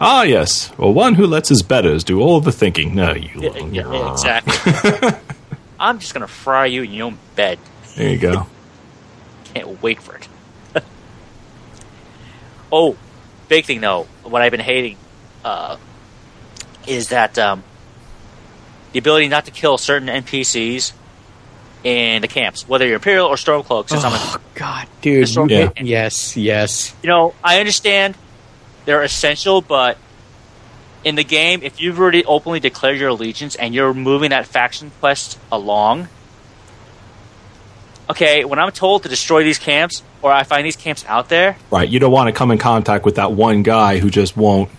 [0.00, 0.76] Ah, yes.
[0.76, 2.94] Well, one who lets his betters do all the thinking.
[2.96, 3.30] No, you.
[3.36, 5.10] Yeah, yeah, yeah, exactly.
[5.80, 7.60] I'm just gonna fry you in your own bed.
[7.96, 8.46] There you go.
[9.44, 10.28] Can't wait for it.
[12.72, 12.96] oh,
[13.48, 14.08] big thing though.
[14.24, 14.98] What I've been hating
[15.44, 15.76] uh,
[16.88, 17.62] is that um,
[18.94, 20.92] the ability not to kill certain NPCs
[21.82, 23.90] in the camps, whether you're Imperial or Stormcloak.
[23.90, 25.28] Since I'm a Oh God, dude.
[25.28, 26.94] Storm- you- Yes, yes.
[27.02, 28.14] you know, I understand
[28.86, 29.98] they're essential, but
[31.04, 34.90] in the game, if you've already openly declared your allegiance and you're moving that faction
[35.00, 36.08] quest along,
[38.10, 41.56] okay, when I'm told to destroy these camps or I find these camps out there,
[41.70, 41.88] Right.
[41.88, 44.70] You don't want to come in contact with that one guy who just won't,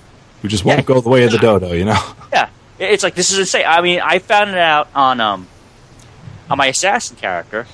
[0.42, 0.84] who just won't Yeah.
[0.86, 1.72] go the way of the dodo.
[1.74, 2.02] You know.
[2.34, 3.66] yeah, it- it's like this is insane.
[3.68, 5.48] I mean, I found it out on um
[6.50, 7.68] on my assassin character.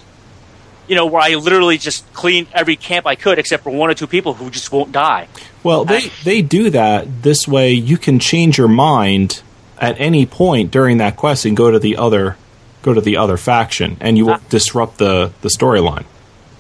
[0.88, 3.94] You know, where I literally just cleaned every camp I could except for one or
[3.94, 5.28] two people who just won't die.
[5.64, 7.72] Well, they they do that this way.
[7.72, 9.41] You can change your mind
[9.78, 12.38] at any point during that quest and go to the other
[12.82, 16.06] go to the other faction, and you won't disrupt the the storyline.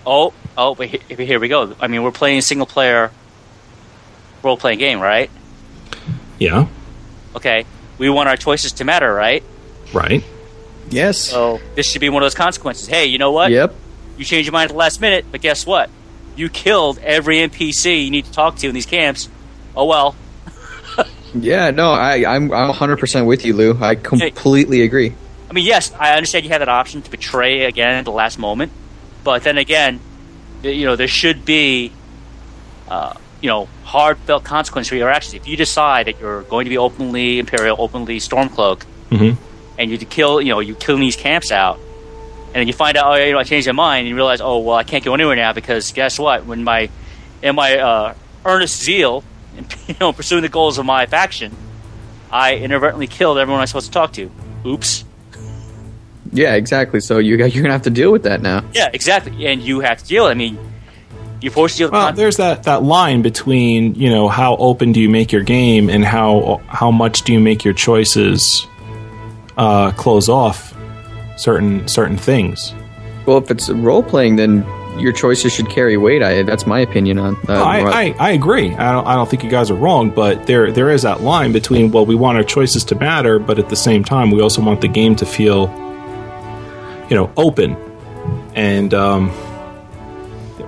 [0.05, 1.75] Oh, oh, but here, here we go.
[1.79, 3.11] I mean, we're playing a single player
[4.43, 5.29] role playing game, right?
[6.39, 6.67] Yeah.
[7.35, 7.65] Okay,
[8.01, 9.43] we want our choices to matter, right?
[9.93, 10.23] Right.
[10.89, 11.19] Yes.
[11.19, 12.87] So this should be one of those consequences.
[12.87, 13.51] Hey, you know what?
[13.51, 13.75] Yep.
[14.17, 15.91] You changed your mind at the last minute, but guess what?
[16.35, 19.29] You killed every NPC you need to talk to in these camps.
[19.75, 20.15] Oh well.
[21.33, 23.81] Yeah, no, I, I'm I'm 100 percent with you, Lou.
[23.81, 25.15] I completely agree.
[25.49, 28.37] I mean, yes, I understand you have that option to betray again at the last
[28.37, 28.73] moment,
[29.23, 30.01] but then again,
[30.61, 31.93] you know, there should be,
[32.89, 35.33] uh, you know, heartfelt consequence for your actions.
[35.33, 39.35] If you decide that you're going to be openly Imperial, openly Stormcloak, Mhm.
[39.77, 41.79] and you kill, you know, you kill these camps out,
[42.47, 44.41] and then you find out, oh, you know, I changed my mind, and you realize,
[44.41, 46.45] oh, well, I can't go anywhere now because guess what?
[46.45, 46.89] When my,
[47.41, 48.13] in my uh,
[48.45, 49.23] earnest zeal,
[49.57, 51.55] in, you know, pursuing the goals of my faction,
[52.31, 54.29] I inadvertently killed everyone I was supposed to talk to.
[54.65, 55.03] Oops.
[56.33, 57.01] Yeah, exactly.
[57.01, 58.63] So you got- you're gonna have to deal with that now.
[58.73, 59.47] Yeah, exactly.
[59.47, 60.25] And you have to deal.
[60.25, 60.57] I mean,
[61.41, 64.55] you're forced to deal with Well, con- there's that, that line between you know how
[64.57, 68.67] open do you make your game and how how much do you make your choices
[69.57, 70.75] uh, close off
[71.37, 72.73] certain certain things.
[73.25, 74.65] Well, if it's role playing, then
[74.99, 76.21] your choices should carry weight.
[76.21, 77.35] I that's my opinion on.
[77.47, 78.73] Uh, I, I, I agree.
[78.75, 81.51] I don't, I don't think you guys are wrong, but there there is that line
[81.51, 84.61] between well, we want our choices to matter, but at the same time, we also
[84.61, 85.69] want the game to feel,
[87.09, 87.75] you know, open.
[88.53, 89.29] And um,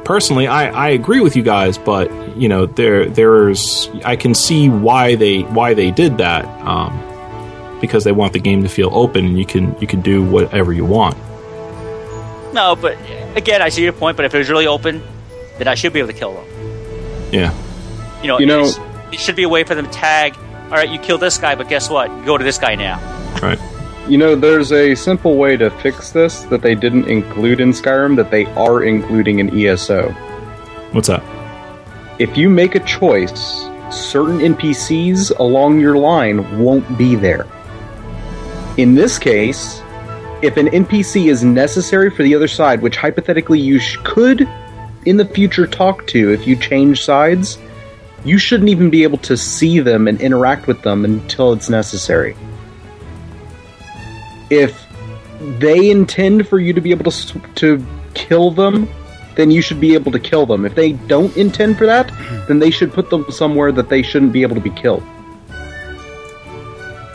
[0.06, 4.70] personally, I, I agree with you guys, but you know, there there's I can see
[4.70, 9.26] why they why they did that um, because they want the game to feel open,
[9.26, 11.18] and you can you can do whatever you want.
[12.54, 12.98] no, but
[13.36, 14.16] again, I see your point.
[14.18, 15.02] But if it was really open,
[15.58, 16.46] then I should be able to kill them.
[17.32, 17.54] Yeah.
[18.22, 18.72] You know, You know-
[19.12, 20.36] it should be a way for them to tag.
[20.66, 22.10] All right, you kill this guy, but guess what?
[22.10, 23.00] You go to this guy now.
[23.42, 23.60] Right.
[24.10, 28.18] You know, there's a simple way to fix this that they didn't include in Skyrim
[28.18, 30.10] that they are including in ESO.
[30.92, 31.24] What's that?
[32.20, 33.32] If you make a choice,
[33.90, 37.48] certain NPCs along your line won't be there.
[38.76, 39.82] In this case,
[40.42, 44.50] if an NPC is necessary for the other side, which hypothetically you sh- could
[45.06, 47.58] in the future talk to if you change sides,
[48.26, 52.36] you shouldn't even be able to see them and interact with them until it's necessary.
[54.50, 54.86] If
[55.60, 58.88] they intend for you to be able to to kill them,
[59.36, 60.66] then you should be able to kill them.
[60.66, 62.08] If they don't intend for that,
[62.48, 65.04] then they should put them somewhere that they shouldn't be able to be killed.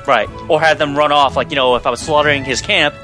[0.06, 0.28] Right.
[0.48, 1.36] Or have them run off.
[1.36, 2.94] Like, you know, if I was slaughtering his camp,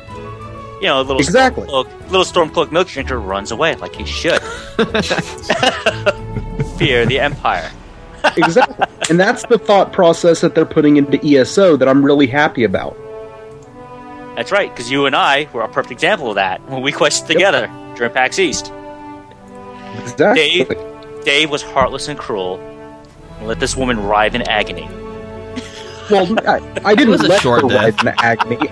[0.80, 1.66] you know, a little Exactly.
[1.66, 4.40] Stormcloak, little Stormcloak milk drinker runs away like he should.
[6.78, 7.70] Fear the Empire.
[8.36, 8.86] exactly.
[9.10, 12.96] and that's the thought process that they're putting into ESO that I'm really happy about.
[14.36, 17.28] That's right, because you and I were a perfect example of that when we quested
[17.28, 17.66] together
[17.96, 18.72] during PAX East.
[20.02, 20.64] Exactly.
[20.64, 22.58] Dave, Dave was heartless and cruel
[23.38, 24.88] and let this woman writhe in agony.
[26.10, 27.70] Well, I, I didn't was a let her death.
[27.70, 28.68] writhe in agony.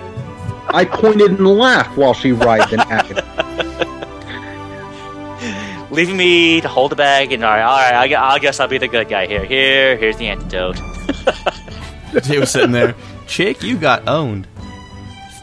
[0.67, 3.21] I pointed and laughed while she writhed in agony.
[5.91, 8.67] Leaving me to hold the bag, and all right, all right I, I guess I'll
[8.67, 9.45] be the good guy here.
[9.45, 10.75] Here, here's the antidote.
[12.23, 12.95] Dave was sitting there.
[13.27, 14.47] Chick, you got owned.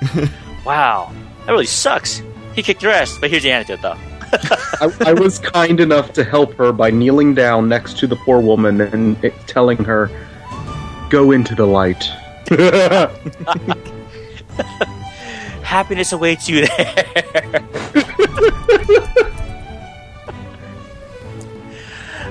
[0.64, 1.12] wow,
[1.46, 2.22] that really sucks.
[2.54, 3.98] He kicked your ass, but here's the anecdote, though.
[4.80, 8.40] I, I, was kind enough to help her by kneeling down next to the poor
[8.40, 10.08] woman and it, telling her,
[11.10, 12.04] "Go into the light."
[15.62, 17.04] Happiness awaits you there.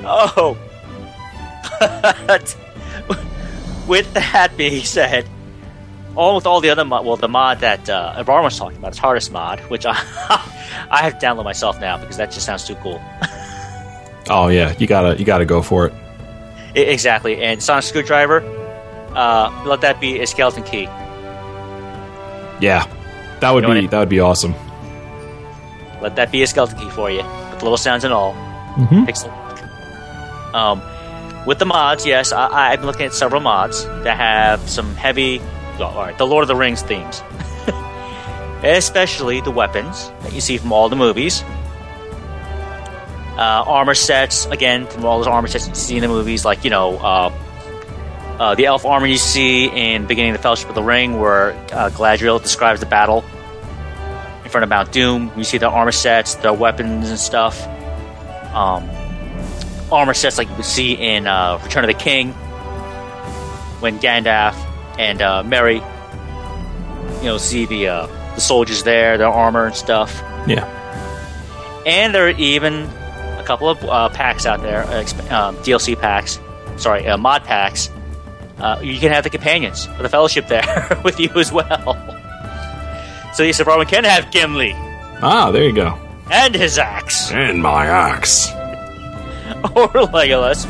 [0.06, 0.58] oh.
[3.88, 5.28] With that being said,
[6.16, 8.92] all with all the other mod, well, the mod that uh, Ibarra was talking about,
[8.94, 9.92] is TARDIS mod, which I
[10.92, 13.02] I have to download myself now because that just sounds too cool.
[14.32, 15.94] Oh yeah, you gotta you gotta go for it.
[16.76, 18.42] I- exactly, and Sonic Screwdriver,
[19.16, 20.84] uh, let that be a skeleton key.
[22.60, 22.86] Yeah,
[23.40, 24.54] that would You know be that would be awesome.
[26.00, 28.34] Let that be a skeleton key for you, with little sounds and all.
[28.76, 29.08] Mhm.
[29.08, 29.32] Pixel.
[30.54, 30.82] Um,
[31.48, 35.40] with the mods, yes, I, I've been looking at several mods that have some heavy,
[35.40, 35.50] well,
[35.82, 37.22] all right, the Lord of the Rings themes,
[38.64, 41.44] especially the weapons that you see from all the movies.
[43.38, 46.64] Uh, armor sets, again, from all those armor sets you see in the movies, like
[46.64, 47.34] you know, uh,
[48.40, 51.52] uh, the elf armor you see in beginning of the Fellowship of the Ring, where
[51.52, 53.24] uh, Galadriel describes the battle
[54.44, 55.32] in front of Mount Doom.
[55.38, 57.66] You see the armor sets, the weapons and stuff.
[58.54, 58.90] Um,
[59.92, 62.32] armor sets like you would see in uh, Return of the King
[63.82, 64.56] when Gandalf
[65.00, 65.82] and uh, Merry,
[67.20, 70.14] you know, see the uh, the soldiers there, their armor and stuff.
[70.48, 70.66] Yeah.
[71.88, 72.84] And there are even
[73.40, 75.00] a couple of uh, packs out there, uh,
[75.34, 76.40] um, DLC packs,
[76.78, 77.90] sorry, uh, mod packs.
[78.60, 81.96] Uh, you can have the companions of the Fellowship there with you as well.
[83.34, 84.74] So yes, everyone can have Gimli
[85.22, 85.98] Ah, there you go.
[86.30, 88.50] and his axe, And my axe.
[89.76, 90.66] or Legolas,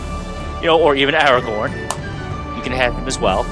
[0.61, 1.71] you know, or even Aragorn.
[2.55, 3.43] You can have him as well.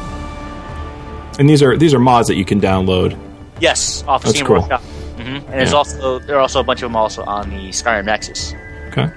[1.40, 3.18] And these are these are mods that you can download.
[3.60, 4.60] Yes, off of That's Steam cool.
[4.62, 4.82] Workshop.
[4.82, 8.06] hmm And there's also there are also a bunch of them also on the Skyrim
[8.06, 8.54] Nexus.
[8.90, 9.10] Okay.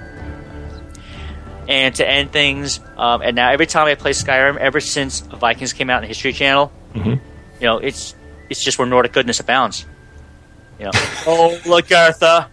[1.68, 5.72] And to end things, um, and now every time I play Skyrim, ever since Vikings
[5.72, 7.12] came out in the History Channel, Mhm.
[7.60, 8.14] you know, it's
[8.48, 9.86] it's just where Nordic goodness abounds.
[10.78, 10.90] You know,
[11.26, 12.48] oh look, Artha,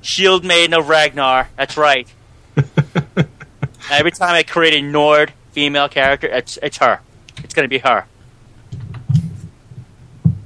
[0.00, 1.48] Shield Maiden of Ragnar.
[1.56, 2.08] That's right.
[3.90, 7.00] every time I create a Nord female character, it's it's her.
[7.44, 8.06] It's going to be her.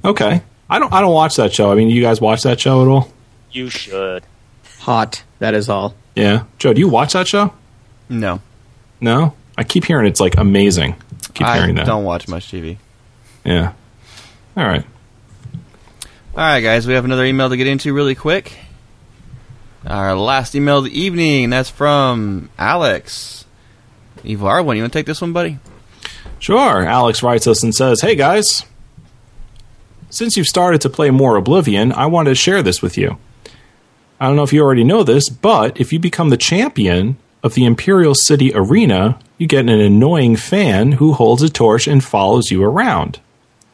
[0.07, 0.41] Okay.
[0.69, 1.71] I don't I don't watch that show.
[1.71, 3.11] I mean, you guys watch that show at all?
[3.51, 4.23] You should.
[4.79, 5.23] Hot.
[5.39, 5.95] That is all.
[6.15, 6.43] Yeah.
[6.57, 7.53] Joe, do you watch that show?
[8.09, 8.39] No,
[9.01, 9.33] No.
[9.57, 10.95] I keep hearing it's like amazing.
[11.33, 11.85] Keep I hearing that.
[11.85, 12.77] don't watch much TV.
[13.43, 13.73] Yeah.
[14.55, 14.85] All right.
[16.35, 18.55] All right, guys, we have another email to get into really quick.
[19.85, 21.49] Our last email of the evening.
[21.49, 23.45] That's from Alex.
[24.23, 25.57] Ivar, one, you want to take this one, buddy?
[26.39, 26.83] Sure.
[26.85, 28.63] Alex writes us and says, Hey guys,
[30.09, 33.17] since you've started to play more Oblivion, I wanted to share this with you.
[34.19, 37.53] I don't know if you already know this, but if you become the champion of
[37.53, 42.49] the Imperial City Arena, you get an annoying fan who holds a torch and follows
[42.49, 43.19] you around.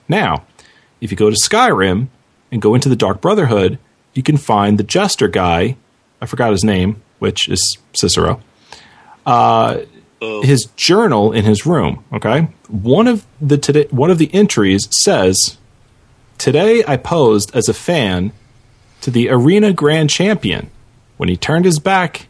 [0.10, 0.43] Now,
[0.99, 2.07] if you go to Skyrim
[2.51, 3.80] and go into the Dark Brotherhood,
[4.14, 5.77] you can find the jester guy.
[6.22, 8.41] I forgot his name, which is Cicero.
[9.26, 9.81] Uh,
[10.43, 12.03] his journal in his room.
[12.14, 15.57] Okay, one of the today one of the entries says,
[16.43, 18.33] "Today I posed as a fan
[18.99, 20.69] to the arena grand champion.
[21.15, 22.27] When he turned his back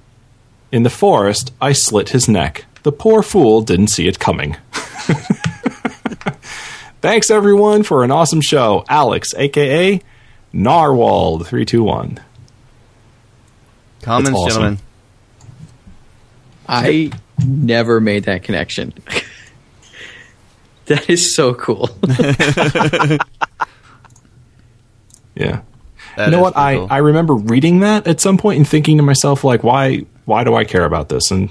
[0.72, 2.66] in the forest, I slit his neck.
[2.84, 4.56] The poor fool didn't see it coming."
[7.02, 10.00] Thanks everyone for an awesome show, Alex, aka
[10.54, 12.20] Narwhal three two one.
[14.04, 14.48] Comments, awesome.
[14.48, 14.80] gentlemen.
[16.68, 17.12] I
[17.44, 18.94] never made that connection.
[20.86, 21.90] that is so cool.
[25.36, 25.62] Yeah.
[26.18, 26.56] That you know what?
[26.58, 26.88] I, cool.
[26.92, 30.54] I remember reading that at some point and thinking to myself, like, why why do
[30.56, 31.32] I care about this?
[31.32, 31.50] And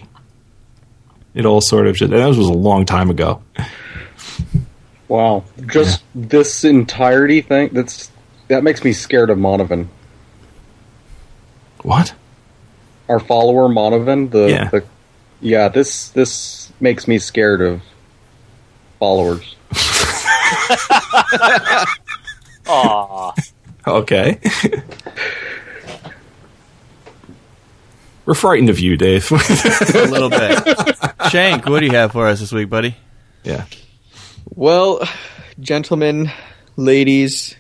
[1.35, 3.43] it all sort of just, that was a long time ago.
[5.09, 8.11] Wow, just this entirety thing that's
[8.49, 9.89] that makes me scared of Monovan.
[11.83, 12.15] What?
[13.09, 14.69] Our follower Monovan, the Yeah.
[14.71, 14.85] the
[15.41, 17.83] yeah, this this makes me scared of
[18.99, 19.57] followers.
[22.69, 23.33] Aw.
[23.87, 24.39] Okay.
[28.25, 29.31] We're frightened of you, Dave.
[29.33, 30.59] a little bit.
[31.31, 32.97] Shank, what do you have for us this week, buddy?
[33.43, 33.65] Yeah.
[34.55, 35.01] Well,
[35.59, 36.31] gentlemen,
[36.77, 37.57] ladies,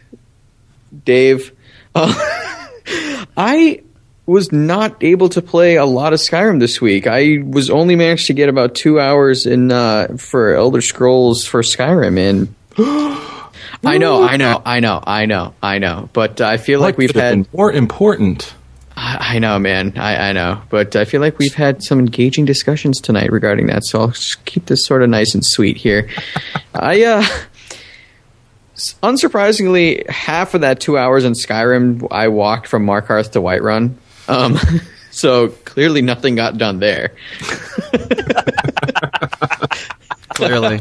[1.05, 1.53] Dave,
[1.95, 2.15] uh,
[3.37, 3.83] I
[4.25, 7.09] was not able to play a lot of Skyrim this week.
[7.09, 11.63] I was only managed to get about two hours in uh, for Elder Scrolls for
[11.63, 12.55] Skyrim, and
[13.85, 16.09] I know, I know, I know, I know, I know.
[16.13, 18.55] But I feel like What we've had more important.
[18.97, 19.95] I I know, man.
[19.97, 23.85] I, I know, but I feel like we've had some engaging discussions tonight regarding that.
[23.85, 26.09] So I'll just keep this sort of nice and sweet here.
[26.75, 27.25] I, uh,
[29.03, 33.95] unsurprisingly, half of that two hours in Skyrim, I walked from Markarth to Whiterun.
[34.29, 34.59] Um,
[35.11, 37.15] so clearly nothing got done there.
[40.35, 40.81] Clearly.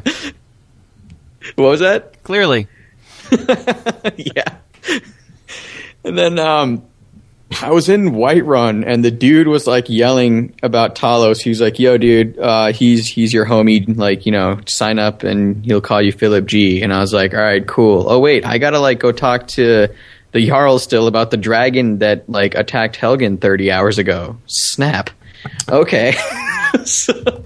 [1.56, 2.24] What was that?
[2.24, 2.68] Clearly.
[4.18, 4.58] yeah.
[6.04, 6.84] And then um,
[7.62, 11.42] I was in Whiterun, and the dude was like yelling about Talos.
[11.42, 13.98] He was like, "Yo, dude, uh, he's he's your homie.
[13.98, 17.34] Like, you know, sign up, and he'll call you Philip G." And I was like,
[17.34, 18.06] "All right, cool.
[18.08, 19.90] Oh wait, I gotta like go talk to
[20.32, 24.38] the Jarl still about the dragon that like attacked Helgen thirty hours ago.
[24.48, 25.10] Snap.
[25.70, 26.16] Okay."
[26.86, 27.44] so,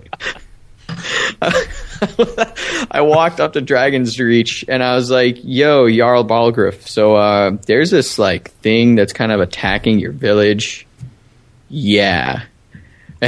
[2.92, 6.88] I walked up to Dragon's Reach and I was like, "Yo, Jarl Balgruuf.
[6.88, 10.88] So uh, there's this like thing that's kind of attacking your village.
[11.70, 12.44] Yeah."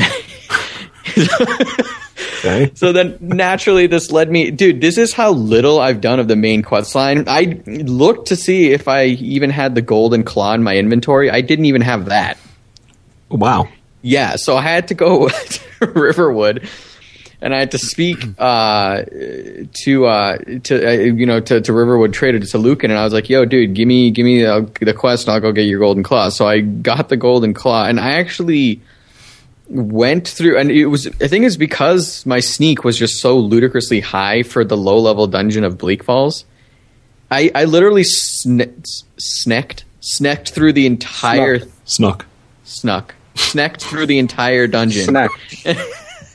[2.39, 2.71] Okay.
[2.75, 6.35] So then naturally this led me dude, this is how little I've done of the
[6.35, 7.25] main quest line.
[7.27, 11.29] I looked to see if I even had the golden claw in my inventory.
[11.29, 12.37] I didn't even have that.
[13.29, 13.69] Wow.
[14.01, 15.27] Yeah, so I had to go
[15.79, 16.69] to Riverwood,
[17.41, 22.13] and I had to speak uh, to uh, to uh, you know to, to Riverwood
[22.13, 24.93] Trader to Lucan, and I was like, "Yo, dude, give me give me the, the
[24.93, 27.99] quest, and I'll go get your golden claw." So I got the golden claw, and
[27.99, 28.81] I actually
[29.69, 33.99] went through, and it was I think it's because my sneak was just so ludicrously
[33.99, 36.45] high for the low level dungeon of Bleak Falls.
[37.29, 42.25] I I literally sne- snecked snecked through the entire Snuck.
[42.63, 45.15] snuck snecked through the entire dungeon.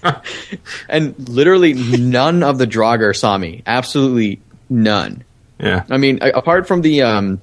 [0.89, 3.62] and literally none of the Draugr saw me.
[3.66, 5.24] Absolutely none.
[5.59, 5.85] Yeah.
[5.89, 7.41] I mean, apart from the, um,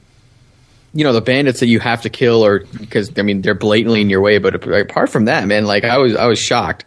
[0.94, 4.02] you know, the bandits that you have to kill, or because I mean they're blatantly
[4.02, 4.40] in your way.
[4.40, 6.86] But apart from that, man, like I was, I was shocked.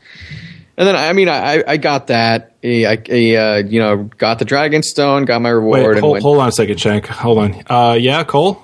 [0.76, 2.56] And then I mean, I, I got that.
[2.64, 6.38] I, I uh, you know, got the dragon stone, got my reward, Wait, hold, hold
[6.38, 7.06] on a second, Shank.
[7.06, 7.62] Hold on.
[7.66, 8.62] Uh, yeah, Cole?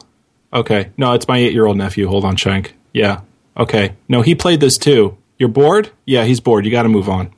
[0.53, 0.91] Okay.
[0.97, 2.09] No, it's my eight year old nephew.
[2.09, 2.75] Hold on, Shank.
[2.93, 3.21] Yeah.
[3.57, 3.95] Okay.
[4.09, 5.17] No, he played this too.
[5.39, 5.91] You're bored?
[6.05, 6.65] Yeah, he's bored.
[6.65, 7.33] You got to move on.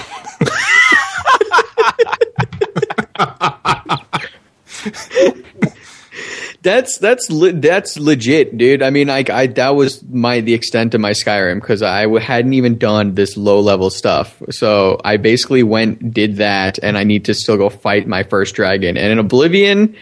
[6.65, 8.81] That's that's le- that's legit, dude.
[8.81, 12.19] I mean, like I that was my the extent of my Skyrim because I w-
[12.19, 14.41] hadn't even done this low level stuff.
[14.49, 18.55] So I basically went did that, and I need to still go fight my first
[18.55, 18.97] dragon.
[18.97, 19.95] And in Oblivion,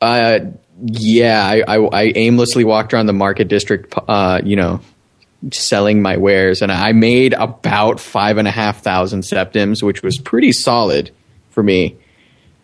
[0.00, 0.38] uh,
[0.82, 4.80] yeah, I, I, I aimlessly walked around the market district, uh, you know,
[5.52, 10.18] selling my wares, and I made about five and a half thousand septims, which was
[10.18, 11.10] pretty solid
[11.50, 11.96] for me.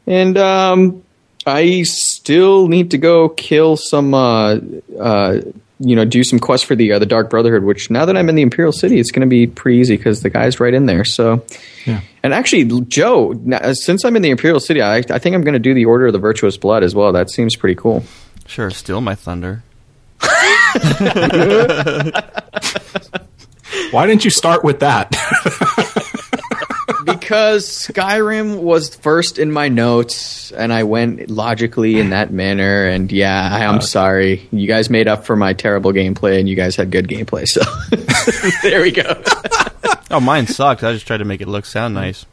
[0.07, 1.03] And um,
[1.47, 4.59] I still need to go kill some, uh,
[4.99, 5.41] uh,
[5.79, 7.63] you know, do some quests for the uh, the Dark Brotherhood.
[7.65, 10.23] Which now that I'm in the Imperial City, it's going to be pretty easy because
[10.23, 11.05] the guy's right in there.
[11.05, 11.45] So,
[11.87, 12.01] Yeah.
[12.23, 15.55] and actually, Joe, now, since I'm in the Imperial City, I, I think I'm going
[15.55, 17.13] to do the Order of the Virtuous Blood as well.
[17.13, 18.05] That seems pretty cool.
[18.47, 19.63] Sure, steal my thunder.
[23.91, 25.11] Why didn't you start with that?
[27.05, 32.87] because Skyrim was first in my notes, and I went logically in that manner.
[32.87, 33.81] And yeah, I, I'm uh.
[33.81, 34.49] sorry.
[34.53, 37.47] You guys made up for my terrible gameplay, and you guys had good gameplay.
[37.47, 37.63] So
[38.69, 39.23] there we go.
[40.11, 40.83] Oh, mine sucked.
[40.83, 42.27] I just tried to make it look sound nice.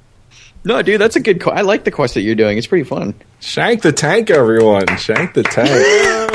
[0.63, 1.39] No, dude, that's a good.
[1.39, 2.57] Qu- I like the quest that you're doing.
[2.57, 3.13] It's pretty fun.
[3.39, 4.85] Shank the tank, everyone.
[4.97, 5.69] Shank the tank.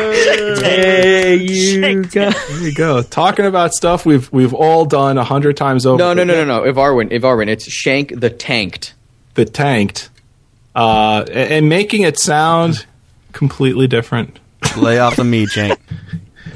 [0.62, 2.34] Hey, you guys.
[2.48, 3.02] There you go.
[3.02, 5.98] Talking about stuff we've we've all done a hundred times over.
[5.98, 6.72] No, no, no, no, no.
[6.72, 7.48] Ivarwin, Ivarwin.
[7.48, 8.94] It's Shank the Tanked.
[9.34, 10.10] The tanked,
[10.76, 12.86] uh, and and making it sound
[13.32, 14.38] completely different.
[14.76, 15.78] Lay off the meat, Jank.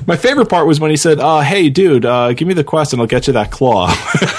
[0.06, 2.93] My favorite part was when he said, uh, "Hey, dude, uh, give me the quest
[2.93, 3.86] and I'll get you that claw."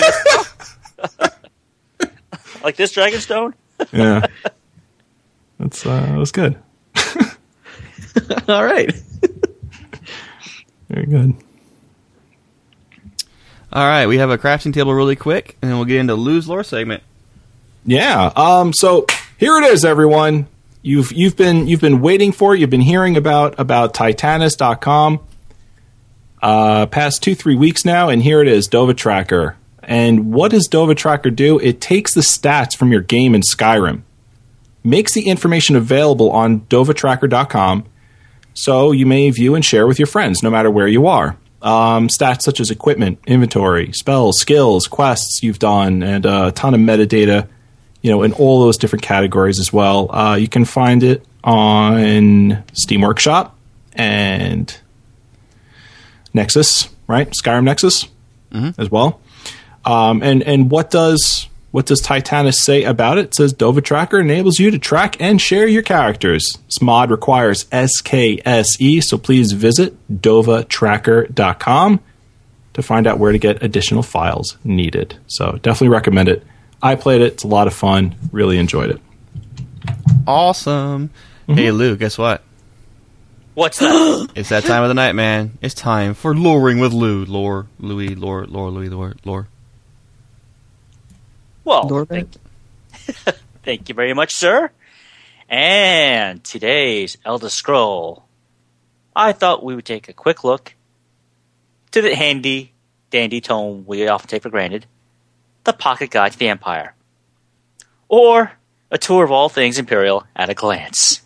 [2.62, 3.52] Like this Dragonstone?
[3.92, 4.26] yeah,
[5.60, 6.56] that's uh, that was good.
[8.48, 8.92] All right.
[10.88, 11.34] Very good.
[13.72, 16.48] All right, we have a crafting table really quick, and then we'll get into lose
[16.48, 17.04] lore segment.
[17.84, 18.32] Yeah.
[18.34, 18.72] Um.
[18.72, 19.06] So
[19.38, 20.48] here it is, everyone.
[20.82, 22.54] You've you've been you've been waiting for.
[22.54, 22.60] it.
[22.60, 25.20] You've been hearing about about Titanus.com.
[26.42, 29.56] Uh, past two three weeks now, and here it is, Dova Tracker.
[29.86, 31.60] And what does Dova Tracker do?
[31.60, 34.02] It takes the stats from your game in Skyrim,
[34.82, 37.84] makes the information available on DovaTracker.com,
[38.52, 41.36] so you may view and share with your friends, no matter where you are.
[41.62, 46.80] Um, stats such as equipment, inventory, spells, skills, quests you've done, and a ton of
[46.80, 47.48] metadata,
[48.02, 50.14] you know, in all those different categories as well.
[50.14, 53.56] Uh, you can find it on Steam Workshop
[53.92, 54.76] and
[56.34, 57.30] Nexus, right?
[57.30, 58.08] Skyrim Nexus
[58.78, 59.20] as well.
[59.86, 63.26] Um, and and what does What does Titanus say about it?
[63.26, 66.58] It says Dova Tracker enables you to track and share your characters.
[66.66, 72.00] This mod requires SKSE, so please visit dovatracker.com
[72.74, 75.16] to find out where to get additional files needed.
[75.28, 76.42] So definitely recommend it.
[76.82, 77.34] I played it.
[77.34, 78.14] It's a lot of fun.
[78.32, 79.00] Really enjoyed it.
[80.26, 81.10] Awesome.
[81.46, 82.42] Hey, Lou, guess what?
[83.54, 84.28] What's that?
[84.34, 85.56] It's that time of the night, man.
[85.62, 87.24] It's time for luring with Lou.
[87.24, 89.48] Lore, Louis, lore, lore, Louis, lore, lore.
[91.66, 92.30] Well, thank,
[93.64, 94.70] thank you very much, sir.
[95.48, 98.24] And today's Elder Scroll,
[99.14, 100.74] I thought we would take a quick look
[101.90, 102.72] to the handy
[103.10, 104.86] dandy tome we often take for granted,
[105.64, 106.94] the Pocket Guide to the Empire,
[108.08, 108.52] or
[108.90, 111.22] a tour of all things Imperial at a glance.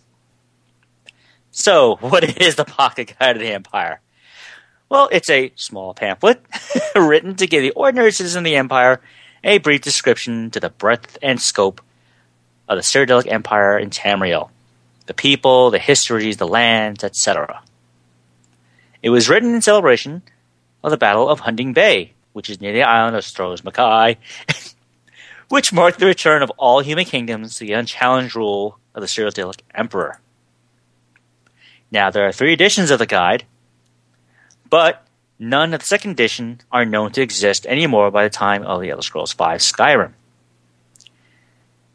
[1.51, 4.01] So, what is the Pocket Guide to the Empire?
[4.89, 6.43] Well, it's a small pamphlet
[6.95, 9.01] written to give the ordinary citizen of the Empire
[9.43, 11.81] a brief description to the breadth and scope
[12.67, 14.49] of the Cyrodiilic Empire in Tamriel,
[15.07, 17.61] the people, the histories, the lands, etc.
[19.01, 20.21] It was written in celebration
[20.83, 24.17] of the Battle of Hunding Bay, which is near the island of Stros M'Kai,
[25.49, 29.61] which marked the return of all human kingdoms to the unchallenged rule of the Cyrodiilic
[29.73, 30.19] Emperor.
[31.91, 33.43] Now, there are three editions of the guide,
[34.69, 35.05] but
[35.41, 38.91] none of the second edition are known to exist anymore by the time of the
[38.91, 40.13] Elder Scrolls V Skyrim.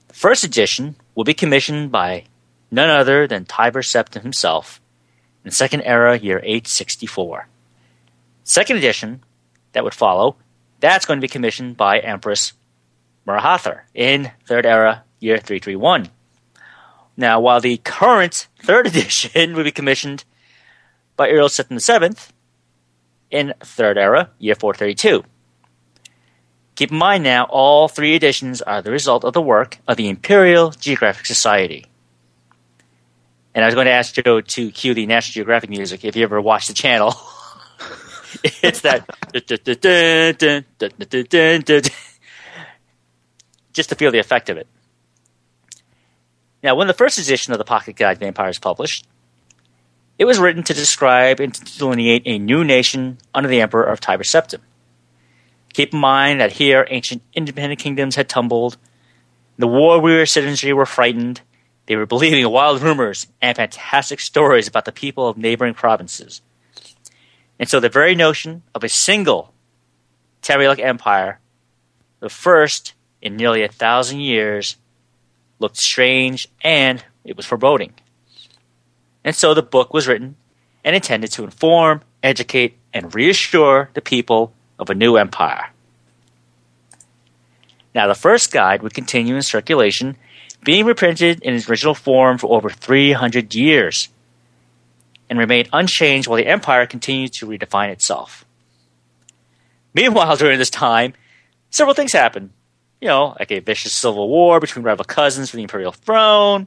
[0.09, 2.25] The first edition will be commissioned by
[2.73, 4.81] none other than Tiber Septim himself
[5.45, 7.47] in Second Era, year 864.
[8.43, 9.23] Second edition,
[9.73, 10.35] that would follow,
[10.81, 12.53] that's going to be commissioned by Empress
[13.29, 16.09] Morihatha in Third Era, year 331.
[17.17, 20.25] Now, while the current third edition will be commissioned
[21.17, 22.17] by Uriel Septim VII
[23.31, 25.25] in Third Era, year 432.
[26.77, 30.09] Keep in mind now, all three editions are the result of the work of the
[30.09, 31.87] Imperial Geographic Society.
[33.55, 36.23] And I was going to ask Joe to cue the National Geographic music if you
[36.23, 37.15] ever watch the channel.
[38.63, 39.09] it's that.
[43.73, 44.69] Just to feel the effect of it.
[46.63, 49.07] Now, when the first edition of the Pocket Guide to Empire published,
[50.19, 54.01] it was written to describe and to delineate a new nation under the Emperor of
[54.01, 54.61] Tiber Septim.
[55.73, 58.79] Keep in mind that here ancient independent kingdoms had tumbled,
[59.59, 61.43] the war-weary citizenry were frightened,
[61.87, 66.41] they were believing wild rumors and fantastic stories about the people of neighboring provinces.
[67.59, 69.53] And so the very notion of a single
[70.43, 71.41] Tamrielic empire,
[72.21, 74.77] the first in nearly a thousand years,
[75.59, 77.95] looked strange and it was foreboding.
[79.27, 80.37] And so the book was written
[80.85, 85.71] and intended to inform, educate, and reassure the people of a new empire.
[87.93, 90.17] Now, the first guide would continue in circulation,
[90.63, 94.11] being reprinted in its original form for over 300 years,
[95.29, 98.45] and remained unchanged while the empire continued to redefine itself.
[99.93, 101.15] Meanwhile, during this time,
[101.71, 102.51] several things happened
[103.01, 106.67] you know, like a vicious civil war between rival cousins for the imperial throne,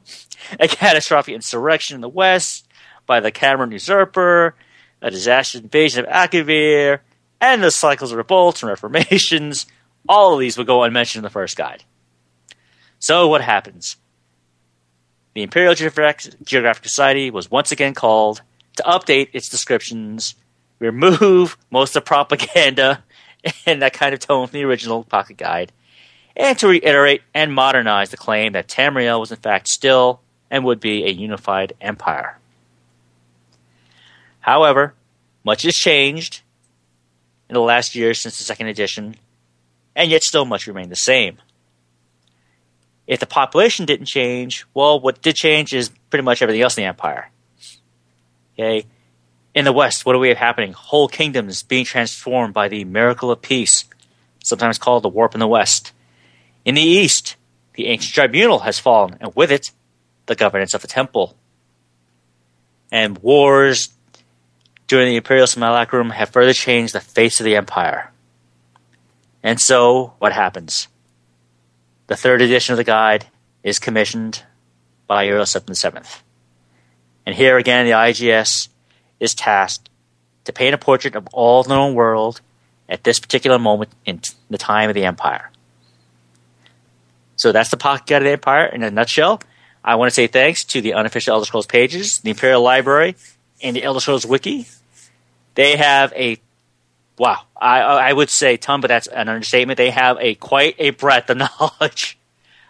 [0.59, 2.67] a catastrophic insurrection in the west
[3.05, 4.55] by the Camoran usurper,
[5.01, 6.99] a disastrous invasion of Akavir,
[7.41, 9.65] and the cycles of revolts and reformations.
[10.07, 11.83] All of these would go unmentioned in the first guide.
[12.99, 13.97] So what happens?
[15.33, 18.41] The Imperial Geographic Society was once again called
[18.75, 20.35] to update its descriptions,
[20.79, 23.03] remove most of the propaganda
[23.65, 25.71] and that kind of tone from the original pocket guide,
[26.39, 30.79] and to reiterate and modernize the claim that Tamriel was in fact still and would
[30.79, 32.39] be a unified empire.
[34.39, 34.95] However,
[35.43, 36.41] much has changed
[37.49, 39.15] in the last year since the second edition,
[39.95, 41.37] and yet still much remained the same.
[43.05, 46.83] If the population didn't change, well, what did change is pretty much everything else in
[46.83, 47.29] the empire.
[48.53, 48.85] Okay?
[49.53, 50.73] In the West, what do we have happening?
[50.73, 53.83] Whole kingdoms being transformed by the miracle of peace,
[54.43, 55.91] sometimes called the warp in the West.
[56.69, 57.35] In the east,
[57.73, 59.71] the ancient tribunal has fallen, and with it,
[60.27, 61.35] the governance of the temple.
[62.91, 63.89] And wars
[64.85, 68.11] during the imperial simulacrum have further changed the face of the empire.
[69.41, 70.89] And so, what happens?
[72.05, 73.25] The third edition of the guide
[73.63, 74.43] is commissioned
[75.07, 76.07] by Septim VII.
[77.25, 78.67] And here again, the IGS
[79.19, 79.89] is tasked
[80.43, 82.41] to paint a portrait of all the known world
[82.87, 84.21] at this particular moment in
[84.51, 85.49] the time of the empire.
[87.39, 89.41] So that's the Pocket Guide the Empire in a nutshell.
[89.81, 93.15] I want to say thanks to the unofficial Elder Scrolls pages, the Imperial Library,
[93.63, 94.67] and the Elder Scrolls Wiki.
[95.55, 96.37] They have a
[97.17, 99.77] wow, I I would say ton, but that's an understatement.
[99.77, 102.19] They have a quite a breadth of knowledge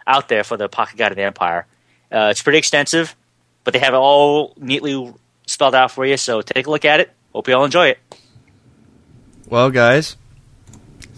[0.06, 1.66] out there for the Pocket Guide of the Empire.
[2.12, 3.16] Uh, it's pretty extensive,
[3.64, 5.12] but they have it all neatly
[5.46, 6.16] spelled out for you.
[6.16, 7.10] So take a look at it.
[7.32, 7.98] Hope you all enjoy it.
[9.48, 10.16] Well, guys,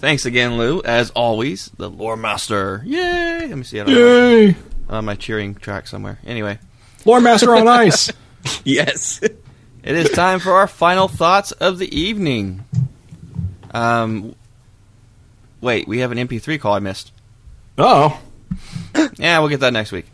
[0.02, 0.82] thanks again, Lou.
[0.82, 2.82] As always, the lore master.
[2.84, 3.46] Yay!
[3.48, 3.80] Let me see.
[3.80, 3.92] I know.
[3.92, 4.56] Yay!
[4.90, 6.18] I have my cheering track somewhere.
[6.26, 6.58] Anyway,
[7.06, 8.10] Lore Master on Ice.
[8.64, 9.20] yes.
[9.22, 9.34] it
[9.84, 12.64] is time for our final thoughts of the evening.
[13.72, 14.34] Um,
[15.62, 17.12] wait, we have an MP3 call I missed.
[17.78, 18.20] Oh,
[19.16, 20.06] Yeah, we'll get that next week.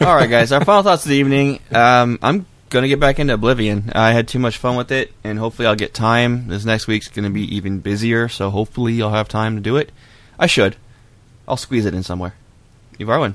[0.00, 0.52] All right, guys.
[0.52, 1.58] Our final thoughts of the evening.
[1.72, 3.90] Um, I'm gonna get back into Oblivion.
[3.94, 6.48] I had too much fun with it, and hopefully I'll get time.
[6.48, 9.90] This next week's gonna be even busier, so hopefully I'll have time to do it.
[10.38, 10.76] I should.
[11.46, 12.34] I'll squeeze it in somewhere.
[12.98, 13.34] Evarwyn.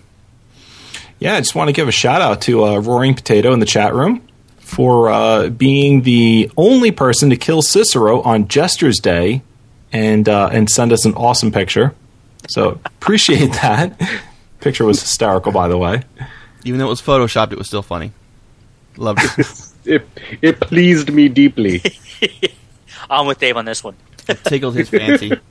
[1.20, 3.66] Yeah, I just want to give a shout out to uh, Roaring Potato in the
[3.66, 4.22] chat room
[4.58, 9.42] for uh, being the only person to kill Cicero on Jester's Day
[9.92, 11.94] and uh, and send us an awesome picture.
[12.50, 14.00] So appreciate that.
[14.60, 16.04] Picture was hysterical, by the way.
[16.66, 18.12] Even though it was photoshopped, it was still funny.
[18.98, 19.48] Loved it.
[19.86, 20.08] It,
[20.42, 21.82] it pleased me deeply.
[23.10, 23.98] I'm with Dave on this one.
[24.30, 25.34] it tickled his fancy.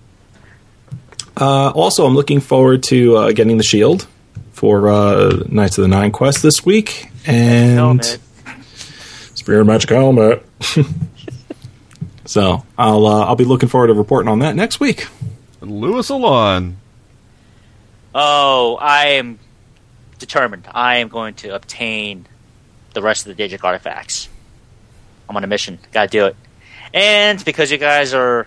[1.35, 4.07] Uh, also, I'm looking forward to uh, getting the shield
[4.53, 7.75] for uh, Knights of the Nine quest this week and
[8.05, 8.19] Helmet.
[9.35, 10.45] Spirit Magic Helmet.
[12.27, 15.09] so I'll uh, I'll be looking forward to reporting on that next week.
[15.63, 16.77] Lewis Alon.
[18.15, 19.39] Oh, I am
[20.19, 20.69] determined.
[20.73, 22.27] I am going to obtain
[22.95, 24.29] the rest of the Daedric artifacts.
[25.29, 25.79] I'm on a mission.
[25.93, 26.37] Gotta do it.
[26.95, 28.47] And because you guys are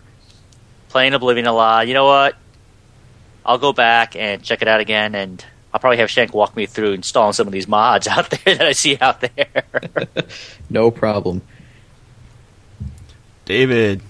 [0.90, 2.36] playing Oblivion a lot, you know what?
[3.46, 5.44] I'll go back and check it out again, and
[5.74, 8.66] I'll probably have Shank walk me through installing some of these mods out there that
[8.68, 9.64] I see out there.
[10.70, 11.42] No problem.
[13.46, 14.02] David.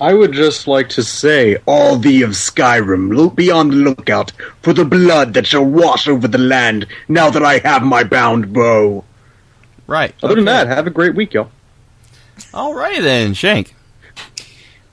[0.00, 4.32] I would just like to say, all thee of Skyrim, look be on the lookout
[4.62, 8.52] for the blood that shall wash over the land now that I have my bound
[8.52, 9.04] bow.
[9.86, 10.14] Right.
[10.22, 11.50] Other than that, have a great week, y'all.
[12.52, 13.74] Alrighty then, Shank.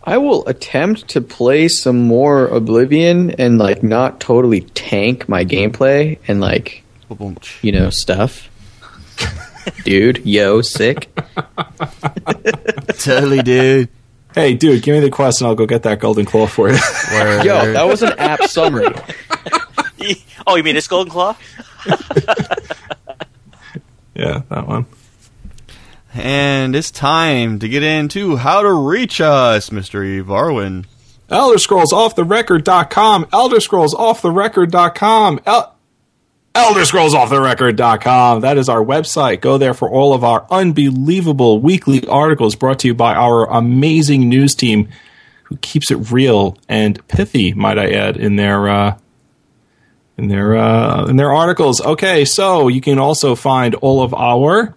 [0.04, 6.18] I will attempt to play some more Oblivion and like not totally tank my gameplay
[6.28, 6.84] and like
[7.62, 8.50] you know stuff.
[9.84, 11.10] Dude, yo, sick.
[13.00, 13.90] totally, dude.
[14.38, 16.78] Hey, dude, give me the quest and I'll go get that golden claw for you.
[17.12, 17.44] Word.
[17.44, 18.88] Yo, that was an app summary.
[20.48, 21.36] oh, you mean this Golden Claw?
[24.16, 24.86] yeah, that one.
[26.14, 30.24] And it's time to get into how to reach us, Mr.
[30.24, 30.86] Varwin.
[31.30, 33.28] Elder Scrolls off the record.com.
[33.34, 35.42] Elder Scrolls off the record.com.
[35.46, 35.77] El-
[36.58, 38.42] Elder Scrolls off the record.com.
[38.42, 39.42] That is our website.
[39.42, 44.28] Go there for all of our unbelievable weekly articles brought to you by our amazing
[44.28, 44.90] news team
[45.44, 48.98] who keeps it real and pithy, might I add, in their, uh,
[50.18, 51.80] in their, uh, in their articles.
[51.80, 52.26] Okay.
[52.26, 54.76] So you can also find all of our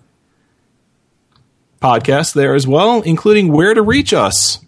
[1.81, 4.62] podcasts there as well, including where to reach us.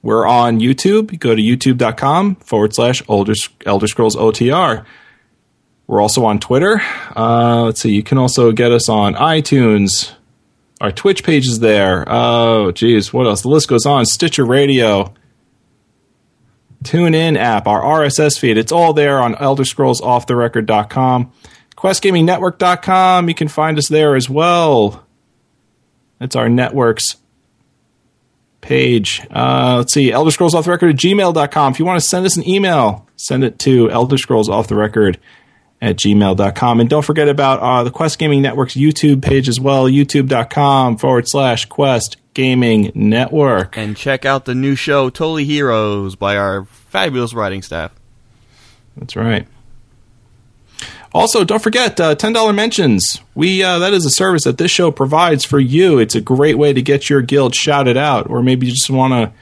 [0.00, 1.18] We're on YouTube.
[1.18, 3.34] Go to youtube.com forward slash Elder,
[3.66, 4.86] Elder Scrolls OTR.
[5.92, 6.80] We're also on Twitter.
[7.14, 7.92] Uh, let's see.
[7.92, 10.12] You can also get us on iTunes.
[10.80, 12.06] Our Twitch page is there.
[12.08, 13.12] Oh, geez.
[13.12, 13.42] What else?
[13.42, 14.06] The list goes on.
[14.06, 15.12] Stitcher Radio.
[16.82, 18.56] Tune in app, our RSS feed.
[18.56, 21.32] It's all there on Elder Scrolls Off the elderscrollsofftherecord.com.
[21.76, 23.28] QuestGamingNetwork.com.
[23.28, 25.04] You can find us there as well.
[26.18, 27.16] That's our network's
[28.62, 29.20] page.
[29.30, 31.72] Uh, let's see, Elder Scrolls Off the Record at gmail.com.
[31.74, 34.74] If you want to send us an email, send it to Elder Scrolls Off the
[34.74, 35.18] Record
[35.82, 36.80] at gmail.com.
[36.80, 41.28] And don't forget about uh, the Quest Gaming Network's YouTube page as well, youtube.com forward
[41.28, 43.76] slash Quest Gaming Network.
[43.76, 47.92] And check out the new show, Totally Heroes, by our fabulous writing staff.
[48.96, 49.48] That's right.
[51.14, 53.20] Also, don't forget uh, ten dollar mentions.
[53.34, 55.98] We uh, that is a service that this show provides for you.
[55.98, 59.12] It's a great way to get your guild shouted out, or maybe you just want
[59.12, 59.32] to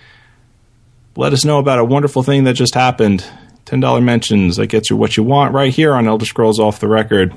[1.15, 3.25] let us know about a wonderful thing that just happened.
[3.71, 6.81] Ten dollar mentions that gets you what you want right here on Elder Scrolls Off
[6.81, 7.33] the Record.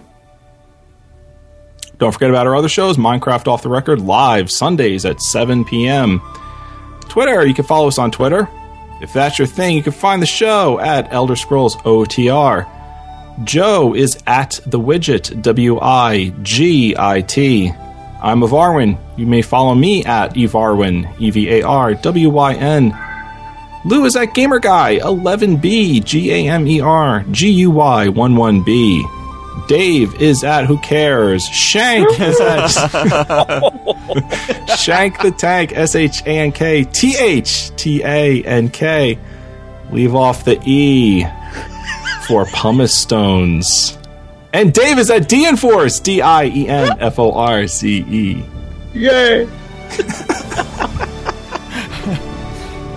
[1.99, 6.23] Don't forget about our other shows, Minecraft Off the Record live Sundays at 7 p.m.
[7.01, 8.49] Twitter, you can follow us on Twitter.
[8.99, 12.67] If that's your thing, you can find the show at Elder Scrolls OTR.
[13.43, 17.71] Joe is at the widget, W I G I T.
[18.23, 18.97] I'm Evarwyn.
[19.17, 23.12] You may follow me at Evarwyn, E V A R W Y N.
[23.85, 29.67] Lou is at Gamer Guy, 11B, G A M E R G U Y 11B.
[29.67, 31.45] Dave is at Who Cares.
[31.45, 32.67] Shank is at
[34.77, 35.75] Shank the Tank.
[35.75, 39.19] S H A N K T H T A N K.
[39.91, 41.25] Leave off the E
[42.27, 43.97] for pumice stones.
[44.53, 45.99] And Dave is at D Force.
[45.99, 48.43] D I E N F O R C E.
[48.93, 49.47] Yay!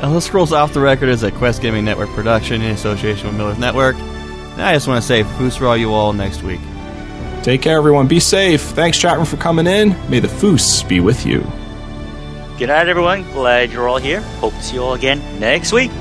[0.07, 3.59] Elder Scrolls Off the Record is a Quest Gaming Network production in association with Miller's
[3.59, 3.97] Network.
[3.97, 6.61] And I just want to say, Foos for all you all next week.
[7.43, 8.07] Take care, everyone.
[8.07, 8.61] Be safe.
[8.61, 9.97] Thanks, chat room, for coming in.
[10.09, 11.41] May the Foos be with you.
[12.57, 13.24] Good night, everyone.
[13.33, 14.20] Glad you're all here.
[14.39, 15.91] Hope to see you all again next week.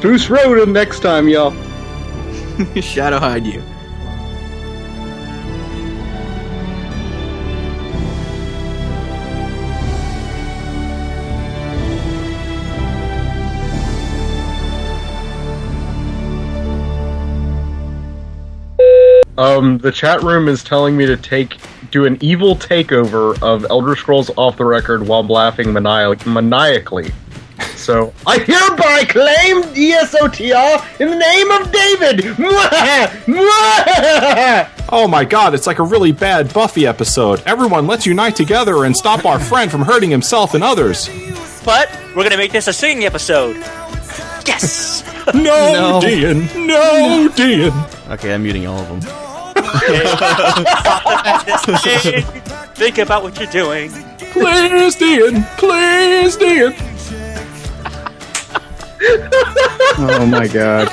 [0.00, 1.52] Foos Road in next time, y'all.
[2.82, 3.62] Shadow hide you.
[19.38, 21.56] Um, the chat room is telling me to take
[21.90, 27.12] do an evil takeover of Elder Scrolls Off the Record while laughing maniac- maniacally.
[27.74, 32.34] So I hereby claim ESOTR in the name of David.
[34.88, 37.42] Oh my god, it's like a really bad Buffy episode.
[37.44, 41.08] Everyone, let's unite together and stop our friend from hurting himself and others.
[41.64, 43.56] But we're gonna make this a singing episode.
[44.46, 45.02] Yes.
[45.34, 45.40] No,
[45.72, 46.00] No.
[46.00, 46.48] Dean.
[46.68, 47.72] No, Dean.
[48.10, 49.00] Okay, I'm muting all of them.
[52.76, 53.90] Think about what you're doing.
[54.18, 55.42] Please, Dean.
[55.58, 56.72] Please, Dean.
[59.98, 60.88] Oh my god.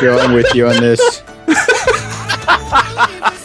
[0.00, 1.22] Joe, I'm with you on this.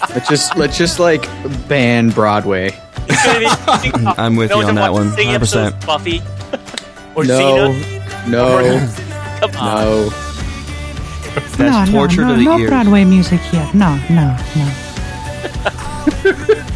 [0.09, 1.23] let's just let's just like
[1.67, 2.75] ban Broadway.
[3.07, 5.09] I'm with you on that one.
[5.11, 5.85] 100%.
[5.85, 6.21] Buffy.
[7.15, 8.27] Or No, Xena.
[8.29, 8.57] no,
[9.41, 9.75] Come on.
[9.75, 10.09] no.
[11.33, 12.69] That's no, torture no, no, to the no ears.
[12.69, 13.69] Broadway music here.
[13.73, 14.73] No, no, no.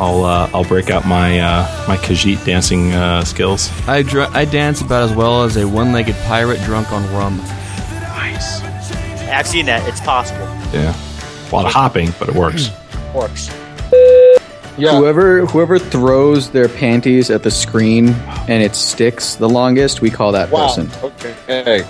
[0.00, 3.70] I'll uh, I'll break out my uh, my Khajiit dancing uh, skills.
[3.86, 7.36] I, dr- I dance about as well as a one-legged pirate drunk on rum.
[7.38, 8.62] Nice.
[9.28, 9.86] I've seen that.
[9.88, 10.46] It's possible.
[10.72, 10.94] Yeah.
[11.50, 12.70] A lot of hopping, but it works.
[13.14, 13.48] Works.
[14.76, 14.96] Yeah.
[14.98, 18.08] Whoever whoever throws their panties at the screen
[18.48, 20.66] and it sticks the longest, we call that Wow.
[20.66, 20.90] person.
[21.02, 21.34] Okay.
[21.46, 21.82] Hey,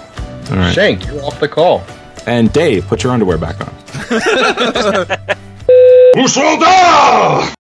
[0.51, 0.74] All right.
[0.74, 1.82] Shank, you're off the call.
[2.27, 3.69] And Dave, put your underwear back on.
[6.15, 7.51] Who sold out?